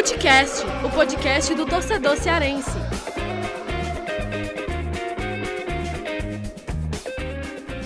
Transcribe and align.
Futecast, 0.00 0.64
o 0.82 0.88
podcast 0.88 1.54
do 1.54 1.66
torcedor 1.66 2.16
cearense. 2.16 2.70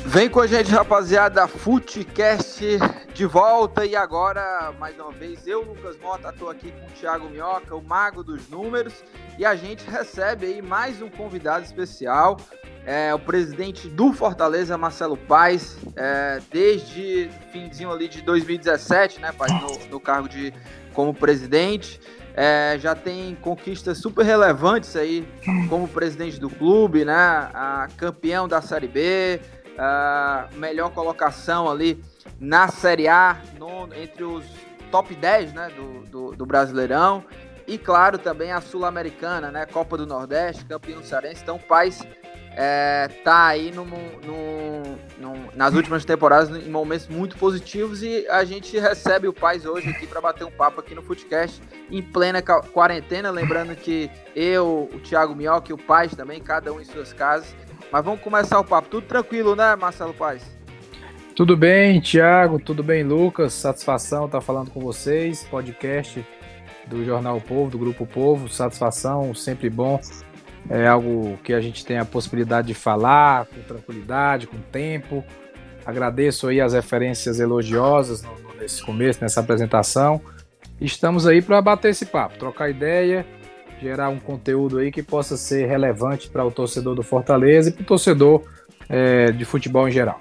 Vem 0.06 0.30
com 0.30 0.38
a 0.38 0.46
gente, 0.46 0.70
rapaziada, 0.70 1.48
Futecast 1.48 2.78
de 3.12 3.26
volta 3.26 3.84
e 3.84 3.96
agora, 3.96 4.72
mais 4.78 4.96
uma 4.96 5.10
vez, 5.10 5.44
eu, 5.44 5.62
Lucas 5.62 5.98
Mota, 5.98 6.28
estou 6.28 6.48
aqui 6.48 6.70
com 6.70 6.86
o 6.86 6.90
Thiago 6.90 7.28
Minhoca, 7.28 7.74
o 7.74 7.82
mago 7.82 8.22
dos 8.22 8.48
números, 8.48 9.02
e 9.36 9.44
a 9.44 9.56
gente 9.56 9.84
recebe 9.90 10.46
aí 10.46 10.62
mais 10.62 11.02
um 11.02 11.10
convidado 11.10 11.64
especial, 11.64 12.36
é, 12.86 13.14
o 13.14 13.18
presidente 13.18 13.88
do 13.88 14.12
Fortaleza, 14.12 14.76
Marcelo 14.76 15.16
Paes, 15.16 15.78
é, 15.96 16.40
desde 16.50 17.30
finzinho 17.50 17.90
ali 17.90 18.08
de 18.08 18.20
2017, 18.22 19.20
né, 19.20 19.32
Paes, 19.32 19.52
no, 19.52 19.86
no 19.88 20.00
cargo 20.00 20.28
de 20.28 20.52
como 20.92 21.14
presidente, 21.14 22.00
é, 22.36 22.76
já 22.78 22.94
tem 22.94 23.34
conquistas 23.36 23.98
super 23.98 24.24
relevantes 24.24 24.94
aí 24.96 25.26
como 25.68 25.88
presidente 25.88 26.38
do 26.38 26.50
clube, 26.50 27.04
né, 27.04 27.14
a 27.14 27.88
campeão 27.96 28.46
da 28.46 28.60
Série 28.60 28.88
B, 28.88 29.40
a 29.78 30.48
melhor 30.54 30.90
colocação 30.90 31.70
ali 31.70 32.02
na 32.38 32.68
Série 32.68 33.08
A, 33.08 33.40
no, 33.58 33.88
entre 33.94 34.24
os 34.24 34.44
top 34.90 35.14
10 35.14 35.52
né, 35.52 35.70
do, 35.74 36.06
do, 36.10 36.36
do 36.36 36.46
Brasileirão. 36.46 37.24
E 37.66 37.78
claro, 37.78 38.18
também 38.18 38.52
a 38.52 38.60
Sul-Americana, 38.60 39.50
né? 39.50 39.64
Copa 39.64 39.96
do 39.96 40.06
Nordeste, 40.06 40.66
campeão 40.66 41.02
cearense. 41.02 41.42
Então, 41.42 41.58
Paz 41.58 42.06
é, 42.56 43.08
tá 43.24 43.46
aí 43.46 43.72
nas 45.54 45.74
últimas 45.74 46.04
temporadas 46.04 46.50
em 46.64 46.70
momentos 46.70 47.08
muito 47.08 47.36
positivos 47.36 48.02
e 48.02 48.26
a 48.28 48.44
gente 48.44 48.78
recebe 48.78 49.26
o 49.26 49.32
Paz 49.32 49.66
hoje 49.66 49.88
aqui 49.88 50.06
para 50.06 50.20
bater 50.20 50.44
um 50.44 50.50
papo 50.50 50.80
aqui 50.80 50.94
no 50.94 51.02
Footcast 51.02 51.60
em 51.90 52.00
plena 52.00 52.40
quarentena. 52.42 53.30
Lembrando 53.30 53.74
que 53.74 54.08
eu, 54.36 54.88
o 54.92 55.00
Thiago 55.00 55.34
Minhoca 55.34 55.70
e 55.70 55.74
o 55.74 55.78
Paz 55.78 56.14
também, 56.14 56.40
cada 56.40 56.72
um 56.72 56.80
em 56.80 56.84
suas 56.84 57.12
casas. 57.12 57.54
Mas 57.90 58.04
vamos 58.04 58.20
começar 58.20 58.58
o 58.58 58.64
papo. 58.64 58.88
Tudo 58.88 59.06
tranquilo, 59.06 59.56
né, 59.56 59.74
Marcelo 59.76 60.14
Paz? 60.14 60.42
Tudo 61.34 61.56
bem, 61.56 62.00
Thiago, 62.00 62.60
tudo 62.60 62.84
bem, 62.84 63.02
Lucas? 63.02 63.52
Satisfação 63.52 64.26
estar 64.26 64.40
falando 64.40 64.70
com 64.70 64.80
vocês. 64.80 65.42
Podcast 65.50 66.24
do 66.86 67.04
Jornal 67.04 67.40
Povo, 67.40 67.70
do 67.70 67.78
Grupo 67.78 68.06
Povo. 68.06 68.48
Satisfação, 68.48 69.34
sempre 69.34 69.68
bom. 69.68 70.00
É 70.68 70.86
algo 70.86 71.38
que 71.44 71.52
a 71.52 71.60
gente 71.60 71.84
tem 71.84 71.98
a 71.98 72.04
possibilidade 72.04 72.68
de 72.68 72.74
falar 72.74 73.46
com 73.46 73.60
tranquilidade, 73.62 74.46
com 74.46 74.58
tempo. 74.58 75.24
Agradeço 75.84 76.48
aí 76.48 76.60
as 76.60 76.72
referências 76.72 77.38
elogiosas 77.38 78.24
nesse 78.58 78.82
começo, 78.82 79.20
nessa 79.20 79.40
apresentação. 79.40 80.20
Estamos 80.80 81.26
aí 81.26 81.42
para 81.42 81.60
bater 81.60 81.90
esse 81.90 82.06
papo, 82.06 82.38
trocar 82.38 82.70
ideia 82.70 83.26
gerar 83.80 84.08
um 84.08 84.18
conteúdo 84.18 84.78
aí 84.78 84.90
que 84.90 85.02
possa 85.02 85.36
ser 85.36 85.66
relevante 85.66 86.28
para 86.28 86.44
o 86.44 86.50
torcedor 86.50 86.94
do 86.94 87.02
Fortaleza 87.02 87.68
e 87.68 87.72
para 87.72 87.82
o 87.82 87.86
torcedor 87.86 88.42
é, 88.88 89.30
de 89.30 89.44
futebol 89.44 89.88
em 89.88 89.92
geral. 89.92 90.18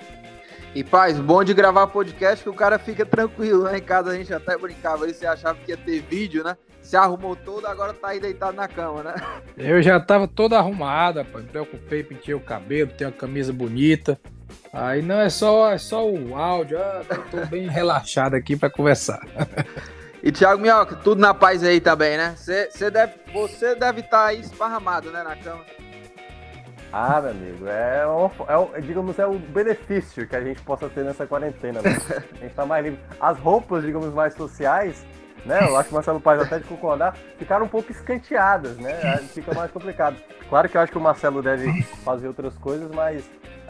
E 0.76 0.84
paz, 0.84 1.20
bom 1.20 1.44
de 1.44 1.54
gravar 1.54 1.88
podcast 1.88 2.44
que 2.44 2.50
o 2.50 2.54
cara 2.54 2.80
fica 2.80 3.06
tranquilo, 3.06 3.64
né? 3.64 3.78
Em 3.78 3.82
casa 3.82 4.10
a 4.10 4.16
gente 4.16 4.34
até 4.34 4.58
brincava 4.58 5.06
aí, 5.06 5.14
você 5.14 5.26
achava 5.26 5.58
que 5.64 5.72
ia 5.72 5.78
ter 5.78 6.02
vídeo, 6.02 6.44
né? 6.44 6.58
Se 6.84 6.98
arrumou 6.98 7.36
todo, 7.36 7.66
agora 7.66 7.94
tá 7.94 8.10
aí 8.10 8.20
deitado 8.20 8.56
na 8.56 8.68
cama, 8.68 9.02
né? 9.02 9.16
Eu 9.58 9.82
já 9.82 10.00
tava 10.00 10.28
todo 10.28 10.54
arrumado, 10.54 11.20
rapaz. 11.20 11.46
Me 11.46 11.50
preocupei, 11.50 12.04
pintei 12.04 12.36
o 12.36 12.40
cabelo, 12.40 12.92
tenho 12.92 13.10
uma 13.10 13.16
camisa 13.16 13.52
bonita. 13.54 14.20
Aí 14.72 15.02
não 15.02 15.20
é 15.20 15.30
só, 15.30 15.72
é 15.72 15.78
só 15.78 16.08
o 16.08 16.36
áudio, 16.36 16.78
ah, 16.78 17.02
tô 17.32 17.46
bem 17.46 17.68
relaxado 17.72 18.36
aqui 18.36 18.56
para 18.56 18.70
conversar. 18.70 19.26
E 20.22 20.32
Thiago 20.32 20.62
Minhoca, 20.62 20.96
tudo 20.98 21.22
na 21.22 21.34
paz 21.34 21.64
aí 21.64 21.80
também, 21.80 22.18
né? 22.18 22.36
Você 22.38 22.92
deve 22.92 23.14
você 23.34 23.76
deve 23.76 24.02
estar 24.02 24.18
tá 24.18 24.26
aí 24.26 24.42
esparramado, 24.42 25.10
né, 25.10 25.24
na 25.24 25.36
cama. 25.36 25.64
Ah, 26.92 27.20
meu 27.22 27.32
amigo, 27.32 27.68
é, 27.68 28.06
um, 28.08 28.30
é 28.48 28.58
um, 28.58 28.82
digamos, 28.82 29.18
é 29.18 29.26
o 29.26 29.34
benefício 29.40 30.28
que 30.28 30.36
a 30.36 30.42
gente 30.44 30.62
possa 30.62 30.88
ter 30.88 31.04
nessa 31.04 31.26
quarentena, 31.26 31.82
né? 31.82 31.98
A 32.40 32.44
gente 32.44 32.54
tá 32.54 32.68
mais 32.68 32.86
livre. 32.86 33.00
As 33.20 33.40
roupas, 33.40 33.84
digamos, 33.84 34.14
mais 34.14 34.36
sociais, 34.36 35.04
né? 35.46 35.60
Eu 35.68 35.78
acho 35.78 35.90
que 35.90 35.94
o 35.94 35.96
Marcelo 35.96 36.22
Paz 36.22 36.42
até 36.42 36.60
de 36.60 36.66
concordar, 36.66 37.16
ficaram 37.38 37.66
um 37.66 37.70
pouco 37.70 37.92
escanteadas, 37.92 38.78
né? 38.78 39.18
Fica 39.34 39.54
mais 39.54 39.72
complicado. 39.72 40.18
Claro 40.50 40.70
que 40.70 40.78
eu 40.78 40.82
acho 40.82 40.92
que 40.92 40.98
o 40.98 41.02
Marcelo 41.02 41.42
deve 41.42 41.84
fazer 42.04 42.28
outras 42.28 42.58
coisas, 42.58 42.90
mas 42.92 43.24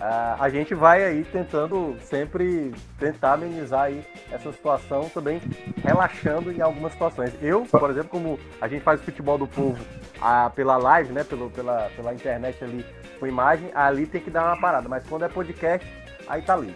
Uh, 0.04 0.36
a 0.38 0.50
gente 0.50 0.74
vai 0.74 1.02
aí 1.02 1.24
tentando 1.24 1.96
sempre 2.02 2.74
tentar 3.00 3.34
amenizar 3.34 3.84
aí 3.84 4.04
essa 4.30 4.52
situação 4.52 5.08
também, 5.08 5.40
relaxando 5.82 6.52
em 6.52 6.60
algumas 6.60 6.92
situações. 6.92 7.32
Eu, 7.42 7.62
por 7.62 7.90
exemplo, 7.90 8.10
como 8.10 8.40
a 8.60 8.68
gente 8.68 8.82
faz 8.84 9.00
futebol 9.00 9.38
do 9.38 9.48
povo 9.48 9.82
uh, 10.18 10.50
pela 10.50 10.76
live, 10.76 11.14
né, 11.14 11.24
pelo, 11.24 11.50
pela, 11.52 11.90
pela 11.96 12.14
internet 12.14 12.62
ali 12.62 12.86
com 13.18 13.28
imagem, 13.28 13.72
ali 13.74 14.06
tem 14.06 14.20
que 14.20 14.30
dar 14.30 14.46
uma 14.48 14.60
parada. 14.60 14.90
Mas 14.90 15.06
quando 15.08 15.24
é 15.24 15.30
podcast, 15.30 15.88
aí 16.28 16.42
tá 16.42 16.58
livre. 16.58 16.76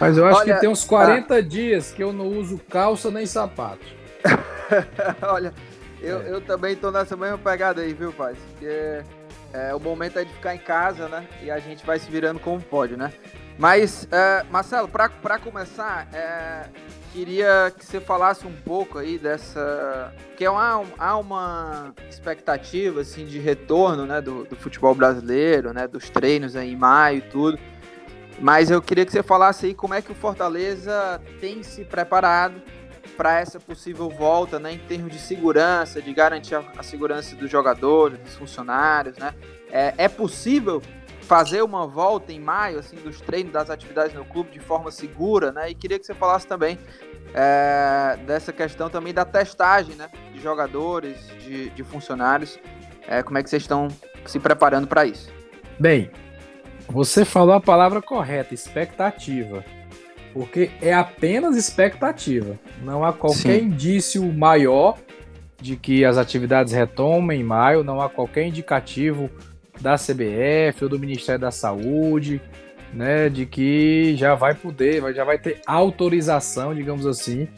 Mas 0.00 0.16
eu 0.16 0.26
acho 0.26 0.40
Olha, 0.40 0.54
que 0.54 0.60
tem 0.60 0.68
uns 0.68 0.82
40 0.82 1.32
ah, 1.32 1.40
dias 1.40 1.92
que 1.92 2.02
eu 2.02 2.12
não 2.12 2.26
uso 2.26 2.58
calça 2.68 3.10
nem 3.12 3.26
sapato. 3.26 3.99
Olha, 5.22 5.52
eu, 6.00 6.20
é. 6.22 6.32
eu 6.32 6.40
também 6.40 6.76
tô 6.76 6.90
nessa 6.90 7.16
mesma 7.16 7.38
pegada 7.38 7.82
aí, 7.82 7.92
viu, 7.92 8.12
pai? 8.12 8.34
Porque 8.52 9.02
é, 9.52 9.74
o 9.74 9.80
momento 9.80 10.18
é 10.18 10.24
de 10.24 10.32
ficar 10.32 10.54
em 10.54 10.58
casa, 10.58 11.08
né? 11.08 11.26
E 11.42 11.50
a 11.50 11.58
gente 11.58 11.84
vai 11.84 11.98
se 11.98 12.10
virando 12.10 12.40
como 12.40 12.60
pode, 12.60 12.96
né? 12.96 13.12
Mas, 13.58 14.08
é, 14.10 14.44
Marcelo, 14.50 14.88
para 14.88 15.38
começar, 15.38 16.08
é, 16.14 16.64
queria 17.12 17.72
que 17.76 17.84
você 17.84 18.00
falasse 18.00 18.46
um 18.46 18.54
pouco 18.54 18.98
aí 18.98 19.18
dessa. 19.18 20.14
Que 20.36 20.44
é 20.44 20.50
uma, 20.50 20.82
há 20.98 21.18
uma 21.18 21.94
expectativa 22.08 23.02
assim, 23.02 23.26
de 23.26 23.38
retorno 23.38 24.06
né, 24.06 24.20
do, 24.20 24.44
do 24.44 24.56
futebol 24.56 24.94
brasileiro, 24.94 25.74
né? 25.74 25.86
Dos 25.86 26.08
treinos 26.08 26.56
aí 26.56 26.72
em 26.72 26.76
maio 26.76 27.18
e 27.18 27.22
tudo. 27.22 27.58
Mas 28.40 28.70
eu 28.70 28.80
queria 28.80 29.04
que 29.04 29.12
você 29.12 29.22
falasse 29.22 29.66
aí 29.66 29.74
como 29.74 29.92
é 29.92 30.00
que 30.00 30.10
o 30.10 30.14
Fortaleza 30.14 31.20
tem 31.40 31.62
se 31.62 31.84
preparado 31.84 32.62
para 33.20 33.38
essa 33.38 33.60
possível 33.60 34.08
volta, 34.08 34.58
né, 34.58 34.72
em 34.72 34.78
termos 34.78 35.12
de 35.12 35.18
segurança, 35.18 36.00
de 36.00 36.10
garantir 36.10 36.54
a, 36.54 36.82
segurança 36.82 37.36
dos 37.36 37.50
jogadores, 37.50 38.18
dos 38.18 38.34
funcionários, 38.34 39.18
né? 39.18 39.34
É, 39.70 39.92
é, 39.98 40.08
possível 40.08 40.80
fazer 41.20 41.60
uma 41.60 41.86
volta 41.86 42.32
em 42.32 42.40
maio, 42.40 42.78
assim, 42.78 42.96
dos 42.96 43.20
treinos, 43.20 43.52
das 43.52 43.68
atividades 43.68 44.14
no 44.14 44.24
clube 44.24 44.50
de 44.50 44.58
forma 44.58 44.90
segura, 44.90 45.52
né? 45.52 45.68
E 45.68 45.74
queria 45.74 45.98
que 45.98 46.06
você 46.06 46.14
falasse 46.14 46.46
também 46.46 46.78
é, 47.34 48.18
dessa 48.26 48.54
questão 48.54 48.88
também 48.88 49.12
da 49.12 49.26
testagem, 49.26 49.96
né, 49.96 50.08
de 50.32 50.40
jogadores, 50.40 51.18
de, 51.42 51.68
de 51.68 51.84
funcionários. 51.84 52.58
É, 53.06 53.22
como 53.22 53.36
é 53.36 53.42
que 53.42 53.50
vocês 53.50 53.64
estão 53.64 53.88
se 54.24 54.40
preparando 54.40 54.86
para 54.86 55.04
isso? 55.04 55.30
Bem, 55.78 56.10
você 56.88 57.26
falou 57.26 57.54
a 57.54 57.60
palavra 57.60 58.00
correta, 58.00 58.54
expectativa 58.54 59.62
porque 60.32 60.70
é 60.80 60.92
apenas 60.92 61.56
expectativa. 61.56 62.58
Não 62.82 63.04
há 63.04 63.12
qualquer 63.12 63.58
Sim. 63.58 63.66
indício 63.66 64.32
maior 64.32 64.96
de 65.60 65.76
que 65.76 66.04
as 66.04 66.16
atividades 66.16 66.72
retomem 66.72 67.40
em 67.40 67.44
maio, 67.44 67.84
não 67.84 68.00
há 68.00 68.08
qualquer 68.08 68.46
indicativo 68.46 69.30
da 69.80 69.96
CBF 69.96 70.84
ou 70.84 70.88
do 70.88 70.98
Ministério 70.98 71.40
da 71.40 71.50
Saúde, 71.50 72.40
né, 72.92 73.28
de 73.28 73.46
que 73.46 74.16
já 74.16 74.34
vai 74.34 74.54
poder, 74.54 75.14
já 75.14 75.24
vai 75.24 75.38
ter 75.38 75.60
autorização, 75.66 76.74
digamos 76.74 77.06
assim, 77.06 77.48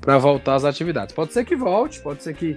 para 0.00 0.18
voltar 0.18 0.54
às 0.54 0.64
atividades. 0.64 1.14
Pode 1.14 1.32
ser 1.32 1.44
que 1.44 1.56
volte, 1.56 2.00
pode 2.00 2.22
ser 2.22 2.34
que, 2.34 2.56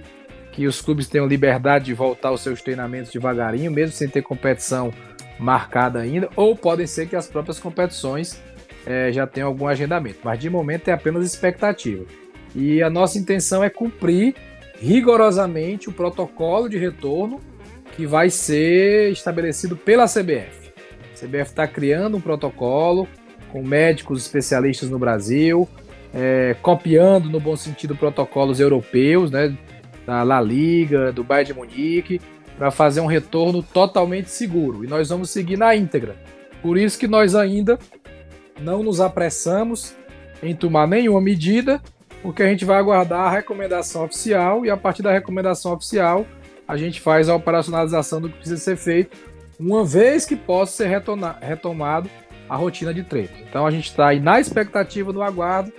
que 0.52 0.66
os 0.66 0.80
clubes 0.80 1.08
tenham 1.08 1.26
liberdade 1.26 1.86
de 1.86 1.94
voltar 1.94 2.28
aos 2.28 2.40
seus 2.40 2.60
treinamentos 2.60 3.12
devagarinho, 3.12 3.70
mesmo 3.70 3.94
sem 3.94 4.08
ter 4.08 4.22
competição 4.22 4.92
marcada 5.38 6.00
ainda, 6.00 6.28
ou 6.34 6.56
podem 6.56 6.86
ser 6.86 7.06
que 7.08 7.16
as 7.16 7.26
próprias 7.26 7.58
competições 7.58 8.40
é, 8.86 9.12
já 9.12 9.26
tem 9.26 9.42
algum 9.42 9.66
agendamento, 9.66 10.20
mas 10.22 10.38
de 10.38 10.48
momento 10.48 10.88
é 10.88 10.92
apenas 10.92 11.26
expectativa. 11.26 12.04
E 12.54 12.82
a 12.82 12.88
nossa 12.88 13.18
intenção 13.18 13.62
é 13.62 13.68
cumprir 13.68 14.34
rigorosamente 14.80 15.88
o 15.88 15.92
protocolo 15.92 16.68
de 16.68 16.78
retorno 16.78 17.40
que 17.96 18.06
vai 18.06 18.30
ser 18.30 19.10
estabelecido 19.10 19.76
pela 19.76 20.06
CBF. 20.06 20.70
A 21.12 21.18
CBF 21.18 21.50
está 21.50 21.66
criando 21.66 22.16
um 22.16 22.20
protocolo 22.20 23.08
com 23.50 23.62
médicos 23.62 24.22
especialistas 24.22 24.88
no 24.88 24.98
Brasil, 24.98 25.68
é, 26.14 26.54
copiando, 26.62 27.28
no 27.28 27.40
bom 27.40 27.56
sentido, 27.56 27.96
protocolos 27.96 28.60
europeus, 28.60 29.30
né, 29.30 29.56
da 30.06 30.22
La 30.22 30.40
Liga, 30.40 31.10
do 31.12 31.24
Bayern 31.24 31.52
de 31.52 31.58
Munique, 31.58 32.20
para 32.56 32.70
fazer 32.70 33.00
um 33.00 33.06
retorno 33.06 33.62
totalmente 33.62 34.30
seguro. 34.30 34.84
E 34.84 34.86
nós 34.86 35.08
vamos 35.08 35.30
seguir 35.30 35.58
na 35.58 35.74
íntegra. 35.74 36.16
Por 36.62 36.78
isso 36.78 36.98
que 36.98 37.06
nós 37.06 37.34
ainda 37.34 37.78
não 38.58 38.82
nos 38.82 39.00
apressamos 39.00 39.94
em 40.42 40.54
tomar 40.54 40.86
nenhuma 40.86 41.20
medida, 41.20 41.80
porque 42.22 42.42
a 42.42 42.48
gente 42.48 42.64
vai 42.64 42.78
aguardar 42.78 43.20
a 43.20 43.30
recomendação 43.30 44.04
oficial 44.04 44.64
e 44.64 44.70
a 44.70 44.76
partir 44.76 45.02
da 45.02 45.12
recomendação 45.12 45.72
oficial 45.72 46.26
a 46.66 46.76
gente 46.76 47.00
faz 47.00 47.28
a 47.28 47.34
operacionalização 47.34 48.20
do 48.20 48.28
que 48.28 48.38
precisa 48.38 48.60
ser 48.60 48.76
feito, 48.76 49.16
uma 49.58 49.84
vez 49.84 50.24
que 50.24 50.34
possa 50.34 50.72
ser 50.72 51.02
retomado 51.40 52.10
a 52.48 52.56
rotina 52.56 52.92
de 52.92 53.04
treino. 53.04 53.30
Então 53.48 53.66
a 53.66 53.70
gente 53.70 53.90
está 53.90 54.08
aí 54.08 54.20
na 54.20 54.40
expectativa, 54.40 55.12
no 55.12 55.22
aguardo, 55.22 55.72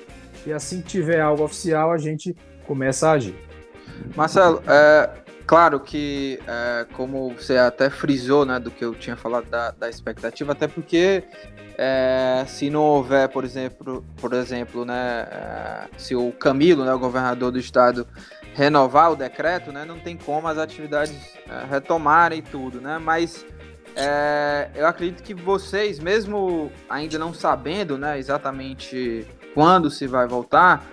e 0.46 0.54
assim 0.54 0.82
que 0.82 0.88
tiver 0.88 1.20
algo 1.20 1.44
oficial 1.44 1.92
a 1.92 1.98
gente 1.98 2.36
começa 2.66 3.10
a 3.10 3.12
agir. 3.14 3.36
Marcelo, 4.16 4.62
é, 4.68 5.10
claro 5.48 5.80
que, 5.80 6.40
é, 6.46 6.86
como 6.94 7.34
você 7.34 7.58
até 7.58 7.90
frisou, 7.90 8.46
né, 8.46 8.60
do 8.60 8.70
que 8.70 8.84
eu 8.84 8.94
tinha 8.94 9.16
falado 9.16 9.50
da, 9.50 9.72
da 9.72 9.90
expectativa, 9.90 10.52
até 10.52 10.68
porque 10.68 11.24
é, 11.78 12.44
se 12.48 12.70
não 12.70 12.82
houver, 12.82 13.30
por 13.30 13.46
exemplo, 13.46 14.06
por 14.18 14.34
exemplo, 14.34 14.84
né, 14.84 15.28
é, 15.32 15.88
se 15.98 16.16
o 16.16 16.34
Camilo, 16.34 16.84
né, 16.84 16.94
o 16.94 17.00
governador 17.00 17.52
do 17.52 17.58
estado, 17.58 18.06
renovar 18.54 19.14
o 19.14 19.16
decreto, 19.16 19.72
né, 19.72 19.86
não 19.86 20.00
tem 20.00 20.18
como 20.18 20.48
as 20.48 20.58
atividades 20.58 21.16
é, 21.48 21.66
retomarem 21.70 22.42
tudo, 22.42 22.82
né, 22.82 22.98
mas 22.98 23.46
é, 23.96 24.70
eu 24.76 24.86
acredito 24.86 25.24
que 25.24 25.34
vocês, 25.34 25.98
mesmo 25.98 26.72
ainda 26.90 27.18
não 27.18 27.34
sabendo, 27.34 27.98
né, 27.98 28.20
exatamente 28.20 29.26
quando 29.54 29.90
se 29.90 30.06
vai 30.06 30.28
voltar, 30.28 30.86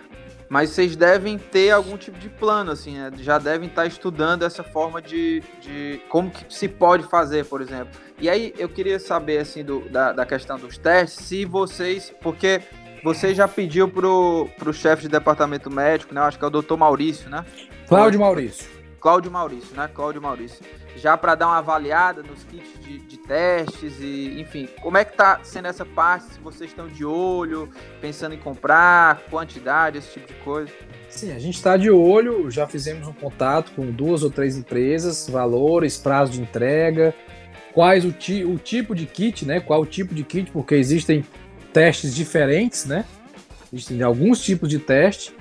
mas 0.49 0.71
vocês 0.71 0.95
devem 0.95 1.39
ter 1.39 1.71
algum 1.71 1.97
tipo 1.97 2.19
de 2.19 2.29
plano, 2.29 2.71
assim, 2.71 2.97
né? 2.99 3.11
já 3.19 3.39
devem 3.39 3.69
estar 3.69 3.87
estudando 3.87 4.43
essa 4.45 4.63
forma 4.63 5.01
de, 5.01 5.43
de 5.61 6.01
como 6.09 6.31
que 6.31 6.53
se 6.53 6.69
pode 6.69 7.05
fazer, 7.05 7.45
por 7.47 7.61
exemplo. 7.61 7.99
E 8.21 8.29
aí 8.29 8.55
eu 8.59 8.69
queria 8.69 8.99
saber, 8.99 9.39
assim, 9.39 9.65
do, 9.65 9.89
da, 9.89 10.13
da 10.13 10.27
questão 10.27 10.59
dos 10.59 10.79
testes, 10.79 11.25
se 11.27 11.45
vocês, 11.45 12.13
porque 12.23 12.61
você 13.03 13.35
já 13.35 13.47
pediu 13.47 13.89
pro, 13.89 14.49
pro 14.59 14.73
chefe 14.73 15.03
de 15.03 15.09
departamento 15.09 15.71
médico, 15.71 16.15
né? 16.15 16.21
Acho 16.23 16.39
que 16.39 16.45
é 16.45 16.49
o 16.49 16.51
doutor 16.51 16.77
Maurício, 16.77 17.29
né? 17.29 17.45
Cláudio 17.87 18.21
Maurício. 18.21 18.67
Cláudio 18.99 19.31
Maurício, 19.31 19.77
né? 19.77 19.91
Cláudio 19.93 20.23
Maurício. 20.23 20.65
Já 20.97 21.17
para 21.17 21.35
dar 21.35 21.49
uma 21.49 21.59
avaliada 21.59 22.23
nos 22.23 22.45
kits 22.45 22.79
de, 22.81 22.99
de, 22.99 23.17
testes 23.19 23.99
e, 24.01 24.41
enfim, 24.41 24.69
como 24.81 24.97
é 24.97 25.05
que 25.05 25.17
tá 25.17 25.41
sendo 25.43 25.67
essa 25.67 25.85
parte? 25.85 26.35
Se 26.35 26.41
vocês 26.41 26.71
estão 26.71 26.87
de 26.87 27.05
olho, 27.05 27.69
pensando 28.01 28.35
em 28.35 28.39
comprar, 28.39 29.21
quantidade, 29.31 29.99
esse 29.99 30.13
tipo 30.13 30.29
de 30.29 30.35
coisa. 30.41 30.71
Sim, 31.09 31.33
a 31.33 31.39
gente 31.39 31.55
está 31.57 31.77
de 31.77 31.91
olho, 31.91 32.51
já 32.51 32.67
fizemos 32.67 33.09
um 33.09 33.13
contato 33.13 33.73
com 33.73 33.91
duas 33.91 34.23
ou 34.23 34.31
três 34.31 34.57
empresas, 34.57 35.29
valores, 35.29 35.97
prazo 35.97 36.33
de 36.33 36.41
entrega, 36.41 37.15
quais 37.73 38.05
o, 38.05 38.13
ti, 38.13 38.45
o 38.45 38.57
tipo 38.57 38.95
de 38.95 39.05
kit, 39.05 39.45
né? 39.45 39.61
Qual 39.61 39.81
o 39.83 39.87
tipo 39.87 40.15
de 40.15 40.23
kit, 40.23 40.51
porque 40.51 40.77
existem 40.77 41.25
testes 41.73 42.15
diferentes, 42.15 42.85
né? 42.85 43.05
Existem 43.73 44.01
alguns 44.03 44.41
tipos 44.41 44.69
de 44.69 44.79
teste, 44.79 45.35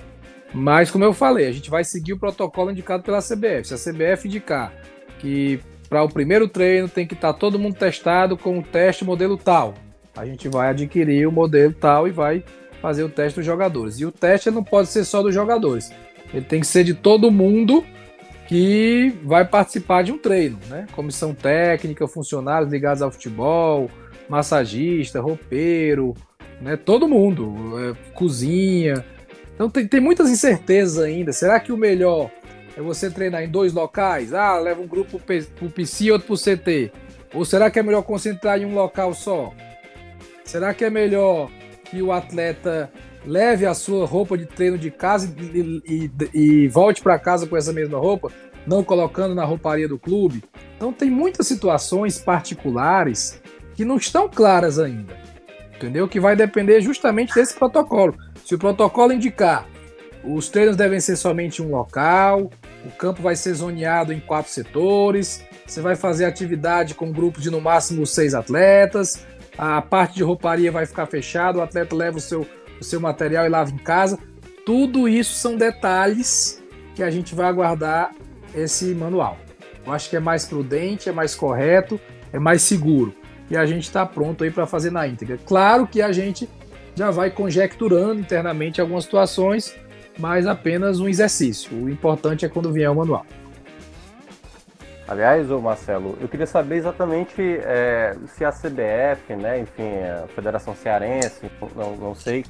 mas 0.51 0.89
como 0.89 1.03
eu 1.03 1.13
falei, 1.13 1.47
a 1.47 1.51
gente 1.51 1.69
vai 1.69 1.83
seguir 1.83 2.13
o 2.13 2.19
protocolo 2.19 2.71
indicado 2.71 3.03
pela 3.03 3.19
CBF. 3.19 3.65
Se 3.65 3.73
a 3.73 3.77
CBF 3.77 4.27
indicar 4.27 4.73
que 5.23 5.61
para 5.87 6.03
o 6.03 6.09
primeiro 6.09 6.49
treino 6.49 6.89
tem 6.89 7.07
que 7.07 7.13
estar 7.13 7.31
tá 7.31 7.39
todo 7.39 7.57
mundo 7.57 7.75
testado 7.75 8.37
com 8.37 8.59
o 8.59 8.61
teste 8.61 9.05
modelo 9.05 9.37
tal, 9.37 9.73
a 10.15 10.25
gente 10.25 10.49
vai 10.49 10.69
adquirir 10.69 11.25
o 11.25 11.31
modelo 11.31 11.73
tal 11.73 12.07
e 12.07 12.11
vai 12.11 12.43
fazer 12.81 13.03
o 13.03 13.09
teste 13.09 13.39
dos 13.39 13.45
jogadores. 13.45 13.99
E 13.99 14.05
o 14.05 14.11
teste 14.11 14.51
não 14.51 14.63
pode 14.63 14.89
ser 14.89 15.05
só 15.05 15.23
dos 15.23 15.33
jogadores, 15.33 15.91
ele 16.33 16.45
tem 16.45 16.59
que 16.59 16.67
ser 16.67 16.83
de 16.83 16.93
todo 16.93 17.31
mundo 17.31 17.85
que 18.47 19.13
vai 19.23 19.45
participar 19.45 20.03
de 20.03 20.11
um 20.11 20.17
treino, 20.17 20.59
né? 20.69 20.85
Comissão 20.91 21.33
técnica, 21.33 22.07
funcionários 22.07 22.69
ligados 22.69 23.01
ao 23.01 23.09
futebol, 23.09 23.89
massagista, 24.27 25.21
roupeiro, 25.21 26.13
né? 26.59 26.75
Todo 26.75 27.07
mundo, 27.07 27.55
é, 27.79 28.11
cozinha. 28.13 29.05
Então 29.55 29.69
tem, 29.69 29.87
tem 29.87 30.01
muitas 30.01 30.29
incertezas 30.29 31.01
ainda. 31.01 31.31
Será 31.31 31.59
que 31.59 31.71
o 31.71 31.77
melhor 31.77 32.29
é 32.75 32.81
você 32.81 33.09
treinar 33.09 33.43
em 33.43 33.49
dois 33.49 33.73
locais? 33.73 34.33
Ah, 34.33 34.57
leva 34.57 34.81
um 34.81 34.87
grupo 34.87 35.19
pro 35.19 35.69
PC 35.69 36.05
e 36.05 36.11
outro 36.11 36.27
pro 36.27 36.37
CT. 36.37 36.91
Ou 37.33 37.45
será 37.45 37.69
que 37.69 37.79
é 37.79 37.83
melhor 37.83 38.03
concentrar 38.03 38.59
em 38.59 38.65
um 38.65 38.73
local 38.73 39.13
só? 39.13 39.53
Será 40.43 40.73
que 40.73 40.83
é 40.83 40.89
melhor 40.89 41.49
que 41.85 42.01
o 42.01 42.11
atleta 42.11 42.91
leve 43.25 43.65
a 43.65 43.73
sua 43.73 44.05
roupa 44.05 44.37
de 44.37 44.45
treino 44.45 44.77
de 44.77 44.91
casa 44.91 45.33
e, 45.53 45.81
e, 45.85 46.11
e 46.33 46.67
volte 46.67 47.01
para 47.01 47.17
casa 47.17 47.47
com 47.47 47.55
essa 47.55 47.71
mesma 47.71 47.97
roupa, 47.97 48.31
não 48.67 48.83
colocando 48.83 49.33
na 49.33 49.45
rouparia 49.45 49.87
do 49.87 49.97
clube? 49.97 50.43
Então 50.75 50.91
tem 50.91 51.09
muitas 51.09 51.47
situações 51.47 52.17
particulares 52.17 53.41
que 53.75 53.85
não 53.85 53.97
estão 53.97 54.27
claras 54.27 54.77
ainda, 54.77 55.15
entendeu? 55.75 56.07
Que 56.07 56.19
vai 56.19 56.35
depender 56.35 56.81
justamente 56.81 57.33
desse 57.33 57.55
protocolo. 57.55 58.15
Se 58.45 58.53
o 58.55 58.59
protocolo 58.59 59.13
indicar 59.13 59.67
os 60.23 60.47
treinos 60.49 60.77
devem 60.77 60.99
ser 60.99 61.17
somente 61.17 61.61
um 61.61 61.69
local, 61.69 62.49
o 62.85 62.91
campo 62.91 63.21
vai 63.21 63.35
ser 63.35 63.53
zoneado 63.53 64.11
em 64.11 64.19
quatro 64.19 64.51
setores, 64.51 65.43
você 65.65 65.81
vai 65.81 65.95
fazer 65.95 66.25
atividade 66.25 66.93
com 66.93 67.11
grupos 67.11 67.43
de 67.43 67.49
no 67.49 67.61
máximo 67.61 68.05
seis 68.05 68.33
atletas, 68.33 69.25
a 69.57 69.81
parte 69.81 70.15
de 70.15 70.23
rouparia 70.23 70.71
vai 70.71 70.85
ficar 70.85 71.05
fechada, 71.05 71.59
o 71.59 71.61
atleta 71.61 71.95
leva 71.95 72.17
o 72.17 72.21
seu, 72.21 72.47
o 72.79 72.83
seu 72.83 72.99
material 72.99 73.45
e 73.45 73.49
lava 73.49 73.71
em 73.71 73.77
casa. 73.77 74.17
Tudo 74.65 75.07
isso 75.07 75.33
são 75.33 75.55
detalhes 75.55 76.63
que 76.95 77.03
a 77.03 77.09
gente 77.09 77.35
vai 77.35 77.47
aguardar 77.47 78.11
esse 78.55 78.93
manual. 78.93 79.37
Eu 79.85 79.91
acho 79.91 80.09
que 80.09 80.15
é 80.15 80.19
mais 80.19 80.45
prudente, 80.45 81.09
é 81.09 81.11
mais 81.11 81.35
correto, 81.35 81.99
é 82.31 82.39
mais 82.39 82.61
seguro 82.61 83.13
e 83.49 83.57
a 83.57 83.65
gente 83.65 83.83
está 83.83 84.05
pronto 84.05 84.43
aí 84.43 84.51
para 84.51 84.65
fazer 84.65 84.91
na 84.91 85.07
íntegra. 85.07 85.37
Claro 85.45 85.85
que 85.85 86.01
a 86.01 86.11
gente 86.11 86.49
já 86.95 87.11
vai 87.11 87.29
conjecturando 87.29 88.19
internamente 88.19 88.81
algumas 88.81 89.03
situações, 89.03 89.75
mas 90.17 90.45
apenas 90.47 90.99
um 90.99 91.07
exercício. 91.07 91.75
O 91.75 91.89
importante 91.89 92.45
é 92.45 92.49
quando 92.49 92.71
vier 92.71 92.89
o 92.89 92.95
manual. 92.95 93.25
Aliás, 95.07 95.51
ô 95.51 95.59
Marcelo, 95.59 96.17
eu 96.21 96.27
queria 96.27 96.47
saber 96.47 96.77
exatamente 96.77 97.41
é, 97.41 98.15
se 98.27 98.45
a 98.45 98.51
CBF, 98.51 99.35
né, 99.35 99.59
enfim, 99.59 99.99
a 100.01 100.27
Federação 100.27 100.73
Cearense, 100.73 101.51
não, 101.75 101.95
não 101.97 102.15
sei, 102.15 102.45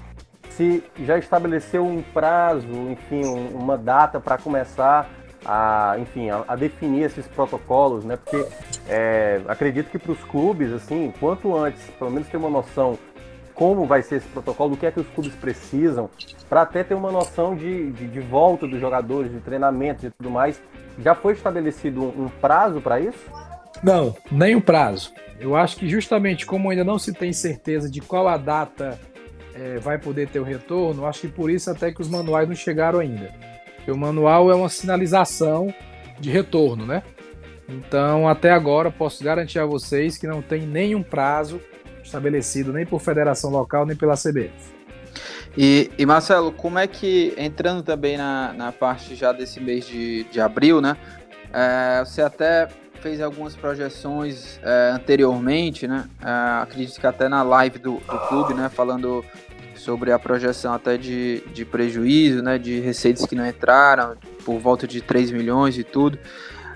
se 0.51 0.83
já 0.99 1.17
estabeleceu 1.17 1.85
um 1.85 2.01
prazo, 2.01 2.67
enfim, 2.91 3.25
um, 3.25 3.47
uma 3.57 3.77
data 3.77 4.19
para 4.19 4.37
começar 4.37 5.09
a, 5.43 5.95
enfim, 5.99 6.29
a, 6.29 6.43
a, 6.47 6.55
definir 6.55 7.03
esses 7.03 7.27
protocolos, 7.27 8.05
né? 8.05 8.17
Porque 8.17 8.47
é, 8.87 9.41
acredito 9.47 9.89
que 9.89 9.97
para 9.97 10.11
os 10.11 10.23
clubes, 10.25 10.71
assim, 10.71 11.11
quanto 11.19 11.55
antes, 11.55 11.81
pelo 11.97 12.11
menos 12.11 12.27
ter 12.27 12.37
uma 12.37 12.49
noção 12.49 12.97
como 13.53 13.85
vai 13.85 14.01
ser 14.01 14.15
esse 14.15 14.27
protocolo, 14.27 14.71
do 14.71 14.77
que 14.77 14.85
é 14.85 14.91
que 14.91 14.99
os 14.99 15.07
clubes 15.07 15.33
precisam, 15.35 16.09
para 16.49 16.61
até 16.61 16.83
ter 16.83 16.93
uma 16.93 17.11
noção 17.11 17.55
de, 17.55 17.91
de, 17.91 18.07
de, 18.07 18.19
volta 18.19 18.67
dos 18.67 18.79
jogadores, 18.79 19.31
de 19.31 19.39
treinamento 19.39 20.05
e 20.05 20.11
tudo 20.11 20.29
mais. 20.29 20.61
Já 20.99 21.15
foi 21.15 21.33
estabelecido 21.33 22.03
um, 22.03 22.25
um 22.25 22.29
prazo 22.29 22.81
para 22.81 22.99
isso? 22.99 23.31
Não, 23.81 24.15
nem 24.31 24.55
um 24.55 24.61
prazo. 24.61 25.11
Eu 25.39 25.55
acho 25.55 25.77
que 25.77 25.89
justamente 25.89 26.45
como 26.45 26.69
ainda 26.69 26.83
não 26.83 26.99
se 26.99 27.11
tem 27.11 27.33
certeza 27.33 27.89
de 27.89 27.99
qual 28.01 28.27
a 28.27 28.37
data 28.37 28.99
é, 29.53 29.77
vai 29.77 29.97
poder 29.97 30.29
ter 30.29 30.39
o 30.39 30.43
retorno, 30.43 31.05
acho 31.05 31.21
que 31.21 31.27
por 31.27 31.49
isso 31.49 31.69
até 31.69 31.91
que 31.91 32.01
os 32.01 32.09
manuais 32.09 32.47
não 32.47 32.55
chegaram 32.55 32.99
ainda. 32.99 33.31
Porque 33.75 33.91
o 33.91 33.97
manual 33.97 34.51
é 34.51 34.55
uma 34.55 34.69
sinalização 34.69 35.73
de 36.19 36.29
retorno, 36.29 36.85
né? 36.85 37.03
Então, 37.67 38.27
até 38.27 38.51
agora, 38.51 38.91
posso 38.91 39.23
garantir 39.23 39.59
a 39.59 39.65
vocês 39.65 40.17
que 40.17 40.27
não 40.27 40.41
tem 40.41 40.61
nenhum 40.61 41.01
prazo 41.01 41.59
estabelecido 42.03 42.73
nem 42.73 42.85
por 42.85 42.99
federação 42.99 43.49
local 43.49 43.85
nem 43.85 43.95
pela 43.95 44.15
CBF. 44.15 44.51
E, 45.57 45.91
e, 45.97 46.05
Marcelo, 46.05 46.51
como 46.51 46.79
é 46.79 46.87
que, 46.87 47.33
entrando 47.37 47.83
também 47.83 48.17
na, 48.17 48.53
na 48.53 48.71
parte 48.71 49.15
já 49.15 49.31
desse 49.31 49.59
mês 49.59 49.85
de, 49.85 50.23
de 50.25 50.41
abril, 50.41 50.81
né? 50.81 50.97
É, 51.53 52.03
você 52.03 52.23
até 52.23 52.67
fez 53.01 53.21
algumas 53.21 53.55
projeções 53.55 54.59
é, 54.63 54.91
anteriormente, 54.91 55.87
né? 55.87 56.09
É, 56.21 56.61
acredito 56.63 56.99
que 56.99 57.05
até 57.05 57.29
na 57.29 57.43
live 57.43 57.77
do, 57.77 57.97
do 57.97 58.19
clube, 58.27 58.55
né? 58.55 58.67
Falando 58.67 59.23
sobre 59.75 60.11
a 60.11 60.17
projeção 60.17 60.73
até 60.73 60.97
de, 60.97 61.43
de 61.53 61.65
prejuízo, 61.65 62.41
né, 62.41 62.57
de 62.57 62.79
receitas 62.79 63.25
que 63.25 63.35
não 63.35 63.45
entraram, 63.45 64.15
por 64.45 64.57
volta 64.59 64.87
de 64.87 65.01
3 65.01 65.31
milhões 65.31 65.77
e 65.77 65.83
tudo. 65.83 66.17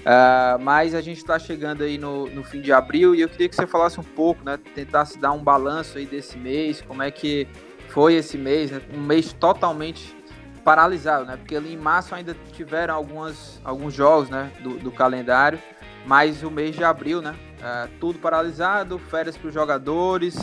Uh, 0.08 0.58
mas 0.62 0.96
a 0.96 1.02
gente 1.02 1.18
está 1.18 1.38
chegando 1.38 1.84
aí 1.84 1.98
no, 1.98 2.28
no 2.28 2.42
fim 2.42 2.62
de 2.62 2.72
abril 2.72 3.14
e 3.14 3.20
eu 3.20 3.28
queria 3.28 3.50
que 3.50 3.56
você 3.58 3.68
falasse 3.68 4.00
um 4.00 4.04
pouco, 4.04 4.42
né, 4.42 4.58
tentasse 4.74 5.20
dar 5.20 5.34
um 5.34 5.44
balanço 5.44 5.98
aí 5.98 6.06
desse 6.06 6.38
mês, 6.38 6.80
como 6.80 7.04
é 7.04 7.12
que 7.12 7.46
foi 7.90 8.14
esse 8.14 8.38
mês, 8.38 8.72
né, 8.72 8.82
um 8.96 9.02
mês 9.02 9.34
totalmente 9.34 10.16
paralisado, 10.64 11.26
né, 11.26 11.36
porque 11.36 11.58
ali 11.58 11.74
em 11.74 11.78
março 11.78 12.16
ainda 12.16 12.34
tiveram 12.54 12.96
algumas, 12.96 13.60
alguns 13.66 13.94
jogos, 13.94 14.30
né, 14.30 14.50
do, 14.62 14.78
do 14.78 14.94
calendário, 14.94 15.60
mas 16.06 16.42
o 16.42 16.50
mês 16.50 16.74
de 16.74 16.86
abril, 16.86 17.22
né, 17.22 17.36
uh, 17.60 17.90
tudo 18.00 18.18
paralisado, 18.18 18.98
férias 18.98 19.36
para 19.36 19.50
os 19.50 19.54
jogadores, 19.54 20.38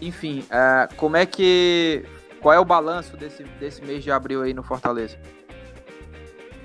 enfim, 0.00 0.44
uh, 0.44 0.94
como 0.94 1.16
é 1.16 1.26
que. 1.26 2.04
Qual 2.40 2.54
é 2.54 2.58
o 2.58 2.64
balanço 2.64 3.18
desse, 3.18 3.42
desse 3.42 3.84
mês 3.84 4.02
de 4.02 4.10
abril 4.10 4.40
aí 4.40 4.54
no 4.54 4.62
Fortaleza? 4.62 5.18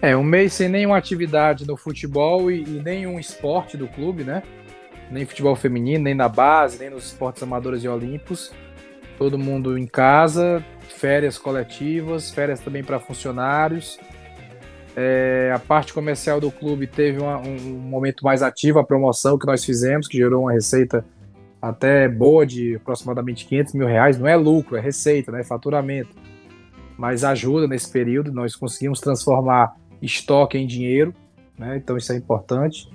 É, 0.02 0.16
um 0.16 0.24
mês 0.24 0.54
sem 0.54 0.70
nenhuma 0.70 0.98
atividade 0.98 1.66
no 1.66 1.78
futebol 1.78 2.52
e, 2.52 2.64
e 2.64 2.82
nenhum 2.84 3.20
esporte 3.20 3.78
do 3.78 3.88
clube, 3.88 4.24
né? 4.24 4.44
Nem 5.10 5.26
futebol 5.26 5.56
feminino, 5.56 6.04
nem 6.04 6.14
na 6.14 6.28
base, 6.28 6.80
nem 6.80 6.90
nos 6.90 7.08
esportes 7.08 7.42
amadores 7.42 7.84
e 7.84 7.88
olímpicos. 7.88 8.52
Todo 9.18 9.38
mundo 9.38 9.78
em 9.78 9.88
casa, 9.88 10.64
férias 10.98 11.38
coletivas, 11.38 12.32
férias 12.32 12.60
também 12.60 12.84
para 12.84 13.00
funcionários. 13.00 13.98
É, 14.96 15.52
a 15.54 15.60
parte 15.60 15.94
comercial 15.94 16.40
do 16.40 16.50
clube 16.50 16.88
teve 16.88 17.20
uma, 17.20 17.38
um 17.38 17.58
momento 17.74 18.24
mais 18.24 18.42
ativo, 18.42 18.80
a 18.80 18.84
promoção 18.84 19.38
que 19.38 19.46
nós 19.46 19.64
fizemos, 19.64 20.08
que 20.08 20.18
gerou 20.18 20.44
uma 20.44 20.54
receita 20.54 21.06
até 21.62 22.08
boa 22.08 22.46
de 22.46 22.76
aproximadamente 22.76 23.46
500 23.46 23.74
mil 23.74 23.88
reais. 23.88 24.18
Não 24.18 24.28
é 24.28 24.36
lucro, 24.36 24.78
é 24.78 24.82
receita, 24.82 25.32
né? 25.32 25.42
é 25.42 25.44
faturamento. 25.44 26.16
Mas 26.98 27.24
ajuda 27.24 27.68
nesse 27.68 27.92
período. 27.92 28.32
Nós 28.32 28.56
conseguimos 28.56 29.02
transformar 29.02 29.76
estoque 30.06 30.58
em 30.58 30.68
dinheiro, 30.68 31.14
né? 31.58 31.78
então 31.78 31.98
isso 31.98 32.12
é 32.12 32.16
importante. 32.16 32.90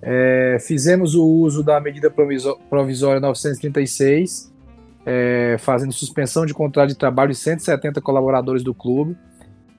É, 0.00 0.58
fizemos 0.60 1.14
o 1.14 1.24
uso 1.24 1.62
da 1.62 1.80
medida 1.80 2.10
provisória 2.10 3.20
936, 3.20 4.52
é, 5.04 5.56
fazendo 5.58 5.92
suspensão 5.92 6.46
de 6.46 6.54
contrato 6.54 6.88
de 6.88 6.96
trabalho 6.96 7.32
de 7.32 7.38
170 7.38 8.00
colaboradores 8.00 8.62
do 8.62 8.72
clube. 8.72 9.16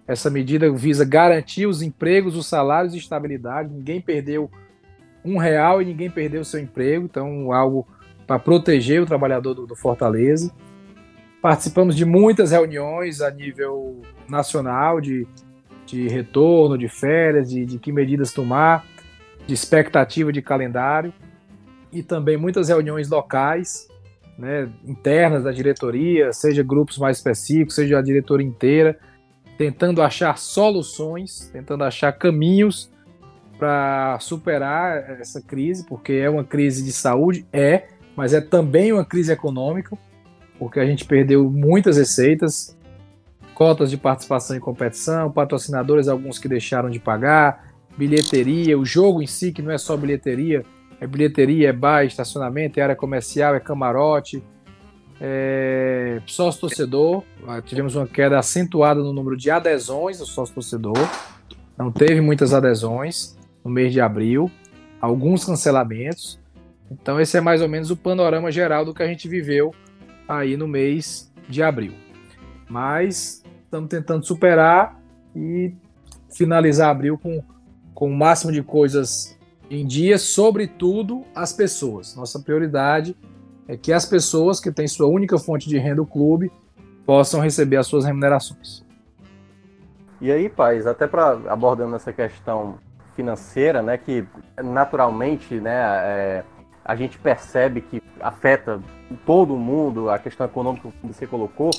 Essa 0.08 0.30
medida 0.30 0.72
visa 0.72 1.06
garantir 1.06 1.68
os 1.68 1.82
empregos, 1.82 2.36
os 2.36 2.48
salários 2.48 2.94
e 2.94 2.98
estabilidade. 2.98 3.70
Ninguém 3.70 4.02
perdeu 4.02 4.50
um 5.24 5.38
real 5.38 5.82
e 5.82 5.86
ninguém 5.86 6.10
perdeu 6.10 6.44
seu 6.44 6.60
emprego, 6.60 7.06
então 7.06 7.52
algo 7.54 7.88
para 8.26 8.40
proteger 8.40 9.02
o 9.02 9.06
trabalhador 9.06 9.54
do, 9.54 9.68
do 9.68 9.76
Fortaleza. 9.76 10.52
Participamos 11.42 11.96
de 11.96 12.06
muitas 12.06 12.52
reuniões 12.52 13.22
a 13.22 13.32
nível 13.32 14.02
nacional 14.28 15.00
de, 15.00 15.28
de 15.90 16.08
retorno, 16.08 16.78
de 16.78 16.88
férias, 16.88 17.50
de, 17.50 17.66
de 17.66 17.80
que 17.80 17.92
medidas 17.92 18.32
tomar, 18.32 18.86
de 19.46 19.54
expectativa 19.54 20.32
de 20.32 20.42
calendário 20.42 21.14
e 21.92 22.04
também 22.04 22.38
muitas 22.38 22.70
reuniões 22.70 23.10
locais, 23.10 23.88
né, 24.38 24.70
internas 24.86 25.44
da 25.44 25.52
diretoria, 25.52 26.32
seja 26.32 26.64
grupos 26.64 26.98
mais 26.98 27.18
específicos, 27.18 27.76
seja 27.76 27.98
a 28.00 28.02
diretoria 28.02 28.46
inteira, 28.46 28.98
tentando 29.58 30.02
achar 30.02 30.38
soluções, 30.38 31.50
tentando 31.52 31.84
achar 31.84 32.12
caminhos 32.14 32.92
para 33.58 34.18
superar 34.20 35.20
essa 35.20 35.42
crise, 35.42 35.86
porque 35.86 36.14
é 36.14 36.30
uma 36.30 36.44
crise 36.44 36.84
de 36.84 36.94
saúde, 36.94 37.46
é, 37.52 37.88
mas 38.16 38.34
é 38.34 38.40
também 38.40 38.94
uma 38.94 39.04
crise 39.04 39.32
econômica 39.32 39.98
porque 40.60 40.80
a 40.80 40.86
gente 40.86 41.06
perdeu 41.06 41.50
muitas 41.50 41.98
receitas, 41.98 42.78
cotas 43.60 43.90
de 43.90 43.98
participação 43.98 44.56
em 44.56 44.60
competição, 44.62 45.30
patrocinadores, 45.30 46.08
alguns 46.08 46.40
que 46.40 46.48
deixaram 46.48 46.90
de 46.90 46.98
pagar, 46.98 47.74
bilheteria, 47.98 48.80
o 48.80 48.86
jogo 48.86 49.22
em 49.22 49.28
si, 49.28 49.52
que 49.52 49.62
não 49.62 49.70
é 49.70 49.78
só 49.78 49.98
bilheteria, 49.98 50.64
é 50.98 51.06
bilheteria, 51.06 51.68
é 51.68 51.74
bar, 51.74 52.04
é 52.04 52.06
estacionamento, 52.06 52.80
é 52.80 52.84
área 52.84 52.96
comercial, 52.96 53.54
é 53.54 53.60
camarote, 53.60 54.42
é 55.20 56.22
sócio 56.26 56.62
torcedor. 56.62 57.22
Ah, 57.46 57.62
tivemos 57.62 57.98
uma 57.98 58.08
queda 58.08 58.40
acentuada 58.40 59.02
no 59.02 59.12
número 59.12 59.36
de 59.36 59.52
adesões 59.52 60.20
do 60.20 60.26
sócio 60.26 60.56
torcedor. 60.56 60.98
Não 61.78 61.92
teve 61.92 62.22
muitas 62.22 62.54
adesões 62.54 63.38
no 63.62 63.70
mês 63.70 63.92
de 63.92 64.00
abril, 64.00 64.50
alguns 65.02 65.44
cancelamentos. 65.44 66.40
Então, 66.90 67.20
esse 67.20 67.38
é 67.38 67.42
mais 67.42 67.62
ou 67.62 67.68
menos 67.68 67.92
o 67.92 67.98
panorama 67.98 68.54
geral 68.54 68.86
do 68.86 68.94
que 68.94 69.04
a 69.04 69.08
gente 69.08 69.28
viveu 69.28 69.76
aí 70.30 70.56
no 70.56 70.66
mês 70.66 71.30
de 71.50 71.62
abril. 71.62 71.92
Mas 72.70 73.44
estamos 73.70 73.88
tentando 73.88 74.26
superar 74.26 75.00
e 75.36 75.72
finalizar 76.32 76.90
abril 76.90 77.20
com, 77.20 77.44
com 77.94 78.10
o 78.10 78.16
máximo 78.16 78.52
de 78.52 78.64
coisas 78.64 79.38
em 79.70 79.86
dia, 79.86 80.18
sobretudo 80.18 81.24
as 81.36 81.54
pessoas. 81.54 82.16
Nossa 82.16 82.40
prioridade 82.40 83.16
é 83.68 83.78
que 83.78 83.94
as 83.94 84.06
pessoas 84.06 84.60
que 84.60 84.72
têm 84.72 84.88
sua 84.88 85.08
única 85.08 85.38
fonte 85.38 85.70
de 85.70 85.78
renda, 85.78 86.02
o 86.02 86.06
clube, 86.06 86.52
possam 87.06 87.40
receber 87.40 87.78
as 87.78 87.86
suas 87.86 88.04
remunerações. 88.06 88.84
E 90.20 90.32
aí, 90.32 90.50
Paz, 90.50 90.88
até 90.88 91.06
para 91.06 91.40
abordando 91.48 91.96
essa 91.96 92.12
questão 92.12 92.80
financeira, 93.16 93.84
né, 93.84 93.98
que 93.98 94.26
naturalmente, 94.64 95.56
né, 95.60 95.76
é, 95.76 96.44
a 96.84 96.96
gente 96.96 97.20
percebe 97.20 97.82
que 97.82 98.02
afeta 98.20 98.82
todo 99.26 99.56
mundo, 99.56 100.10
a 100.10 100.18
questão 100.18 100.48
econômica 100.48 100.90
que 100.90 101.08
você 101.08 101.28
colocou. 101.28 101.70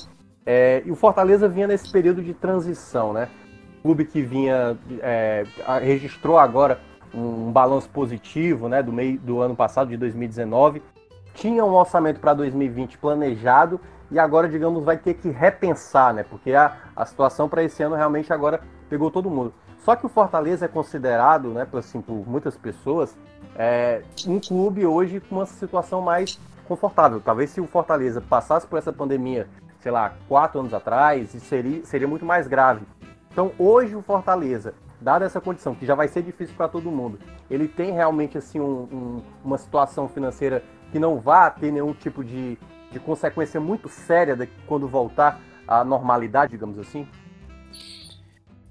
É, 0.44 0.82
e 0.84 0.90
o 0.90 0.96
Fortaleza 0.96 1.48
vinha 1.48 1.66
nesse 1.66 1.90
período 1.90 2.22
de 2.22 2.32
transição, 2.34 3.12
né? 3.12 3.28
O 3.78 3.82
clube 3.82 4.04
que 4.04 4.22
vinha 4.22 4.76
é, 5.00 5.44
registrou 5.82 6.38
agora 6.38 6.80
um, 7.14 7.50
balanço 7.50 7.88
positivo, 7.88 8.68
né, 8.68 8.82
do 8.82 8.92
meio 8.92 9.18
do 9.18 9.40
ano 9.40 9.56
passado 9.56 9.88
de 9.88 9.96
2019, 9.96 10.82
tinha 11.34 11.64
um 11.64 11.72
orçamento 11.72 12.20
para 12.20 12.34
2020 12.34 12.98
planejado 12.98 13.80
e 14.10 14.18
agora, 14.18 14.48
digamos, 14.48 14.84
vai 14.84 14.96
ter 14.96 15.14
que 15.14 15.30
repensar, 15.30 16.12
né? 16.12 16.24
Porque 16.28 16.52
a, 16.52 16.76
a 16.94 17.06
situação 17.06 17.48
para 17.48 17.62
esse 17.62 17.82
ano 17.82 17.94
realmente 17.94 18.32
agora 18.32 18.60
pegou 18.88 19.10
todo 19.10 19.30
mundo. 19.30 19.52
Só 19.78 19.96
que 19.96 20.04
o 20.04 20.08
Fortaleza 20.08 20.66
é 20.66 20.68
considerado, 20.68 21.50
né, 21.50 21.66
assim, 21.72 22.00
por 22.00 22.28
muitas 22.28 22.56
pessoas, 22.56 23.16
é, 23.56 24.02
um 24.26 24.38
clube 24.38 24.84
hoje 24.84 25.20
com 25.20 25.36
uma 25.36 25.46
situação 25.46 26.02
mais 26.02 26.38
confortável. 26.66 27.20
Talvez 27.20 27.50
se 27.50 27.60
o 27.60 27.66
Fortaleza 27.66 28.20
passasse 28.20 28.66
por 28.66 28.78
essa 28.78 28.92
pandemia, 28.92 29.48
sei 29.80 29.90
lá, 29.90 30.14
quatro 30.28 30.60
anos 30.60 30.74
atrás, 30.74 31.30
seria, 31.30 31.84
seria 31.84 32.08
muito 32.08 32.24
mais 32.24 32.46
grave. 32.46 32.86
Então 33.32 33.52
hoje 33.58 33.94
o 33.96 34.02
Fortaleza, 34.02 34.74
dada 35.00 35.24
essa 35.24 35.40
condição, 35.40 35.74
que 35.74 35.86
já 35.86 35.94
vai 35.94 36.08
ser 36.08 36.22
difícil 36.22 36.54
para 36.56 36.68
todo 36.68 36.90
mundo, 36.90 37.18
ele 37.50 37.66
tem 37.66 37.92
realmente 37.92 38.36
assim 38.38 38.60
um, 38.60 38.82
um, 38.92 39.22
uma 39.44 39.58
situação 39.58 40.08
financeira 40.08 40.62
que 40.92 40.98
não 40.98 41.18
vá 41.18 41.50
ter 41.50 41.70
nenhum 41.72 41.92
tipo 41.92 42.22
de, 42.24 42.58
de 42.90 43.00
consequência 43.00 43.60
muito 43.60 43.88
séria 43.88 44.36
de, 44.36 44.46
quando 44.66 44.86
voltar 44.86 45.40
à 45.66 45.84
normalidade, 45.84 46.52
digamos 46.52 46.78
assim? 46.78 47.06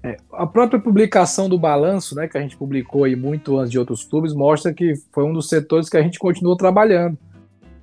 É, 0.02 0.16
a 0.32 0.46
própria 0.46 0.80
publicação 0.80 1.46
do 1.48 1.58
balanço, 1.58 2.14
né, 2.14 2.26
que 2.26 2.38
a 2.38 2.40
gente 2.40 2.56
publicou 2.56 3.04
aí 3.04 3.14
muito 3.14 3.58
antes 3.58 3.70
de 3.70 3.78
outros 3.78 4.02
clubes, 4.02 4.32
mostra 4.32 4.72
que 4.72 4.94
foi 5.12 5.24
um 5.24 5.32
dos 5.32 5.48
setores 5.48 5.90
que 5.90 5.96
a 5.96 6.02
gente 6.02 6.18
continuou 6.18 6.56
trabalhando, 6.56 7.18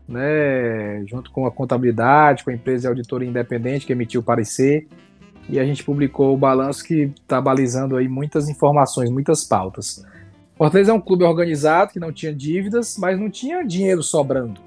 né, 0.07 1.03
junto 1.05 1.31
com 1.31 1.45
a 1.45 1.51
contabilidade, 1.51 2.43
com 2.43 2.49
a 2.49 2.53
empresa 2.53 2.87
auditoria 2.87 3.27
independente 3.27 3.85
que 3.85 3.91
emitiu 3.91 4.21
o 4.21 4.23
parecer, 4.23 4.87
e 5.49 5.59
a 5.59 5.65
gente 5.65 5.83
publicou 5.83 6.33
o 6.33 6.37
balanço 6.37 6.83
que 6.83 7.11
está 7.21 7.39
balizando 7.39 7.95
aí 7.95 8.07
muitas 8.07 8.49
informações, 8.49 9.09
muitas 9.09 9.43
pautas. 9.43 10.05
Fortaleza 10.57 10.91
é 10.91 10.93
um 10.93 10.99
clube 10.99 11.23
organizado 11.23 11.93
que 11.93 11.99
não 11.99 12.11
tinha 12.11 12.33
dívidas, 12.33 12.97
mas 12.97 13.19
não 13.19 13.29
tinha 13.29 13.63
dinheiro 13.63 14.01
sobrando. 14.01 14.59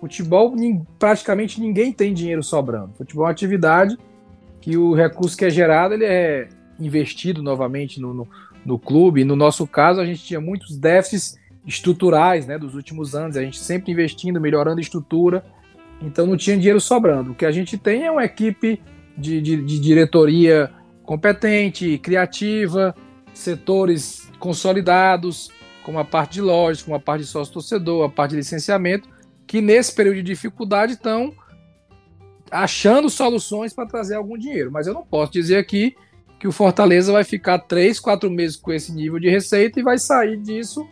Futebol, 0.00 0.54
praticamente 0.98 1.60
ninguém 1.60 1.92
tem 1.92 2.14
dinheiro 2.14 2.42
sobrando. 2.42 2.92
Futebol 2.96 3.24
é 3.24 3.26
uma 3.26 3.32
atividade 3.32 3.96
que 4.60 4.76
o 4.76 4.94
recurso 4.94 5.36
que 5.36 5.44
é 5.44 5.50
gerado 5.50 5.94
ele 5.94 6.04
é 6.04 6.48
investido 6.80 7.42
novamente 7.42 8.00
no, 8.00 8.14
no, 8.14 8.28
no 8.64 8.78
clube. 8.78 9.24
No 9.24 9.36
nosso 9.36 9.66
caso, 9.66 10.00
a 10.00 10.06
gente 10.06 10.22
tinha 10.22 10.40
muitos 10.40 10.76
déficits 10.76 11.36
estruturais 11.68 12.46
né, 12.46 12.58
dos 12.58 12.74
últimos 12.74 13.14
anos, 13.14 13.36
a 13.36 13.42
gente 13.42 13.58
sempre 13.58 13.92
investindo, 13.92 14.40
melhorando 14.40 14.78
a 14.78 14.80
estrutura, 14.80 15.44
então 16.00 16.26
não 16.26 16.36
tinha 16.36 16.56
dinheiro 16.56 16.80
sobrando. 16.80 17.32
O 17.32 17.34
que 17.34 17.44
a 17.44 17.50
gente 17.50 17.76
tem 17.76 18.04
é 18.04 18.10
uma 18.10 18.24
equipe 18.24 18.80
de, 19.16 19.40
de, 19.42 19.62
de 19.62 19.78
diretoria 19.78 20.72
competente, 21.02 21.98
criativa, 21.98 22.94
setores 23.34 24.30
consolidados, 24.38 25.50
como 25.84 25.98
a 25.98 26.04
parte 26.04 26.34
de 26.34 26.40
lojas, 26.40 26.82
como 26.82 26.96
a 26.96 27.00
parte 27.00 27.22
de 27.22 27.28
sócio-torcedor, 27.28 28.06
a 28.06 28.08
parte 28.08 28.30
de 28.30 28.36
licenciamento, 28.36 29.06
que 29.46 29.60
nesse 29.60 29.94
período 29.94 30.16
de 30.16 30.22
dificuldade 30.22 30.94
estão 30.94 31.34
achando 32.50 33.10
soluções 33.10 33.74
para 33.74 33.86
trazer 33.86 34.14
algum 34.14 34.38
dinheiro. 34.38 34.72
Mas 34.72 34.86
eu 34.86 34.94
não 34.94 35.04
posso 35.04 35.32
dizer 35.32 35.56
aqui 35.56 35.94
que 36.38 36.48
o 36.48 36.52
Fortaleza 36.52 37.12
vai 37.12 37.24
ficar 37.24 37.58
três, 37.58 38.00
quatro 38.00 38.30
meses 38.30 38.56
com 38.56 38.72
esse 38.72 38.90
nível 38.92 39.18
de 39.18 39.28
receita 39.28 39.78
e 39.78 39.82
vai 39.82 39.98
sair 39.98 40.38
disso 40.38 40.88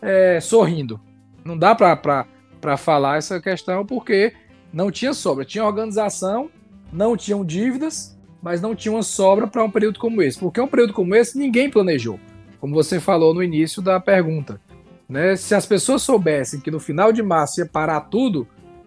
é, 0.00 0.40
sorrindo. 0.40 1.00
Não 1.44 1.56
dá 1.56 1.74
para 1.74 2.76
falar 2.76 3.18
essa 3.18 3.40
questão 3.40 3.84
porque 3.84 4.32
não 4.72 4.90
tinha 4.90 5.12
sobra. 5.12 5.44
Tinha 5.44 5.64
organização, 5.64 6.50
não 6.92 7.16
tinham 7.16 7.44
dívidas, 7.44 8.18
mas 8.42 8.60
não 8.60 8.74
tinha 8.74 8.92
uma 8.92 9.02
sobra 9.02 9.46
para 9.46 9.64
um 9.64 9.70
período 9.70 9.98
como 9.98 10.22
esse. 10.22 10.38
Porque 10.38 10.60
um 10.60 10.68
período 10.68 10.92
como 10.92 11.14
esse 11.14 11.38
ninguém 11.38 11.70
planejou, 11.70 12.18
como 12.60 12.74
você 12.74 13.00
falou 13.00 13.34
no 13.34 13.42
início 13.42 13.82
da 13.82 13.98
pergunta. 13.98 14.60
Né? 15.08 15.34
Se 15.36 15.54
as 15.54 15.66
pessoas 15.66 16.02
soubessem 16.02 16.60
que 16.60 16.70
no 16.70 16.78
final 16.78 17.12
de 17.12 17.22
março 17.22 17.60
ia 17.60 17.66
parar 17.66 18.02
tudo, 18.02 18.46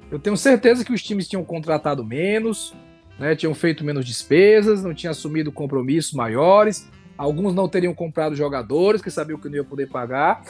eu 0.09 0.19
tenho 0.19 0.37
certeza 0.37 0.85
que 0.85 0.93
os 0.93 1.01
times 1.01 1.27
tinham 1.27 1.43
contratado 1.43 2.03
menos, 2.03 2.73
né, 3.17 3.35
tinham 3.35 3.53
feito 3.53 3.83
menos 3.83 4.05
despesas, 4.05 4.83
não 4.83 4.93
tinham 4.93 5.11
assumido 5.11 5.51
compromissos 5.51 6.13
maiores, 6.13 6.89
alguns 7.17 7.53
não 7.53 7.67
teriam 7.67 7.93
comprado 7.93 8.35
jogadores 8.35 9.01
que 9.01 9.09
sabiam 9.09 9.39
que 9.39 9.49
não 9.49 9.55
ia 9.55 9.63
poder 9.63 9.89
pagar, 9.89 10.43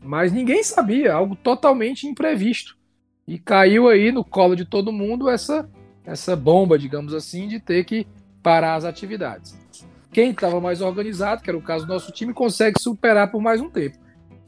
mas 0.00 0.32
ninguém 0.32 0.62
sabia, 0.62 1.12
algo 1.12 1.34
totalmente 1.36 2.06
imprevisto. 2.06 2.76
E 3.26 3.38
caiu 3.38 3.88
aí 3.88 4.12
no 4.12 4.24
colo 4.24 4.54
de 4.54 4.64
todo 4.64 4.92
mundo 4.92 5.28
essa, 5.28 5.68
essa 6.04 6.36
bomba, 6.36 6.78
digamos 6.78 7.12
assim, 7.12 7.48
de 7.48 7.58
ter 7.58 7.84
que 7.84 8.06
parar 8.42 8.76
as 8.76 8.84
atividades. 8.84 9.58
Quem 10.12 10.30
estava 10.30 10.60
mais 10.60 10.80
organizado, 10.80 11.42
que 11.42 11.50
era 11.50 11.58
o 11.58 11.62
caso 11.62 11.86
do 11.86 11.92
nosso 11.92 12.12
time, 12.12 12.32
consegue 12.32 12.80
superar 12.80 13.30
por 13.30 13.42
mais 13.42 13.60
um 13.60 13.68
tempo. 13.68 13.98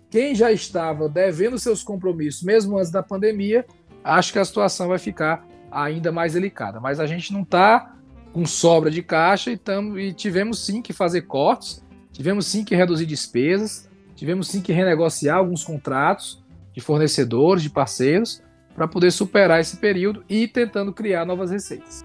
Quem 0.09 0.35
já 0.35 0.51
estava 0.51 1.09
devendo 1.09 1.59
seus 1.59 1.83
compromissos, 1.83 2.43
mesmo 2.43 2.79
antes 2.79 2.91
da 2.91 3.03
pandemia, 3.03 3.67
acho 4.03 4.33
que 4.33 4.39
a 4.39 4.45
situação 4.45 4.89
vai 4.89 4.99
ficar 4.99 5.47
ainda 5.71 6.11
mais 6.11 6.33
delicada. 6.33 6.81
Mas 6.81 7.01
a 7.01 7.07
gente 7.07 7.33
não 7.33 7.43
está 7.43 7.95
com 8.33 8.47
sobra 8.47 8.91
de 8.91 9.03
caixa 9.03 9.51
e, 9.51 9.57
tamo, 9.57 9.99
e 9.99 10.13
tivemos 10.13 10.65
sim 10.65 10.81
que 10.81 10.93
fazer 10.93 11.23
cortes, 11.23 11.85
tivemos 12.13 12.47
sim 12.47 12.65
que 12.65 12.75
reduzir 12.75 13.05
despesas, 13.07 13.88
tivemos 14.19 14.49
sim 14.49 14.61
que 14.61 14.73
renegociar 14.73 15.39
alguns 15.39 15.63
contratos 15.63 16.43
de 16.73 16.81
fornecedores, 16.81 17.63
de 17.63 17.71
parceiros, 17.71 18.43
para 18.75 18.89
poder 18.89 19.13
superar 19.13 19.61
esse 19.61 19.77
período 19.77 20.25
e 20.29 20.43
ir 20.43 20.49
tentando 20.49 20.93
criar 20.93 21.25
novas 21.25 21.53
receitas. 21.53 22.05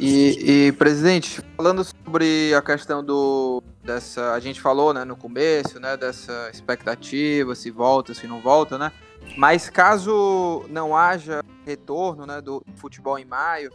E, 0.00 0.68
e, 0.68 0.72
presidente, 0.72 1.42
falando 1.58 1.84
sobre 1.84 2.54
a 2.54 2.62
questão 2.62 3.04
do, 3.04 3.62
dessa. 3.84 4.32
A 4.32 4.40
gente 4.40 4.62
falou 4.62 4.94
né, 4.94 5.04
no 5.04 5.14
começo, 5.14 5.78
né? 5.78 5.94
Dessa 5.94 6.48
expectativa, 6.50 7.54
se 7.54 7.70
volta, 7.70 8.14
se 8.14 8.26
não 8.26 8.40
volta, 8.40 8.78
né? 8.78 8.90
Mas 9.36 9.68
caso 9.68 10.64
não 10.70 10.96
haja 10.96 11.42
retorno 11.66 12.24
né, 12.24 12.40
do 12.40 12.62
futebol 12.76 13.18
em 13.18 13.26
maio, 13.26 13.70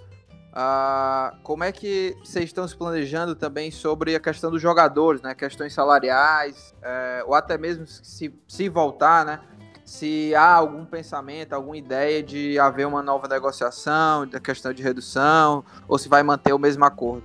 uh, 0.58 1.38
como 1.44 1.64
é 1.64 1.72
que 1.72 2.16
vocês 2.24 2.46
estão 2.46 2.68
se 2.68 2.76
planejando 2.76 3.36
também 3.36 3.70
sobre 3.70 4.16
a 4.16 4.20
questão 4.20 4.50
dos 4.50 4.62
jogadores, 4.62 5.22
né? 5.22 5.36
Questões 5.36 5.74
salariais, 5.74 6.74
é, 6.82 7.24
ou 7.26 7.36
até 7.36 7.58
mesmo 7.58 7.86
se, 7.86 8.34
se 8.48 8.68
voltar, 8.68 9.24
né? 9.24 9.40
Se 9.86 10.34
há 10.36 10.54
algum 10.54 10.84
pensamento, 10.84 11.54
alguma 11.54 11.78
ideia 11.78 12.22
de 12.22 12.60
haver 12.60 12.88
uma 12.88 13.02
nova 13.02 13.28
negociação, 13.28 14.28
da 14.28 14.40
questão 14.40 14.74
de 14.74 14.82
redução, 14.84 15.64
ou 15.88 15.98
se 15.98 16.10
vai 16.10 16.24
manter 16.24 16.52
o 16.52 16.60
mesmo 16.60 16.84
acordo. 16.84 17.24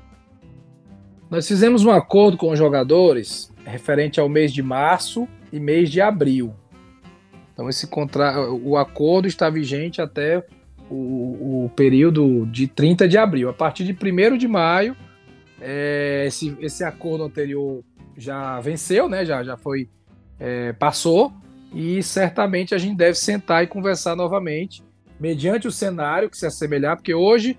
Nós 1.28 1.48
fizemos 1.48 1.84
um 1.84 1.90
acordo 1.90 2.36
com 2.36 2.52
os 2.52 2.58
jogadores 2.58 3.50
referente 3.64 4.20
ao 4.20 4.28
mês 4.28 4.52
de 4.52 4.62
março 4.62 5.26
e 5.50 5.58
mês 5.58 5.90
de 5.90 6.00
abril. 6.00 6.54
Então 7.52 7.68
esse 7.68 7.86
contra... 7.86 8.48
o 8.50 8.76
acordo 8.76 9.26
está 9.26 9.48
vigente 9.50 10.00
até 10.00 10.44
o, 10.94 11.70
período 11.74 12.46
de 12.46 12.66
30 12.66 13.08
de 13.08 13.16
abril. 13.16 13.48
A 13.48 13.52
partir 13.52 13.84
de 13.84 13.92
1 13.92 14.36
de 14.36 14.46
maio, 14.46 14.96
é, 15.60 16.24
esse, 16.26 16.56
esse 16.60 16.84
acordo 16.84 17.24
anterior 17.24 17.82
já 18.16 18.60
venceu, 18.60 19.08
né? 19.08 19.24
já, 19.24 19.42
já 19.42 19.56
foi 19.56 19.88
é, 20.38 20.72
passou 20.72 21.32
e 21.74 22.02
certamente 22.02 22.74
a 22.74 22.78
gente 22.78 22.96
deve 22.96 23.14
sentar 23.14 23.64
e 23.64 23.66
conversar 23.66 24.14
novamente 24.14 24.82
mediante 25.18 25.68
o 25.68 25.72
cenário 25.72 26.28
que 26.28 26.36
se 26.36 26.44
assemelhar, 26.44 26.96
porque 26.96 27.14
hoje 27.14 27.56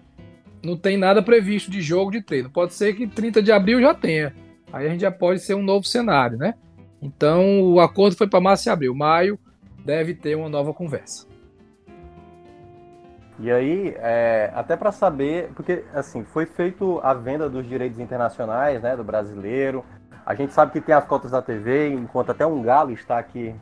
não 0.64 0.78
tem 0.78 0.98
nada 0.98 1.24
previsto 1.24 1.72
de 1.72 1.82
jogo 1.82 2.12
de 2.12 2.22
treino. 2.22 2.50
Pode 2.50 2.74
ser 2.74 2.94
que 2.94 3.08
30 3.08 3.42
de 3.42 3.52
abril 3.52 3.82
já 3.82 3.94
tenha. 3.94 4.34
Aí 4.72 4.86
a 4.86 4.90
gente 4.90 5.02
já 5.02 5.12
pode 5.12 5.40
ser 5.40 5.54
um 5.56 5.64
novo 5.64 5.86
cenário, 5.86 6.38
né? 6.38 6.56
Então 7.02 7.62
o 7.62 7.80
acordo 7.80 8.18
foi 8.18 8.28
para 8.28 8.42
março 8.42 8.68
e 8.68 8.70
abril. 8.70 8.94
Maio 8.94 9.40
deve 9.86 10.14
ter 10.14 10.36
uma 10.36 10.50
nova 10.50 10.74
conversa. 10.74 11.26
E 13.44 13.52
aí, 13.52 13.94
é, 13.98 14.54
até 14.56 14.78
para 14.78 14.90
saber, 14.90 15.52
porque 15.54 15.84
assim, 15.94 16.24
foi 16.24 16.46
feito 16.46 17.02
a 17.04 17.14
venda 17.14 17.50
dos 17.50 17.68
direitos 17.68 18.00
internacionais, 18.00 18.82
né, 18.82 18.96
do 18.96 19.04
brasileiro. 19.04 19.84
A 20.26 20.34
gente 20.34 20.54
sabe 20.54 20.72
que 20.72 20.80
tem 20.80 20.96
as 20.96 21.06
cotas 21.06 21.32
da 21.32 21.42
TV, 21.42 21.90
enquanto 21.90 22.30
até 22.30 22.46
um 22.46 22.62
galo 22.62 22.92
está 22.92 23.18
aqui, 23.20 23.54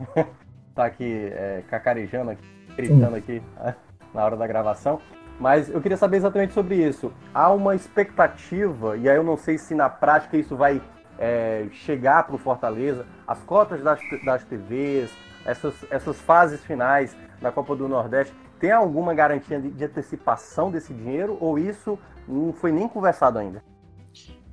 está 0.68 0.84
aqui 0.86 1.28
é, 1.32 1.64
cacarejando, 1.68 2.30
aqui, 2.30 2.44
gritando 2.76 3.16
aqui 3.16 3.42
na 4.14 4.24
hora 4.24 4.36
da 4.36 4.46
gravação. 4.46 5.00
Mas 5.40 5.68
eu 5.68 5.80
queria 5.80 5.96
saber 5.96 6.18
exatamente 6.18 6.52
sobre 6.52 6.76
isso. 6.76 7.12
Há 7.34 7.50
uma 7.50 7.74
expectativa, 7.74 8.96
e 8.96 9.08
aí 9.08 9.16
eu 9.16 9.24
não 9.24 9.36
sei 9.36 9.58
se 9.58 9.74
na 9.74 9.88
prática 9.88 10.36
isso 10.36 10.54
vai 10.54 10.80
é, 11.18 11.66
chegar 11.72 12.22
para 12.22 12.36
o 12.36 12.38
Fortaleza, 12.38 13.04
as 13.26 13.40
cotas 13.40 13.82
das, 13.82 13.98
das 14.24 14.44
TVs, 14.44 15.10
essas, 15.44 15.74
essas 15.90 16.20
fases 16.20 16.64
finais 16.64 17.16
da 17.40 17.50
Copa 17.50 17.74
do 17.74 17.88
Nordeste, 17.88 18.32
tem 18.62 18.70
alguma 18.70 19.12
garantia 19.12 19.60
de, 19.60 19.70
de 19.70 19.84
antecipação 19.84 20.70
desse 20.70 20.94
dinheiro 20.94 21.36
ou 21.40 21.58
isso 21.58 21.98
não 22.28 22.52
foi 22.52 22.70
nem 22.70 22.86
conversado 22.86 23.36
ainda? 23.36 23.60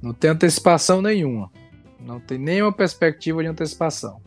Não 0.01 0.16
tem 0.16 0.32
antecipação 0.32 1.00
nenhuma. 1.00 1.51
Não 2.00 2.20
tem 2.20 2.39
nenhuma 2.39 2.74
perspectiva 2.74 3.44
de 3.44 3.50
antecipação. 3.50 4.20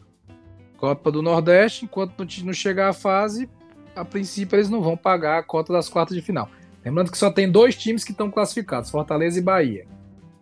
Copa 0.79 1.11
do 1.11 1.21
Nordeste, 1.21 1.85
enquanto 1.85 2.25
não 2.45 2.53
chegar 2.53 2.91
a 2.91 2.93
fase, 2.93 3.51
a 3.97 4.05
princípio 4.05 4.55
eles 4.55 4.71
não 4.71 4.81
vão 4.81 4.97
pagar 4.97 5.39
a 5.39 5.43
cota 5.43 5.73
das 5.73 5.89
quartas 5.89 6.17
de 6.17 6.23
final. 6.23 6.49
Lembrando 6.85 7.11
que 7.11 7.19
só 7.19 7.29
tem 7.29 7.51
dois 7.51 7.75
times 7.75 8.05
que 8.05 8.13
estão 8.13 8.31
classificados, 8.31 8.89
Fortaleza 8.89 9.41
e 9.41 9.43
Bahia. 9.43 9.85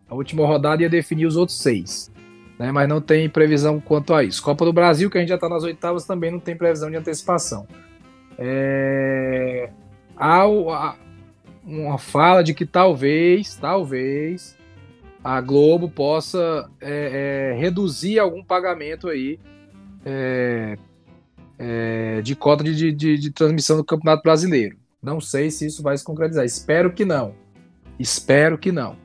A 0.07 0.15
última 0.15 0.47
rodada 0.47 0.83
ia 0.83 0.91
definir 0.91 1.25
os 1.25 1.37
outros 1.37 1.63
seis. 1.63 2.13
Né, 2.59 2.71
mas 2.71 2.87
não 2.87 3.01
tem 3.01 3.27
previsão 3.27 3.81
quanto 3.81 4.13
a 4.13 4.23
isso. 4.23 4.43
Copa 4.43 4.67
do 4.67 4.73
Brasil, 4.73 5.09
que 5.09 5.17
a 5.17 5.21
gente 5.23 5.31
já 5.31 5.37
está 5.37 5.49
nas 5.49 5.63
oitavas, 5.63 6.05
também 6.05 6.31
não 6.31 6.39
tem 6.39 6.55
previsão 6.55 6.91
de 6.91 6.97
antecipação. 6.97 7.67
É... 8.39 9.71
Há 10.17 10.47
uma 11.65 11.99
fala 11.99 12.43
de 12.43 12.53
que 12.53 12.67
talvez, 12.67 13.55
talvez, 13.57 14.57
a 15.23 15.41
Globo 15.41 15.89
possa 15.89 16.69
é, 16.81 17.53
é, 17.53 17.59
reduzir 17.59 18.19
algum 18.19 18.43
pagamento 18.43 19.09
aí 19.09 19.39
é, 20.05 20.79
é, 21.59 22.23
de 22.23 22.35
cota 22.35 22.65
de, 22.65 22.93
de, 22.93 23.19
de, 23.19 23.31
transmissão 23.31 23.77
do 23.77 23.85
Campeonato 23.85 24.23
Brasileiro. 24.23 24.77
Não 25.03 25.21
sei 25.21 25.51
se 25.51 25.67
isso 25.67 25.83
vai 25.83 25.97
se 25.97 26.05
concretizar. 26.05 26.45
Espero 26.45 26.93
que 26.93 27.05
não. 27.05 27.35
Espero 27.99 28.59
que 28.59 28.73
não. 28.73 28.97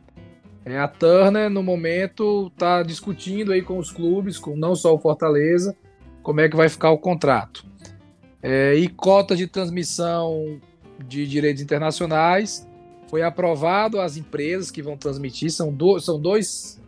É, 0.64 0.80
a 0.80 0.88
Turner, 0.88 1.50
no 1.50 1.62
momento, 1.62 2.48
está 2.48 2.82
discutindo 2.82 3.52
aí 3.52 3.62
com 3.62 3.78
os 3.78 3.92
clubes, 3.92 4.40
com 4.40 4.56
não 4.56 4.76
só 4.76 4.94
o 4.96 5.00
Fortaleza, 5.00 5.76
como 6.24 6.42
é 6.42 6.50
que 6.50 6.56
vai 6.56 6.70
ficar 6.70 6.92
o 6.92 6.98
contrato. 6.98 7.66
É, 8.48 8.76
e 8.76 8.88
cota 8.88 9.36
de 9.36 9.48
transmissão 9.48 10.62
de 11.04 11.26
direitos 11.26 11.64
internacionais 11.64 12.70
foi 13.10 13.24
aprovado 13.24 14.00
as 14.00 14.18
empresas 14.18 14.70
que 14.70 14.84
vão 14.84 14.96
transmitir. 14.96 15.50
São, 15.50 15.74
do, 15.74 16.00
são, 16.00 16.22
dois, 16.22 16.80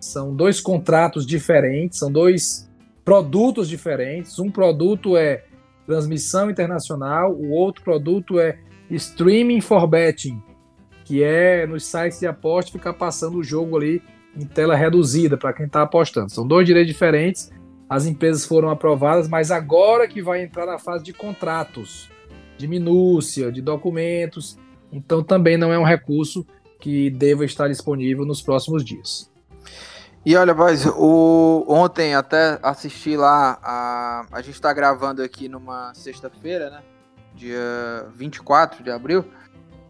são 0.00 0.34
dois 0.34 0.60
contratos 0.60 1.24
diferentes, 1.24 2.00
são 2.00 2.10
dois 2.10 2.68
produtos 3.04 3.68
diferentes. 3.68 4.40
Um 4.40 4.50
produto 4.50 5.16
é 5.16 5.44
transmissão 5.86 6.50
internacional, 6.50 7.32
o 7.32 7.50
outro 7.50 7.84
produto 7.84 8.40
é 8.40 8.58
streaming 8.90 9.60
for 9.60 9.86
betting, 9.86 10.42
que 11.04 11.22
é 11.22 11.64
nos 11.64 11.86
sites 11.86 12.18
de 12.18 12.26
aposta 12.26 12.72
ficar 12.72 12.94
passando 12.94 13.38
o 13.38 13.44
jogo 13.44 13.76
ali 13.76 14.02
em 14.36 14.46
tela 14.46 14.74
reduzida 14.74 15.36
para 15.36 15.52
quem 15.52 15.66
está 15.66 15.82
apostando. 15.82 16.32
São 16.32 16.44
dois 16.44 16.66
direitos 16.66 16.92
diferentes. 16.92 17.52
As 17.88 18.06
empresas 18.06 18.44
foram 18.44 18.70
aprovadas, 18.70 19.28
mas 19.28 19.50
agora 19.50 20.08
que 20.08 20.22
vai 20.22 20.42
entrar 20.42 20.66
na 20.66 20.78
fase 20.78 21.04
de 21.04 21.12
contratos, 21.12 22.10
de 22.56 22.66
minúcia, 22.66 23.52
de 23.52 23.60
documentos. 23.60 24.58
Então 24.90 25.22
também 25.22 25.56
não 25.56 25.72
é 25.72 25.78
um 25.78 25.84
recurso 25.84 26.46
que 26.80 27.10
deva 27.10 27.44
estar 27.44 27.68
disponível 27.68 28.24
nos 28.24 28.42
próximos 28.42 28.84
dias. 28.84 29.30
E 30.26 30.34
olha, 30.36 30.54
voz, 30.54 30.86
o, 30.86 31.66
ontem 31.68 32.14
até 32.14 32.58
assisti 32.62 33.14
lá, 33.14 33.58
a, 33.62 34.26
a 34.32 34.40
gente 34.40 34.54
está 34.54 34.72
gravando 34.72 35.22
aqui 35.22 35.48
numa 35.48 35.92
sexta-feira, 35.92 36.70
né? 36.70 36.82
Dia 37.34 38.06
24 38.14 38.82
de 38.82 38.90
abril. 38.90 39.24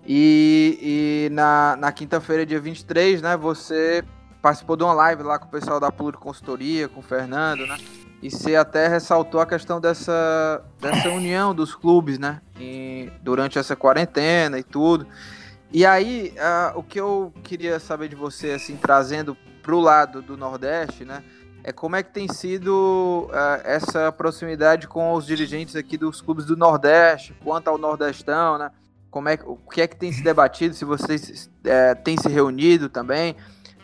E, 0.04 1.28
e 1.28 1.30
na, 1.30 1.76
na 1.76 1.92
quinta-feira, 1.92 2.44
dia 2.44 2.58
23, 2.58 3.22
né? 3.22 3.36
Você 3.36 4.02
participou 4.44 4.76
de 4.76 4.84
uma 4.84 4.92
live 4.92 5.22
lá 5.22 5.38
com 5.38 5.46
o 5.46 5.50
pessoal 5.50 5.80
da 5.80 5.90
Consultoria, 5.90 6.86
com 6.86 7.00
o 7.00 7.02
Fernando, 7.02 7.66
né? 7.66 7.78
E 8.22 8.30
você 8.30 8.54
até 8.54 8.88
ressaltou 8.88 9.40
a 9.40 9.46
questão 9.46 9.80
dessa, 9.80 10.62
dessa 10.78 11.08
união 11.08 11.54
dos 11.54 11.74
clubes, 11.74 12.18
né? 12.18 12.42
E, 12.60 13.10
durante 13.22 13.58
essa 13.58 13.74
quarentena 13.74 14.58
e 14.58 14.62
tudo. 14.62 15.06
E 15.72 15.86
aí, 15.86 16.34
uh, 16.36 16.78
o 16.78 16.82
que 16.82 17.00
eu 17.00 17.32
queria 17.42 17.80
saber 17.80 18.08
de 18.08 18.14
você, 18.14 18.50
assim, 18.50 18.76
trazendo 18.76 19.34
para 19.62 19.74
o 19.74 19.80
lado 19.80 20.20
do 20.20 20.36
Nordeste, 20.36 21.06
né? 21.06 21.24
É 21.62 21.72
como 21.72 21.96
é 21.96 22.02
que 22.02 22.12
tem 22.12 22.28
sido 22.28 23.30
uh, 23.30 23.60
essa 23.64 24.12
proximidade 24.12 24.86
com 24.86 25.14
os 25.14 25.24
dirigentes 25.24 25.74
aqui 25.74 25.96
dos 25.96 26.20
clubes 26.20 26.44
do 26.44 26.54
Nordeste, 26.54 27.34
quanto 27.42 27.68
ao 27.68 27.78
Nordestão, 27.78 28.58
né? 28.58 28.70
Como 29.10 29.26
é, 29.26 29.38
o 29.46 29.56
que 29.56 29.80
é 29.80 29.86
que 29.86 29.96
tem 29.96 30.12
se 30.12 30.22
debatido, 30.22 30.74
se 30.74 30.84
vocês 30.84 31.50
é, 31.64 31.94
têm 31.94 32.18
se 32.18 32.28
reunido 32.28 32.90
também. 32.90 33.34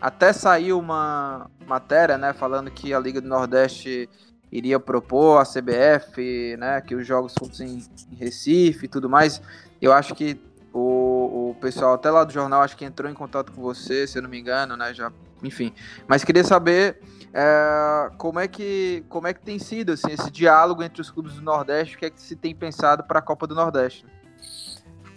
Até 0.01 0.33
saiu 0.33 0.79
uma 0.79 1.49
matéria, 1.67 2.17
né, 2.17 2.33
falando 2.33 2.71
que 2.71 2.93
a 2.93 2.99
Liga 2.99 3.21
do 3.21 3.27
Nordeste 3.29 4.09
iria 4.51 4.79
propor 4.79 5.39
a 5.39 5.43
CBF, 5.45 6.57
né, 6.57 6.81
que 6.81 6.95
os 6.95 7.05
jogos 7.05 7.33
fossem 7.37 7.83
em 8.11 8.15
Recife 8.15 8.85
e 8.85 8.89
tudo 8.89 9.07
mais. 9.07 9.41
Eu 9.79 9.93
acho 9.93 10.15
que 10.15 10.41
o, 10.73 11.51
o 11.51 11.55
pessoal 11.61 11.93
até 11.93 12.09
lá 12.09 12.23
do 12.23 12.33
jornal 12.33 12.61
acho 12.61 12.75
que 12.75 12.83
entrou 12.83 13.09
em 13.09 13.13
contato 13.13 13.51
com 13.51 13.61
você, 13.61 14.07
se 14.07 14.17
eu 14.17 14.23
não 14.23 14.29
me 14.29 14.39
engano, 14.39 14.75
né, 14.75 14.93
já 14.93 15.11
enfim. 15.43 15.73
Mas 16.07 16.23
queria 16.23 16.43
saber 16.43 16.99
é, 17.33 18.09
como, 18.17 18.39
é 18.39 18.47
que, 18.47 19.03
como 19.09 19.27
é 19.27 19.33
que 19.33 19.41
tem 19.41 19.57
sido 19.59 19.91
assim, 19.93 20.11
esse 20.11 20.29
diálogo 20.29 20.83
entre 20.83 21.01
os 21.01 21.09
clubes 21.09 21.33
do 21.33 21.41
Nordeste, 21.41 21.95
o 21.95 21.99
que 21.99 22.05
é 22.05 22.09
que 22.09 22.21
se 22.21 22.35
tem 22.35 22.55
pensado 22.55 23.03
para 23.03 23.19
a 23.19 23.21
Copa 23.21 23.47
do 23.47 23.55
Nordeste? 23.55 24.05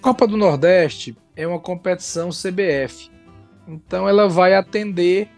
Copa 0.00 0.26
do 0.26 0.36
Nordeste 0.36 1.16
é 1.34 1.46
uma 1.46 1.58
competição 1.58 2.28
CBF, 2.28 3.10
então 3.66 4.08
ela 4.08 4.28
vai 4.28 4.54
atender 4.54 5.28